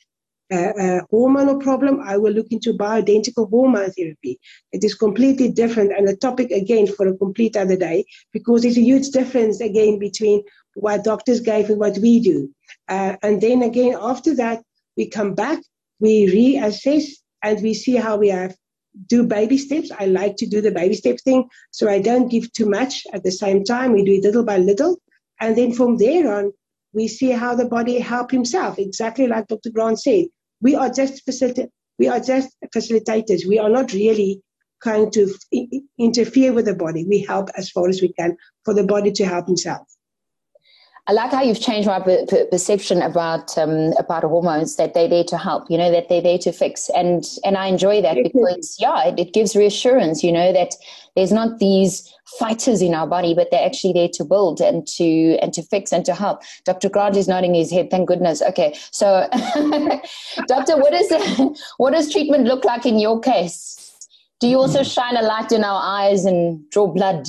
a, 0.51 1.01
hormonal 1.13 1.61
problem, 1.61 2.01
I 2.01 2.17
will 2.17 2.33
look 2.33 2.47
into 2.49 2.73
bioidentical 2.73 3.49
hormone 3.51 3.91
therapy. 3.91 4.39
It 4.71 4.83
is 4.83 4.95
completely 4.95 5.51
different 5.51 5.91
and 5.95 6.09
a 6.09 6.15
topic 6.15 6.49
again 6.49 6.87
for 6.87 7.07
a 7.07 7.15
complete 7.15 7.55
other 7.55 7.77
day 7.77 8.05
because 8.33 8.63
there's 8.63 8.77
a 8.77 8.89
huge 8.91 9.09
difference 9.09 9.61
again 9.61 9.99
between 9.99 10.41
what 10.73 11.03
doctors 11.03 11.39
gave 11.39 11.69
and 11.69 11.79
what 11.79 11.99
we 11.99 12.19
do. 12.19 12.49
Uh, 12.87 13.15
and 13.21 13.39
then 13.41 13.61
again, 13.61 13.95
after 14.01 14.35
that, 14.35 14.63
we 14.99 15.09
come 15.09 15.33
back, 15.33 15.59
we 15.99 16.27
reassess, 16.27 17.05
and 17.41 17.63
we 17.63 17.73
see 17.73 17.95
how 17.95 18.17
we 18.17 18.27
have 18.27 18.55
do 19.07 19.23
baby 19.23 19.57
steps. 19.57 19.91
I 19.97 20.05
like 20.07 20.35
to 20.37 20.45
do 20.45 20.59
the 20.61 20.71
baby 20.71 20.95
step 20.95 21.17
thing, 21.23 21.47
so 21.71 21.89
I 21.89 21.99
don't 22.01 22.27
give 22.29 22.51
too 22.51 22.69
much 22.69 23.03
at 23.13 23.23
the 23.23 23.31
same 23.31 23.63
time. 23.63 23.93
We 23.93 24.03
do 24.03 24.11
it 24.11 24.23
little 24.23 24.43
by 24.43 24.57
little, 24.57 24.97
and 25.39 25.57
then 25.57 25.71
from 25.71 25.97
there 25.97 26.31
on, 26.37 26.51
we 26.91 27.07
see 27.07 27.31
how 27.31 27.55
the 27.55 27.65
body 27.65 27.99
help 27.99 28.29
himself. 28.29 28.77
Exactly 28.77 29.27
like 29.27 29.47
Dr. 29.47 29.69
Grant 29.69 30.01
said, 30.01 30.25
we 30.61 30.75
are 30.75 30.89
just 30.89 31.25
facilita- 31.25 31.69
we 31.97 32.09
are 32.09 32.19
just 32.19 32.49
facilitators. 32.75 33.47
We 33.47 33.57
are 33.59 33.69
not 33.69 33.93
really 33.93 34.41
trying 34.83 35.11
to 35.11 35.23
f- 35.53 35.81
interfere 35.97 36.51
with 36.51 36.65
the 36.65 36.75
body. 36.75 37.05
We 37.05 37.19
help 37.23 37.49
as 37.55 37.69
far 37.69 37.87
as 37.87 38.01
we 38.01 38.11
can 38.19 38.35
for 38.65 38.73
the 38.73 38.83
body 38.83 39.11
to 39.13 39.25
help 39.25 39.47
himself. 39.47 39.87
I 41.09 41.11
like 41.11 41.31
how 41.31 41.41
you've 41.41 41.59
changed 41.59 41.87
my 41.87 41.99
perception 42.51 43.01
about 43.01 43.57
um, 43.57 43.93
about 43.97 44.21
hormones 44.21 44.75
that 44.75 44.93
they're 44.93 45.07
there 45.07 45.23
to 45.23 45.39
help. 45.39 45.63
You 45.67 45.75
know 45.75 45.91
that 45.91 46.07
they're 46.07 46.21
there 46.21 46.37
to 46.37 46.51
fix, 46.51 46.87
and 46.95 47.25
and 47.43 47.57
I 47.57 47.65
enjoy 47.65 47.99
that 48.03 48.15
because 48.21 48.77
yeah, 48.79 49.07
it, 49.07 49.17
it 49.17 49.33
gives 49.33 49.55
reassurance. 49.55 50.23
You 50.23 50.31
know 50.31 50.53
that 50.53 50.75
there's 51.15 51.31
not 51.31 51.57
these 51.57 52.13
fighters 52.37 52.83
in 52.83 52.93
our 52.93 53.07
body, 53.07 53.33
but 53.33 53.49
they're 53.49 53.65
actually 53.65 53.93
there 53.93 54.09
to 54.13 54.23
build 54.23 54.61
and 54.61 54.85
to 54.99 55.39
and 55.41 55.51
to 55.53 55.63
fix 55.63 55.91
and 55.91 56.05
to 56.05 56.13
help. 56.13 56.43
Dr. 56.63 56.89
Grant 56.89 57.17
is 57.17 57.27
nodding 57.27 57.55
his 57.55 57.71
head. 57.71 57.89
Thank 57.89 58.07
goodness. 58.07 58.43
Okay, 58.43 58.77
so 58.91 59.27
Doctor, 60.47 60.77
what 60.77 60.93
is 60.93 61.11
what 61.77 61.93
does 61.93 62.11
treatment 62.11 62.43
look 62.43 62.65
like 62.65 62.85
in 62.85 62.99
your 62.99 63.19
case? 63.19 63.97
Do 64.39 64.47
you 64.47 64.57
also 64.57 64.83
shine 64.83 65.17
a 65.17 65.23
light 65.23 65.51
in 65.51 65.63
our 65.63 65.81
eyes 65.83 66.25
and 66.25 66.69
draw 66.69 66.85
blood? 66.85 67.25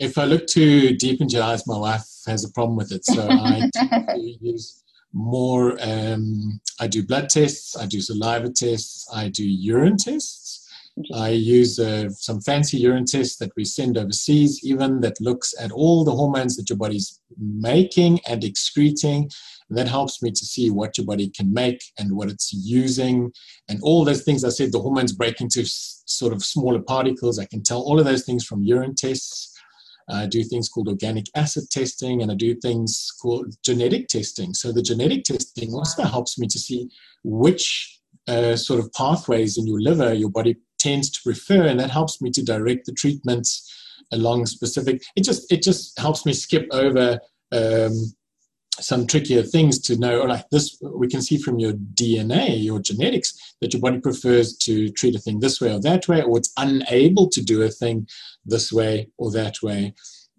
If 0.00 0.16
I 0.16 0.24
look 0.24 0.46
too 0.46 0.96
deep 0.96 1.20
into 1.20 1.36
your 1.36 1.44
eyes, 1.44 1.66
my 1.66 1.78
wife 1.78 2.06
has 2.26 2.44
a 2.44 2.50
problem 2.52 2.76
with 2.76 2.90
it. 2.90 3.04
So 3.04 3.28
I 3.30 3.68
use 4.16 4.82
more. 5.12 5.76
Um, 5.80 6.60
I 6.80 6.86
do 6.86 7.06
blood 7.06 7.28
tests. 7.28 7.76
I 7.76 7.86
do 7.86 8.00
saliva 8.00 8.50
tests. 8.50 9.06
I 9.12 9.28
do 9.28 9.44
urine 9.46 9.98
tests. 9.98 10.66
I 11.14 11.28
use 11.30 11.78
uh, 11.78 12.08
some 12.10 12.40
fancy 12.40 12.78
urine 12.78 13.04
tests 13.04 13.36
that 13.38 13.52
we 13.56 13.64
send 13.64 13.96
overseas, 13.96 14.60
even 14.64 15.00
that 15.02 15.20
looks 15.20 15.54
at 15.58 15.70
all 15.70 16.04
the 16.04 16.14
hormones 16.14 16.56
that 16.56 16.68
your 16.68 16.76
body's 16.78 17.20
making 17.38 18.20
and 18.26 18.42
excreting. 18.42 19.30
And 19.68 19.78
that 19.78 19.88
helps 19.88 20.20
me 20.22 20.30
to 20.30 20.44
see 20.44 20.68
what 20.70 20.98
your 20.98 21.06
body 21.06 21.30
can 21.30 21.52
make 21.52 21.80
and 21.98 22.16
what 22.16 22.28
it's 22.28 22.52
using. 22.52 23.32
And 23.68 23.78
all 23.82 24.04
those 24.04 24.24
things 24.24 24.44
I 24.44 24.48
said, 24.48 24.72
the 24.72 24.80
hormones 24.80 25.12
break 25.12 25.40
into 25.40 25.60
s- 25.60 26.02
sort 26.06 26.32
of 26.32 26.42
smaller 26.42 26.80
particles. 26.80 27.38
I 27.38 27.44
can 27.46 27.62
tell 27.62 27.80
all 27.80 27.98
of 27.98 28.04
those 28.04 28.24
things 28.24 28.44
from 28.44 28.64
urine 28.64 28.94
tests. 28.94 29.49
I 30.10 30.26
do 30.26 30.42
things 30.44 30.68
called 30.68 30.88
organic 30.88 31.26
acid 31.34 31.64
testing 31.70 32.22
and 32.22 32.30
I 32.30 32.34
do 32.34 32.54
things 32.54 33.12
called 33.20 33.54
genetic 33.64 34.08
testing. 34.08 34.54
So 34.54 34.72
the 34.72 34.82
genetic 34.82 35.24
testing 35.24 35.72
also 35.72 36.02
helps 36.02 36.38
me 36.38 36.46
to 36.48 36.58
see 36.58 36.90
which 37.24 37.98
uh, 38.28 38.56
sort 38.56 38.80
of 38.80 38.92
pathways 38.92 39.58
in 39.58 39.66
your 39.66 39.80
liver 39.80 40.12
your 40.12 40.30
body 40.30 40.56
tends 40.78 41.10
to 41.10 41.20
prefer, 41.22 41.66
and 41.66 41.78
that 41.78 41.90
helps 41.90 42.20
me 42.22 42.30
to 42.30 42.44
direct 42.44 42.86
the 42.86 42.92
treatments 42.92 43.70
along 44.12 44.46
specific. 44.46 45.02
It 45.16 45.24
just 45.24 45.50
it 45.52 45.62
just 45.62 45.98
helps 45.98 46.26
me 46.26 46.32
skip 46.32 46.66
over 46.72 47.18
um, 47.52 48.12
some 48.78 49.06
trickier 49.06 49.42
things 49.42 49.78
to 49.80 49.98
know. 49.98 50.22
Like 50.22 50.48
this, 50.50 50.80
we 50.80 51.08
can 51.08 51.22
see 51.22 51.38
from 51.38 51.58
your 51.58 51.72
DNA, 51.72 52.62
your 52.62 52.80
genetics, 52.80 53.54
that 53.60 53.72
your 53.72 53.80
body 53.80 54.00
prefers 54.00 54.56
to 54.58 54.88
treat 54.90 55.14
a 55.14 55.18
thing 55.18 55.40
this 55.40 55.60
way 55.60 55.72
or 55.72 55.80
that 55.80 56.08
way, 56.08 56.22
or 56.22 56.38
it's 56.38 56.52
unable 56.56 57.28
to 57.30 57.42
do 57.42 57.62
a 57.62 57.70
thing 57.70 58.06
this 58.44 58.72
way 58.72 59.08
or 59.18 59.30
that 59.32 59.62
way. 59.62 59.94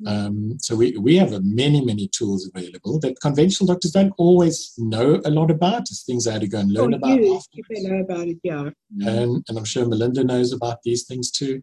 Um, 0.08 0.58
so 0.60 0.76
we, 0.76 0.98
we 0.98 1.15
have 1.17 1.32
many, 1.44 1.84
many 1.84 2.08
tools 2.08 2.50
available 2.54 3.00
that 3.02 3.20
conventional 3.22 3.67
doctors 3.67 3.91
don't 3.91 4.13
always 4.17 4.74
know 4.78 5.22
a 5.26 5.30
lot 5.30 5.52
about. 5.52 5.82
It's 5.82 6.04
things 6.04 6.28
I 6.28 6.34
had 6.34 6.41
to 6.41 6.48
go 6.48 6.60
and 6.60 6.72
learn 6.72 6.94
oh, 6.94 6.98
about. 6.98 7.20
You, 7.20 7.39
they 7.70 7.82
know 7.82 8.02
about 8.02 8.28
it, 8.28 8.38
yeah. 8.44 8.70
And, 9.02 9.44
and 9.48 9.58
I'm 9.58 9.65
sure 9.65 9.86
Melinda 9.86 10.24
knows 10.24 10.54
about 10.54 10.82
these 10.84 11.06
things 11.06 11.30
too. 11.30 11.62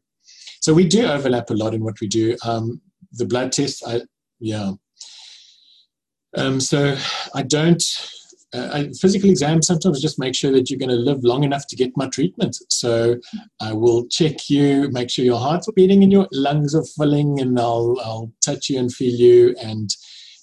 So 0.60 0.72
we 0.72 0.86
do 0.86 1.06
overlap 1.06 1.50
a 1.50 1.54
lot 1.54 1.74
in 1.74 1.82
what 1.82 2.00
we 2.00 2.06
do. 2.06 2.36
Um, 2.44 2.80
the 3.12 3.26
blood 3.26 3.52
test, 3.52 3.82
I, 3.86 4.02
yeah. 4.38 4.72
Um, 6.36 6.60
so 6.60 6.96
I 7.34 7.42
don't, 7.42 7.82
uh, 8.54 8.84
physical 8.98 9.28
exam 9.28 9.60
sometimes 9.60 10.00
just 10.00 10.18
make 10.18 10.34
sure 10.34 10.50
that 10.52 10.70
you're 10.70 10.78
going 10.78 10.88
to 10.88 10.96
live 10.96 11.22
long 11.22 11.44
enough 11.44 11.66
to 11.68 11.76
get 11.76 11.92
my 11.96 12.08
treatment. 12.08 12.56
So 12.70 13.16
I 13.60 13.72
will 13.72 14.06
check 14.08 14.48
you, 14.48 14.88
make 14.90 15.10
sure 15.10 15.24
your 15.24 15.38
heart's 15.38 15.68
beating 15.72 16.02
and 16.02 16.10
your 16.10 16.28
lungs 16.32 16.74
are 16.74 16.84
filling, 16.96 17.40
and 17.40 17.58
I'll 17.58 17.96
I'll 18.02 18.32
touch 18.40 18.70
you 18.70 18.78
and 18.78 18.92
feel 18.92 19.14
you, 19.14 19.54
and 19.62 19.90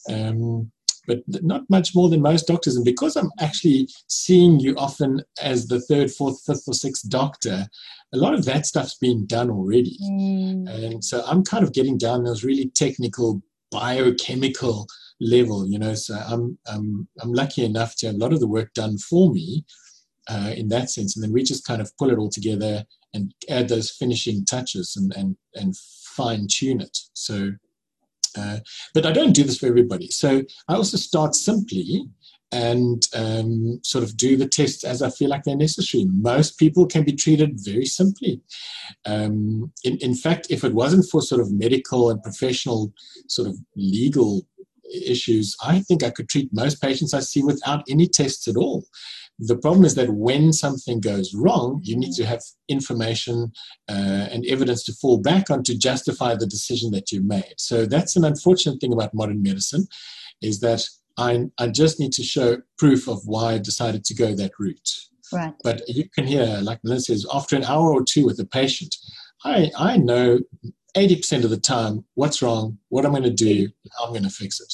um, 0.10 0.71
but 1.08 1.19
not 1.28 1.67
much 1.69 1.95
more 1.95 2.10
than 2.10 2.21
most 2.21 2.48
doctors. 2.48 2.76
And 2.76 2.86
because 2.86 3.15
I'm 3.15 3.32
actually 3.39 3.88
seeing 4.08 4.60
you 4.60 4.76
often 4.76 5.21
as 5.41 5.67
the 5.67 5.80
third, 5.82 6.12
fourth, 6.12 6.41
fifth, 6.45 6.63
or 6.67 6.74
sixth 6.74 7.10
doctor, 7.10 7.67
a 8.13 8.17
lot 8.17 8.34
of 8.36 8.45
that 8.45 8.65
stuff's 8.67 8.98
been 8.98 9.26
done 9.26 9.50
already, 9.50 9.98
mm. 10.04 10.69
and 10.69 11.04
so 11.04 11.24
I'm 11.26 11.43
kind 11.43 11.63
of 11.63 11.74
getting 11.74 11.98
down 11.98 12.24
those 12.24 12.43
really 12.43 12.69
technical 12.76 13.41
biochemical 13.71 14.86
level 15.21 15.67
you 15.67 15.80
know 15.80 15.93
so 15.93 16.15
i'm 16.28 16.58
i'm 16.67 17.08
i'm 17.21 17.32
lucky 17.32 17.63
enough 17.63 17.95
to 17.95 18.08
have 18.08 18.15
a 18.15 18.17
lot 18.17 18.34
of 18.34 18.39
the 18.39 18.47
work 18.47 18.73
done 18.73 18.97
for 18.97 19.32
me 19.32 19.63
uh, 20.28 20.51
in 20.56 20.69
that 20.69 20.89
sense 20.89 21.15
and 21.15 21.23
then 21.23 21.32
we 21.32 21.43
just 21.43 21.65
kind 21.65 21.82
of 21.82 21.95
pull 21.97 22.10
it 22.10 22.17
all 22.17 22.30
together 22.30 22.84
and 23.13 23.34
add 23.49 23.69
those 23.69 23.91
finishing 23.91 24.43
touches 24.43 24.95
and 24.95 25.15
and 25.15 25.38
and 25.54 25.75
fine 25.78 26.47
tune 26.49 26.82
it 26.82 26.97
so 27.13 27.51
uh, 28.38 28.58
but 28.93 29.06
i 29.06 29.12
don't 29.12 29.34
do 29.34 29.43
this 29.43 29.58
for 29.58 29.67
everybody 29.67 30.08
so 30.08 30.41
i 30.67 30.73
also 30.73 30.97
start 30.97 31.36
simply 31.36 32.06
and 32.51 33.08
um, 33.13 33.80
sort 33.84 34.04
of 34.04 34.15
do 34.15 34.38
the 34.38 34.47
tests 34.47 34.84
as 34.86 35.01
I 35.01 35.10
feel 35.10 35.30
like 35.30 35.43
they're 35.43 35.58
necessary. 35.58 36.06
Most 36.06 36.58
people 36.58 36.86
can 36.86 37.04
be 37.04 37.12
treated 37.12 37.58
very 37.58 37.86
simply. 37.86 38.39
Um, 39.06 39.73
in, 39.84 39.97
in 39.97 40.15
fact, 40.15 40.47
if 40.49 40.63
it 40.63 40.73
wasn't 40.73 41.06
for 41.12 41.21
sort 41.21 41.41
of 41.41 41.51
medical 41.51 42.10
and 42.10 42.23
professional, 42.23 42.93
sort 43.28 43.49
of 43.49 43.58
legal 43.75 44.47
issues, 44.93 45.56
I 45.63 45.80
think 45.80 46.04
I 46.04 46.10
could 46.10 46.30
treat 46.30 46.50
most 46.54 46.82
patients 46.82 47.13
I 47.13 47.21
see 47.21 47.43
without 47.43 47.84
any 47.89 48.08
tests 48.08 48.48
at 48.48 48.58
all. 48.58 48.86
The 49.38 49.58
problem 49.58 49.84
is 49.84 49.95
that 49.95 50.13
when 50.13 50.54
something 50.54 51.02
goes 51.02 51.34
wrong, 51.34 51.82
you 51.84 51.98
need 51.98 52.13
to 52.13 52.26
have 52.26 52.41
information 52.69 53.52
uh, 53.89 54.28
and 54.32 54.45
evidence 54.45 54.84
to 54.86 54.93
fall 54.93 55.17
back 55.17 55.50
on 55.50 55.63
to 55.63 55.78
justify 55.78 56.36
the 56.36 56.48
decision 56.48 56.91
that 56.91 57.12
you 57.12 57.21
made. 57.21 57.56
So 57.58 57.86
that's 57.86 58.15
an 58.15 58.24
unfortunate 58.24 58.80
thing 58.80 58.93
about 58.93 59.13
modern 59.13 59.41
medicine, 59.41 59.88
is 60.41 60.62
that 60.62 60.88
I, 61.17 61.45
I 61.58 61.67
just 61.67 62.00
need 62.00 62.13
to 62.13 62.24
show 62.24 62.58
proof 62.78 63.10
of 63.10 63.21
why 63.26 63.54
I 63.54 63.58
decided 63.58 64.06
to 64.06 64.15
go 64.15 64.34
that 64.36 64.52
route. 64.58 64.89
Right. 65.34 65.54
But 65.63 65.82
you 65.89 66.08
can 66.15 66.28
hear, 66.28 66.60
like 66.62 66.80
Melinda 66.84 67.02
says, 67.02 67.26
after 67.34 67.56
an 67.56 67.65
hour 67.65 67.91
or 67.91 68.04
two 68.04 68.26
with 68.26 68.39
a 68.39 68.45
patient, 68.45 68.95
I, 69.46 69.72
I 69.78 69.98
know 69.98 70.40
80% 70.98 71.44
of 71.44 71.52
the 71.52 71.58
time 71.58 72.04
what's 72.16 72.42
wrong, 72.42 72.80
what 72.90 73.06
I'm 73.06 73.12
going 73.12 73.24
to 73.24 73.30
do, 73.30 73.70
how 73.98 74.06
I'm 74.06 74.12
going 74.12 74.24
to 74.24 74.30
fix 74.30 74.60
it. 74.60 74.74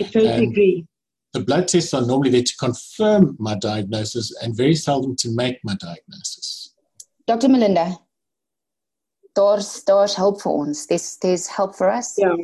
I 0.00 0.04
totally 0.04 0.28
and 0.28 0.52
agree. 0.52 0.86
The 1.34 1.40
blood 1.40 1.68
tests 1.68 1.92
are 1.92 2.04
normally 2.04 2.30
there 2.30 2.42
to 2.42 2.56
confirm 2.56 3.36
my 3.38 3.54
diagnosis 3.54 4.34
and 4.42 4.56
very 4.56 4.74
seldom 4.74 5.14
to 5.16 5.30
make 5.30 5.58
my 5.62 5.74
diagnosis. 5.74 6.74
Dr. 7.26 7.48
Melinda, 7.48 7.98
there's, 9.36 9.82
there's 9.86 10.14
help 10.14 10.40
for 10.40 10.68
us. 10.68 10.86
There's, 10.86 11.18
there's 11.20 11.46
help 11.46 11.76
for 11.76 11.90
us. 11.90 12.14
Yeah. 12.16 12.34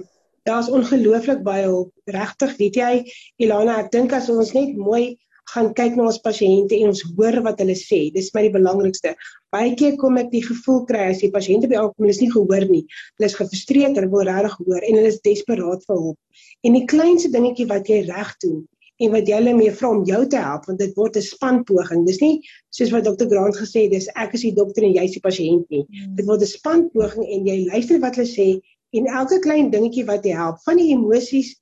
Daar's 0.45 0.69
ongelooflik 0.69 1.41
baie 1.43 1.65
hulp. 1.65 1.93
Regtig, 2.05 2.59
weet 2.59 2.77
jy, 2.77 3.13
Ilana, 3.41 3.79
ek 3.81 3.87
dink 3.95 4.13
as 4.13 4.29
ons 4.29 4.53
net 4.53 4.75
mooi 4.77 5.15
gaan 5.53 5.73
kyk 5.77 5.97
na 5.97 6.07
ons 6.09 6.21
pasiënte 6.25 6.77
en 6.81 6.91
ons 6.93 7.03
hoor 7.17 7.41
wat 7.47 7.61
hulle 7.63 7.77
sê. 7.79 8.01
Dis 8.15 8.31
my 8.35 8.47
die 8.47 8.53
belangrikste. 8.55 9.15
Baie 9.55 9.75
keer 9.79 9.97
kom 10.01 10.19
ek 10.21 10.31
die 10.33 10.43
gevoel 10.45 10.85
kry 10.89 11.09
as 11.13 11.23
die 11.23 11.33
pasiënte 11.35 11.69
by 11.71 11.81
aankom, 11.81 12.05
hulle 12.05 12.15
is 12.17 12.23
nie 12.23 12.31
gehoor 12.33 12.69
nie. 12.71 12.85
Hulle 13.19 13.31
is 13.31 13.39
gefrustreerd, 13.39 13.99
hulle 13.99 14.13
wil 14.13 14.27
regtig 14.29 14.57
hoor 14.61 14.83
en 14.83 15.01
hulle 15.01 15.13
is 15.13 15.21
desperaat 15.27 15.85
vir 15.89 16.01
hulp. 16.01 16.45
En 16.65 16.79
die 16.79 16.87
kleinste 16.91 17.33
dingetjie 17.35 17.69
wat 17.71 17.91
jy 17.93 18.05
reg 18.09 18.33
doen 18.45 18.63
en 19.03 19.11
wat 19.11 19.27
jy 19.27 19.39
hulle 19.41 19.57
mee 19.59 19.73
vra 19.75 19.91
om 19.91 20.05
jou 20.07 20.21
te 20.31 20.39
help 20.39 20.69
want 20.71 20.79
dit 20.79 20.93
word 20.99 21.17
'n 21.19 21.27
spanpoging. 21.27 22.05
Dis 22.07 22.21
nie 22.21 22.41
soos 22.71 22.93
wat 22.95 23.05
dokter 23.05 23.29
Grant 23.29 23.57
gesê 23.59 23.85
het, 23.85 23.91
dis 23.91 24.09
ek 24.15 24.35
is 24.35 24.47
die 24.47 24.55
dokter 24.55 24.85
en 24.85 24.95
jy 24.95 25.05
is 25.05 25.17
die 25.17 25.25
pasiënt 25.25 25.67
nie. 25.71 25.83
Hmm. 25.83 26.15
Dit 26.17 26.27
word 26.27 26.43
'n 26.43 26.53
spanpoging 26.53 27.27
en 27.27 27.47
jy 27.47 27.59
luister 27.67 28.01
wat 28.01 28.17
hulle 28.17 28.31
sê 28.31 28.49
en 28.95 29.07
elke 29.07 29.41
klein 29.41 29.71
dingetjie 29.71 30.07
wat 30.07 30.25
jy 30.25 30.35
help 30.39 30.63
van 30.65 30.79
die 30.79 30.93
emosies 30.95 31.57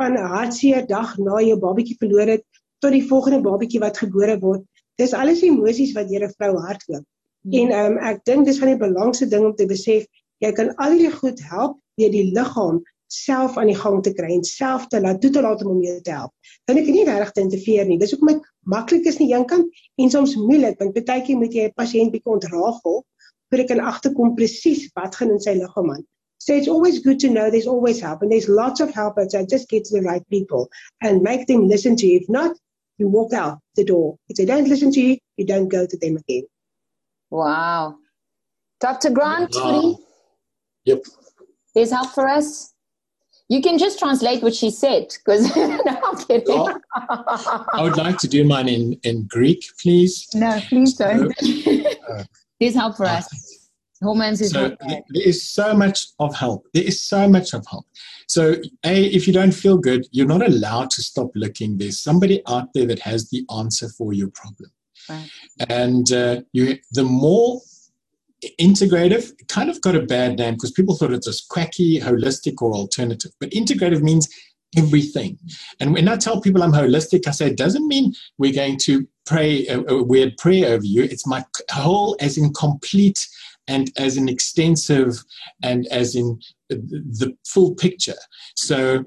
van 0.00 0.16
hartseer 0.16 0.86
dag 0.86 1.18
na 1.18 1.40
jou 1.42 1.58
babatjie 1.58 1.98
verloor 2.00 2.28
het 2.36 2.44
tot 2.84 2.92
die 2.94 3.06
volgende 3.06 3.40
babatjie 3.44 3.80
wat 3.80 3.98
gebore 3.98 4.38
word. 4.42 4.64
Dis 4.98 5.14
alles 5.14 5.42
emosies 5.46 5.94
wat 5.96 6.08
deur 6.10 6.26
'n 6.26 6.34
vrou 6.36 6.56
hart 6.66 6.84
loop. 6.88 7.04
Mm. 7.42 7.52
En 7.60 7.72
um, 7.80 7.98
ek 7.98 8.24
dink 8.24 8.46
dis 8.46 8.58
van 8.58 8.72
die 8.72 8.80
belangrikste 8.80 9.28
ding 9.28 9.44
om 9.46 9.54
te 9.54 9.66
besef, 9.66 10.06
jy 10.42 10.52
kan 10.52 10.74
al 10.76 10.94
hierdie 10.96 11.14
goed 11.14 11.40
help 11.50 11.78
deur 11.98 12.10
die 12.10 12.30
liggaam 12.34 12.82
self 13.08 13.56
aan 13.56 13.70
die 13.70 13.78
gang 13.78 14.02
te 14.04 14.12
kry 14.12 14.28
en 14.34 14.44
self 14.44 14.86
te 14.92 15.00
laat 15.00 15.20
toe 15.20 15.30
te 15.32 15.40
laat 15.42 15.64
om 15.64 15.80
jou 15.82 16.00
te 16.04 16.12
help. 16.12 16.32
Dan 16.68 16.80
ek 16.80 16.90
nie 16.92 17.06
regtig 17.08 17.32
te 17.32 17.44
interfereer 17.46 17.88
nie. 17.88 17.98
Dis 17.98 18.12
hoekom 18.12 18.34
dit 18.34 18.50
maklik 18.68 19.08
is 19.08 19.16
aan 19.16 19.26
die 19.26 19.34
een 19.34 19.46
kant 19.48 19.80
en 19.96 20.12
soms 20.12 20.36
moeilik 20.36 20.78
want 20.82 20.98
baie 20.98 21.24
keer 21.24 21.40
moet 21.40 21.54
jy 21.54 21.68
'n 21.68 21.76
pasiënt 21.80 22.12
bietjie 22.12 22.34
ontrafel 22.36 23.02
vir 23.50 23.64
ek 23.64 23.68
kan 23.72 23.80
agterkom 23.80 24.36
presies 24.36 24.88
wat 24.94 25.16
gaan 25.16 25.32
in 25.32 25.40
sy 25.40 25.56
liggaam 25.56 25.90
aan. 25.90 26.04
So 26.38 26.54
it's 26.54 26.68
always 26.68 27.00
good 27.00 27.18
to 27.20 27.28
know 27.28 27.50
there's 27.50 27.66
always 27.66 28.00
help 28.00 28.22
and 28.22 28.30
there's 28.30 28.48
lots 28.48 28.80
of 28.80 28.92
help 28.94 29.16
but 29.16 29.32
so 29.32 29.44
just 29.44 29.68
get 29.68 29.84
to 29.84 29.94
the 29.96 30.04
right 30.06 30.26
people 30.28 30.68
and 31.02 31.22
make 31.22 31.46
them 31.46 31.66
listen 31.66 31.96
to 31.96 32.06
you. 32.06 32.20
If 32.20 32.28
not, 32.28 32.56
you 32.98 33.08
walk 33.08 33.32
out 33.32 33.60
the 33.76 33.84
door. 33.84 34.16
If 34.28 34.36
they 34.36 34.44
don't 34.44 34.68
listen 34.68 34.90
to 34.92 35.00
you, 35.00 35.16
you 35.36 35.46
don't 35.46 35.68
go 35.68 35.86
to 35.86 35.96
them 35.98 36.16
again. 36.16 36.42
Wow. 37.30 37.96
Dr. 38.80 39.10
Grant, 39.10 39.54
wow. 39.54 39.98
Yep. 40.84 41.02
There's 41.74 41.90
help 41.90 42.10
for 42.10 42.28
us. 42.28 42.74
You 43.48 43.62
can 43.62 43.78
just 43.78 43.98
translate 43.98 44.42
what 44.42 44.54
she 44.54 44.70
said 44.70 45.06
because 45.24 45.54
no, 45.56 45.80
I'm 45.86 46.16
kidding. 46.18 46.44
Well, 46.48 46.78
I 46.94 47.82
would 47.82 47.96
like 47.96 48.18
to 48.18 48.28
do 48.28 48.44
mine 48.44 48.68
in, 48.68 48.92
in 49.04 49.26
Greek, 49.26 49.64
please. 49.80 50.28
No, 50.34 50.60
please 50.68 50.94
don't. 50.94 51.32
uh, 52.10 52.24
There's 52.60 52.74
help 52.74 52.96
for 52.96 53.06
us. 53.06 53.47
Hormones 54.02 54.40
is 54.40 54.52
so 54.52 54.76
there 54.80 55.02
is 55.12 55.42
so 55.42 55.74
much 55.74 56.06
of 56.20 56.34
help. 56.34 56.66
There 56.72 56.84
is 56.84 57.02
so 57.02 57.28
much 57.28 57.52
of 57.52 57.66
help. 57.66 57.86
So, 58.28 58.56
A, 58.84 59.04
if 59.06 59.26
you 59.26 59.32
don't 59.32 59.52
feel 59.52 59.76
good, 59.76 60.06
you're 60.12 60.26
not 60.26 60.46
allowed 60.46 60.90
to 60.90 61.02
stop 61.02 61.30
looking. 61.34 61.78
There's 61.78 61.98
somebody 61.98 62.42
out 62.46 62.72
there 62.74 62.86
that 62.86 63.00
has 63.00 63.30
the 63.30 63.44
answer 63.56 63.88
for 63.88 64.12
your 64.12 64.28
problem. 64.28 64.70
Right. 65.08 65.30
And 65.68 66.12
uh, 66.12 66.42
you, 66.52 66.78
the 66.92 67.04
more 67.04 67.60
integrative 68.60 69.32
kind 69.48 69.68
of 69.68 69.80
got 69.80 69.96
a 69.96 70.02
bad 70.02 70.38
name 70.38 70.54
because 70.54 70.70
people 70.70 70.94
thought 70.94 71.12
it 71.12 71.24
was 71.26 71.40
quacky, 71.40 72.00
holistic, 72.00 72.62
or 72.62 72.74
alternative. 72.74 73.32
But 73.40 73.50
integrative 73.50 74.02
means 74.02 74.28
everything. 74.76 75.38
And 75.80 75.92
when 75.92 76.08
I 76.08 76.16
tell 76.16 76.40
people 76.40 76.62
I'm 76.62 76.72
holistic, 76.72 77.26
I 77.26 77.30
say 77.32 77.48
it 77.48 77.56
doesn't 77.56 77.88
mean 77.88 78.14
we're 78.36 78.52
going 78.52 78.78
to 78.82 79.08
pray 79.26 79.66
a, 79.66 79.80
a 79.80 80.02
weird 80.02 80.36
prayer 80.36 80.74
over 80.74 80.84
you. 80.84 81.04
It's 81.04 81.26
my 81.26 81.44
whole, 81.70 82.16
as 82.20 82.38
in 82.38 82.52
complete 82.52 83.26
and 83.68 83.92
as 83.96 84.16
an 84.16 84.28
extensive 84.28 85.22
and 85.62 85.86
as 85.88 86.16
in 86.16 86.40
the 86.68 87.36
full 87.46 87.74
picture. 87.74 88.18
So 88.56 89.04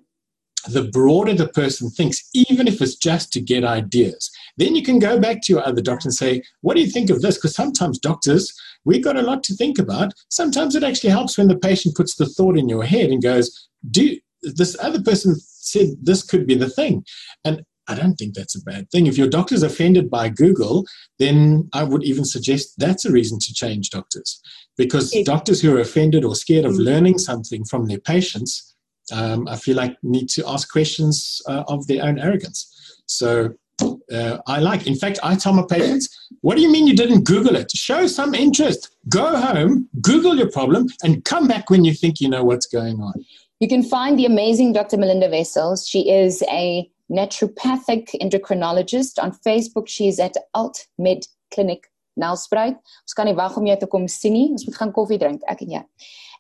the 0.68 0.84
broader 0.84 1.34
the 1.34 1.48
person 1.48 1.90
thinks, 1.90 2.30
even 2.34 2.68
if 2.68 2.82
it's 2.82 2.96
just 2.96 3.34
to 3.34 3.42
get 3.42 3.64
ideas, 3.64 4.30
then 4.58 4.76
you 4.76 4.84
can 4.84 5.00
go 5.00 5.20
back 5.20 5.42
to 5.42 5.54
your 5.54 5.68
other 5.68 5.82
doctor 5.82 6.08
and 6.08 6.14
say, 6.14 6.44
What 6.62 6.76
do 6.76 6.82
you 6.82 6.90
think 6.90 7.10
of 7.10 7.22
this? 7.22 7.38
Because 7.38 7.56
sometimes 7.56 7.98
doctors, 7.98 8.54
we've 8.86 9.04
got 9.04 9.18
a 9.18 9.24
lot 9.24 9.44
to 9.46 9.56
think 9.56 9.80
about. 9.80 10.14
Sometimes 10.30 10.76
it 10.76 10.84
actually 10.84 11.10
helps 11.10 11.38
when 11.38 11.48
the 11.48 11.58
patient 11.58 11.96
puts 11.96 12.16
the 12.16 12.28
thought 12.28 12.58
in 12.58 12.70
your 12.70 12.84
head 12.84 13.10
and 13.10 13.24
goes, 13.24 13.70
Do 13.90 14.18
this 14.44 14.78
other 14.80 15.02
person 15.02 15.36
said 15.40 15.90
this 16.02 16.24
could 16.24 16.46
be 16.46 16.56
the 16.56 16.70
thing. 16.70 17.06
And 17.46 17.64
I 17.92 17.96
don't 17.96 18.16
think 18.16 18.34
that's 18.34 18.56
a 18.56 18.64
bad 18.64 18.90
thing. 18.90 19.08
If 19.08 19.18
your 19.18 19.28
doctor's 19.28 19.64
offended 19.64 20.10
by 20.10 20.30
Google, 20.30 20.86
then 21.20 21.70
I 21.74 21.84
would 21.84 22.04
even 22.04 22.24
suggest 22.24 22.76
that's 22.78 23.04
a 23.06 23.12
reason 23.12 23.38
to 23.40 23.54
change 23.54 23.90
doctors. 23.90 24.42
Because 24.78 25.12
doctors 25.26 25.62
who 25.62 25.76
are 25.76 25.82
offended 25.82 26.24
or 26.24 26.36
scared 26.36 26.66
of 26.66 26.74
mm. 26.74 26.86
learning 26.86 27.18
something 27.18 27.66
from 27.66 27.88
their 27.88 28.00
patients, 28.00 28.76
um, 29.12 29.48
I 29.48 29.58
feel 29.58 29.76
like 29.76 29.98
need 30.04 30.30
to 30.30 30.48
ask 30.48 30.72
questions 30.72 31.42
uh, 31.48 31.64
of 31.68 31.86
their 31.88 32.04
own 32.04 32.18
arrogance. 32.18 32.60
So 33.08 33.54
uh, 33.82 34.38
I 34.48 34.60
like. 34.60 34.88
In 34.88 34.96
fact, 34.96 35.20
I 35.22 35.36
tell 35.36 35.54
my 35.54 35.66
patients, 35.70 36.08
"What 36.42 36.56
do 36.56 36.62
you 36.62 36.72
mean 36.72 36.88
you 36.88 36.96
didn't 36.96 37.26
Google 37.26 37.56
it? 37.56 37.72
Show 37.72 38.08
some 38.08 38.34
interest. 38.34 38.96
Go 39.10 39.36
home, 39.36 39.90
Google 40.02 40.36
your 40.36 40.50
problem, 40.50 40.88
and 41.04 41.26
come 41.26 41.48
back 41.48 41.70
when 41.70 41.84
you 41.84 41.94
think 41.94 42.22
you 42.22 42.30
know 42.30 42.44
what's 42.44 42.68
going 42.68 43.02
on." 43.02 43.26
You 43.60 43.68
can 43.68 43.84
find 43.84 44.18
the 44.18 44.26
amazing 44.26 44.74
Dr. 44.74 44.98
Melinda 44.98 45.30
Wessels. 45.30 45.88
She 45.88 46.10
is 46.10 46.42
a 46.44 46.90
naturopathic 47.12 48.10
endocrinologist. 48.22 49.20
On 49.22 49.32
Facebook, 49.32 49.88
she 49.88 50.08
is 50.08 50.20
at 50.20 50.36
Alt 50.54 50.88
Med 50.98 51.28
Clinic 51.54 51.92
Nelspruit. 52.18 52.76
Ons 53.04 53.14
kan 53.16 53.26
nie 53.28 53.36
wag 53.36 53.58
om 53.58 53.66
jou 53.68 53.78
te 53.80 53.88
kom 53.88 54.08
sien 54.08 54.34
nie. 54.34 54.50
Ons 54.52 54.66
moet 54.68 54.78
gaan 54.80 54.94
koffie 54.96 55.20
drink, 55.20 55.42
ek 55.52 55.62
en 55.66 55.72
jy. 55.78 55.84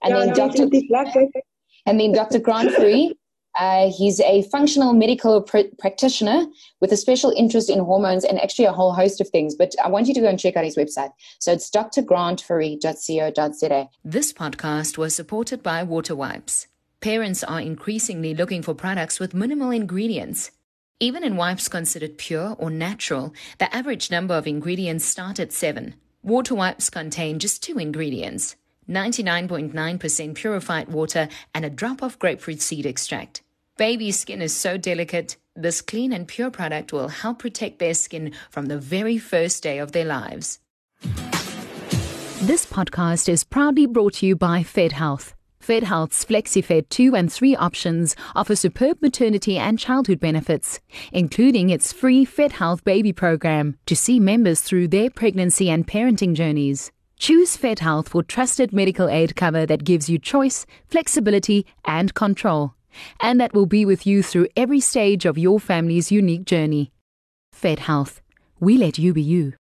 And 0.01 0.13
ja, 0.13 0.19
then 0.19 0.33
Dr. 0.33 0.63
And 1.85 1.99
then 1.99 2.11
Dr. 2.11 2.39
Grant 2.39 2.71
Fourie, 2.71 3.11
uh, 3.59 3.91
he's 3.91 4.19
a 4.19 4.43
functional 4.43 4.93
medical 4.93 5.41
pr- 5.41 5.73
practitioner 5.79 6.45
with 6.79 6.91
a 6.91 6.97
special 6.97 7.33
interest 7.35 7.71
in 7.71 7.79
hormones 7.79 8.23
and 8.23 8.39
actually 8.39 8.65
a 8.65 8.71
whole 8.71 8.93
host 8.93 9.19
of 9.19 9.27
things. 9.29 9.55
But 9.55 9.73
I 9.83 9.89
want 9.89 10.07
you 10.07 10.13
to 10.13 10.21
go 10.21 10.27
and 10.27 10.39
check 10.39 10.55
out 10.55 10.63
his 10.63 10.75
website. 10.75 11.09
So 11.39 11.51
it's 11.51 11.71
drgrantfourie.co.za. 11.71 13.89
This 14.05 14.31
podcast 14.31 14.97
was 14.97 15.13
supported 15.15 15.63
by 15.63 15.81
Water 15.83 16.15
Wipes. 16.15 16.67
Parents 17.01 17.43
are 17.43 17.59
increasingly 17.59 18.33
looking 18.35 18.61
for 18.61 18.75
products 18.75 19.19
with 19.19 19.33
minimal 19.33 19.71
ingredients. 19.71 20.51
Even 21.01 21.23
in 21.23 21.35
wipes 21.35 21.67
considered 21.67 22.19
pure 22.19 22.55
or 22.59 22.69
natural, 22.69 23.33
the 23.57 23.75
average 23.75 24.11
number 24.11 24.35
of 24.35 24.45
ingredients 24.45 25.03
start 25.03 25.39
at 25.39 25.51
seven. 25.51 25.95
Water 26.21 26.53
wipes 26.53 26.91
contain 26.91 27.39
just 27.39 27.63
two 27.63 27.79
ingredients 27.79 28.55
99.9% 28.87 30.35
purified 30.35 30.89
water 30.89 31.27
and 31.55 31.65
a 31.65 31.71
drop 31.71 32.03
of 32.03 32.19
grapefruit 32.19 32.61
seed 32.61 32.85
extract. 32.85 33.41
Baby 33.77 34.11
skin 34.11 34.43
is 34.43 34.55
so 34.55 34.77
delicate, 34.77 35.37
this 35.55 35.81
clean 35.81 36.13
and 36.13 36.27
pure 36.27 36.51
product 36.51 36.93
will 36.93 37.07
help 37.07 37.39
protect 37.39 37.79
their 37.79 37.95
skin 37.95 38.33
from 38.51 38.67
the 38.67 38.77
very 38.77 39.17
first 39.17 39.63
day 39.63 39.79
of 39.79 39.93
their 39.93 40.05
lives. 40.05 40.59
This 42.43 42.67
podcast 42.67 43.27
is 43.27 43.43
proudly 43.43 43.87
brought 43.87 44.13
to 44.15 44.27
you 44.27 44.35
by 44.35 44.61
Fed 45.71 45.83
Health's 45.83 46.25
FlexiFed 46.25 46.89
2 46.89 47.15
and 47.15 47.31
3 47.31 47.55
options 47.55 48.13
offer 48.35 48.57
superb 48.57 49.01
maternity 49.01 49.57
and 49.57 49.79
childhood 49.79 50.19
benefits, 50.19 50.81
including 51.13 51.69
its 51.69 51.93
free 51.93 52.25
Fed 52.25 52.51
Health 52.51 52.83
baby 52.83 53.13
program 53.13 53.77
to 53.85 53.95
see 53.95 54.19
members 54.19 54.59
through 54.59 54.89
their 54.89 55.09
pregnancy 55.09 55.69
and 55.69 55.87
parenting 55.87 56.33
journeys. 56.33 56.91
Choose 57.17 57.55
Fed 57.55 57.79
Health 57.79 58.09
for 58.09 58.21
trusted 58.21 58.73
medical 58.73 59.07
aid 59.07 59.37
cover 59.37 59.65
that 59.65 59.85
gives 59.85 60.09
you 60.09 60.19
choice, 60.19 60.65
flexibility, 60.89 61.65
and 61.85 62.13
control, 62.13 62.73
and 63.21 63.39
that 63.39 63.53
will 63.53 63.65
be 63.65 63.85
with 63.85 64.05
you 64.05 64.21
through 64.21 64.49
every 64.57 64.81
stage 64.81 65.25
of 65.25 65.37
your 65.37 65.57
family's 65.57 66.11
unique 66.11 66.43
journey. 66.43 66.91
Fed 67.53 67.79
Health. 67.79 68.21
we 68.59 68.77
let 68.77 68.99
you 68.99 69.13
be 69.13 69.21
you. 69.21 69.53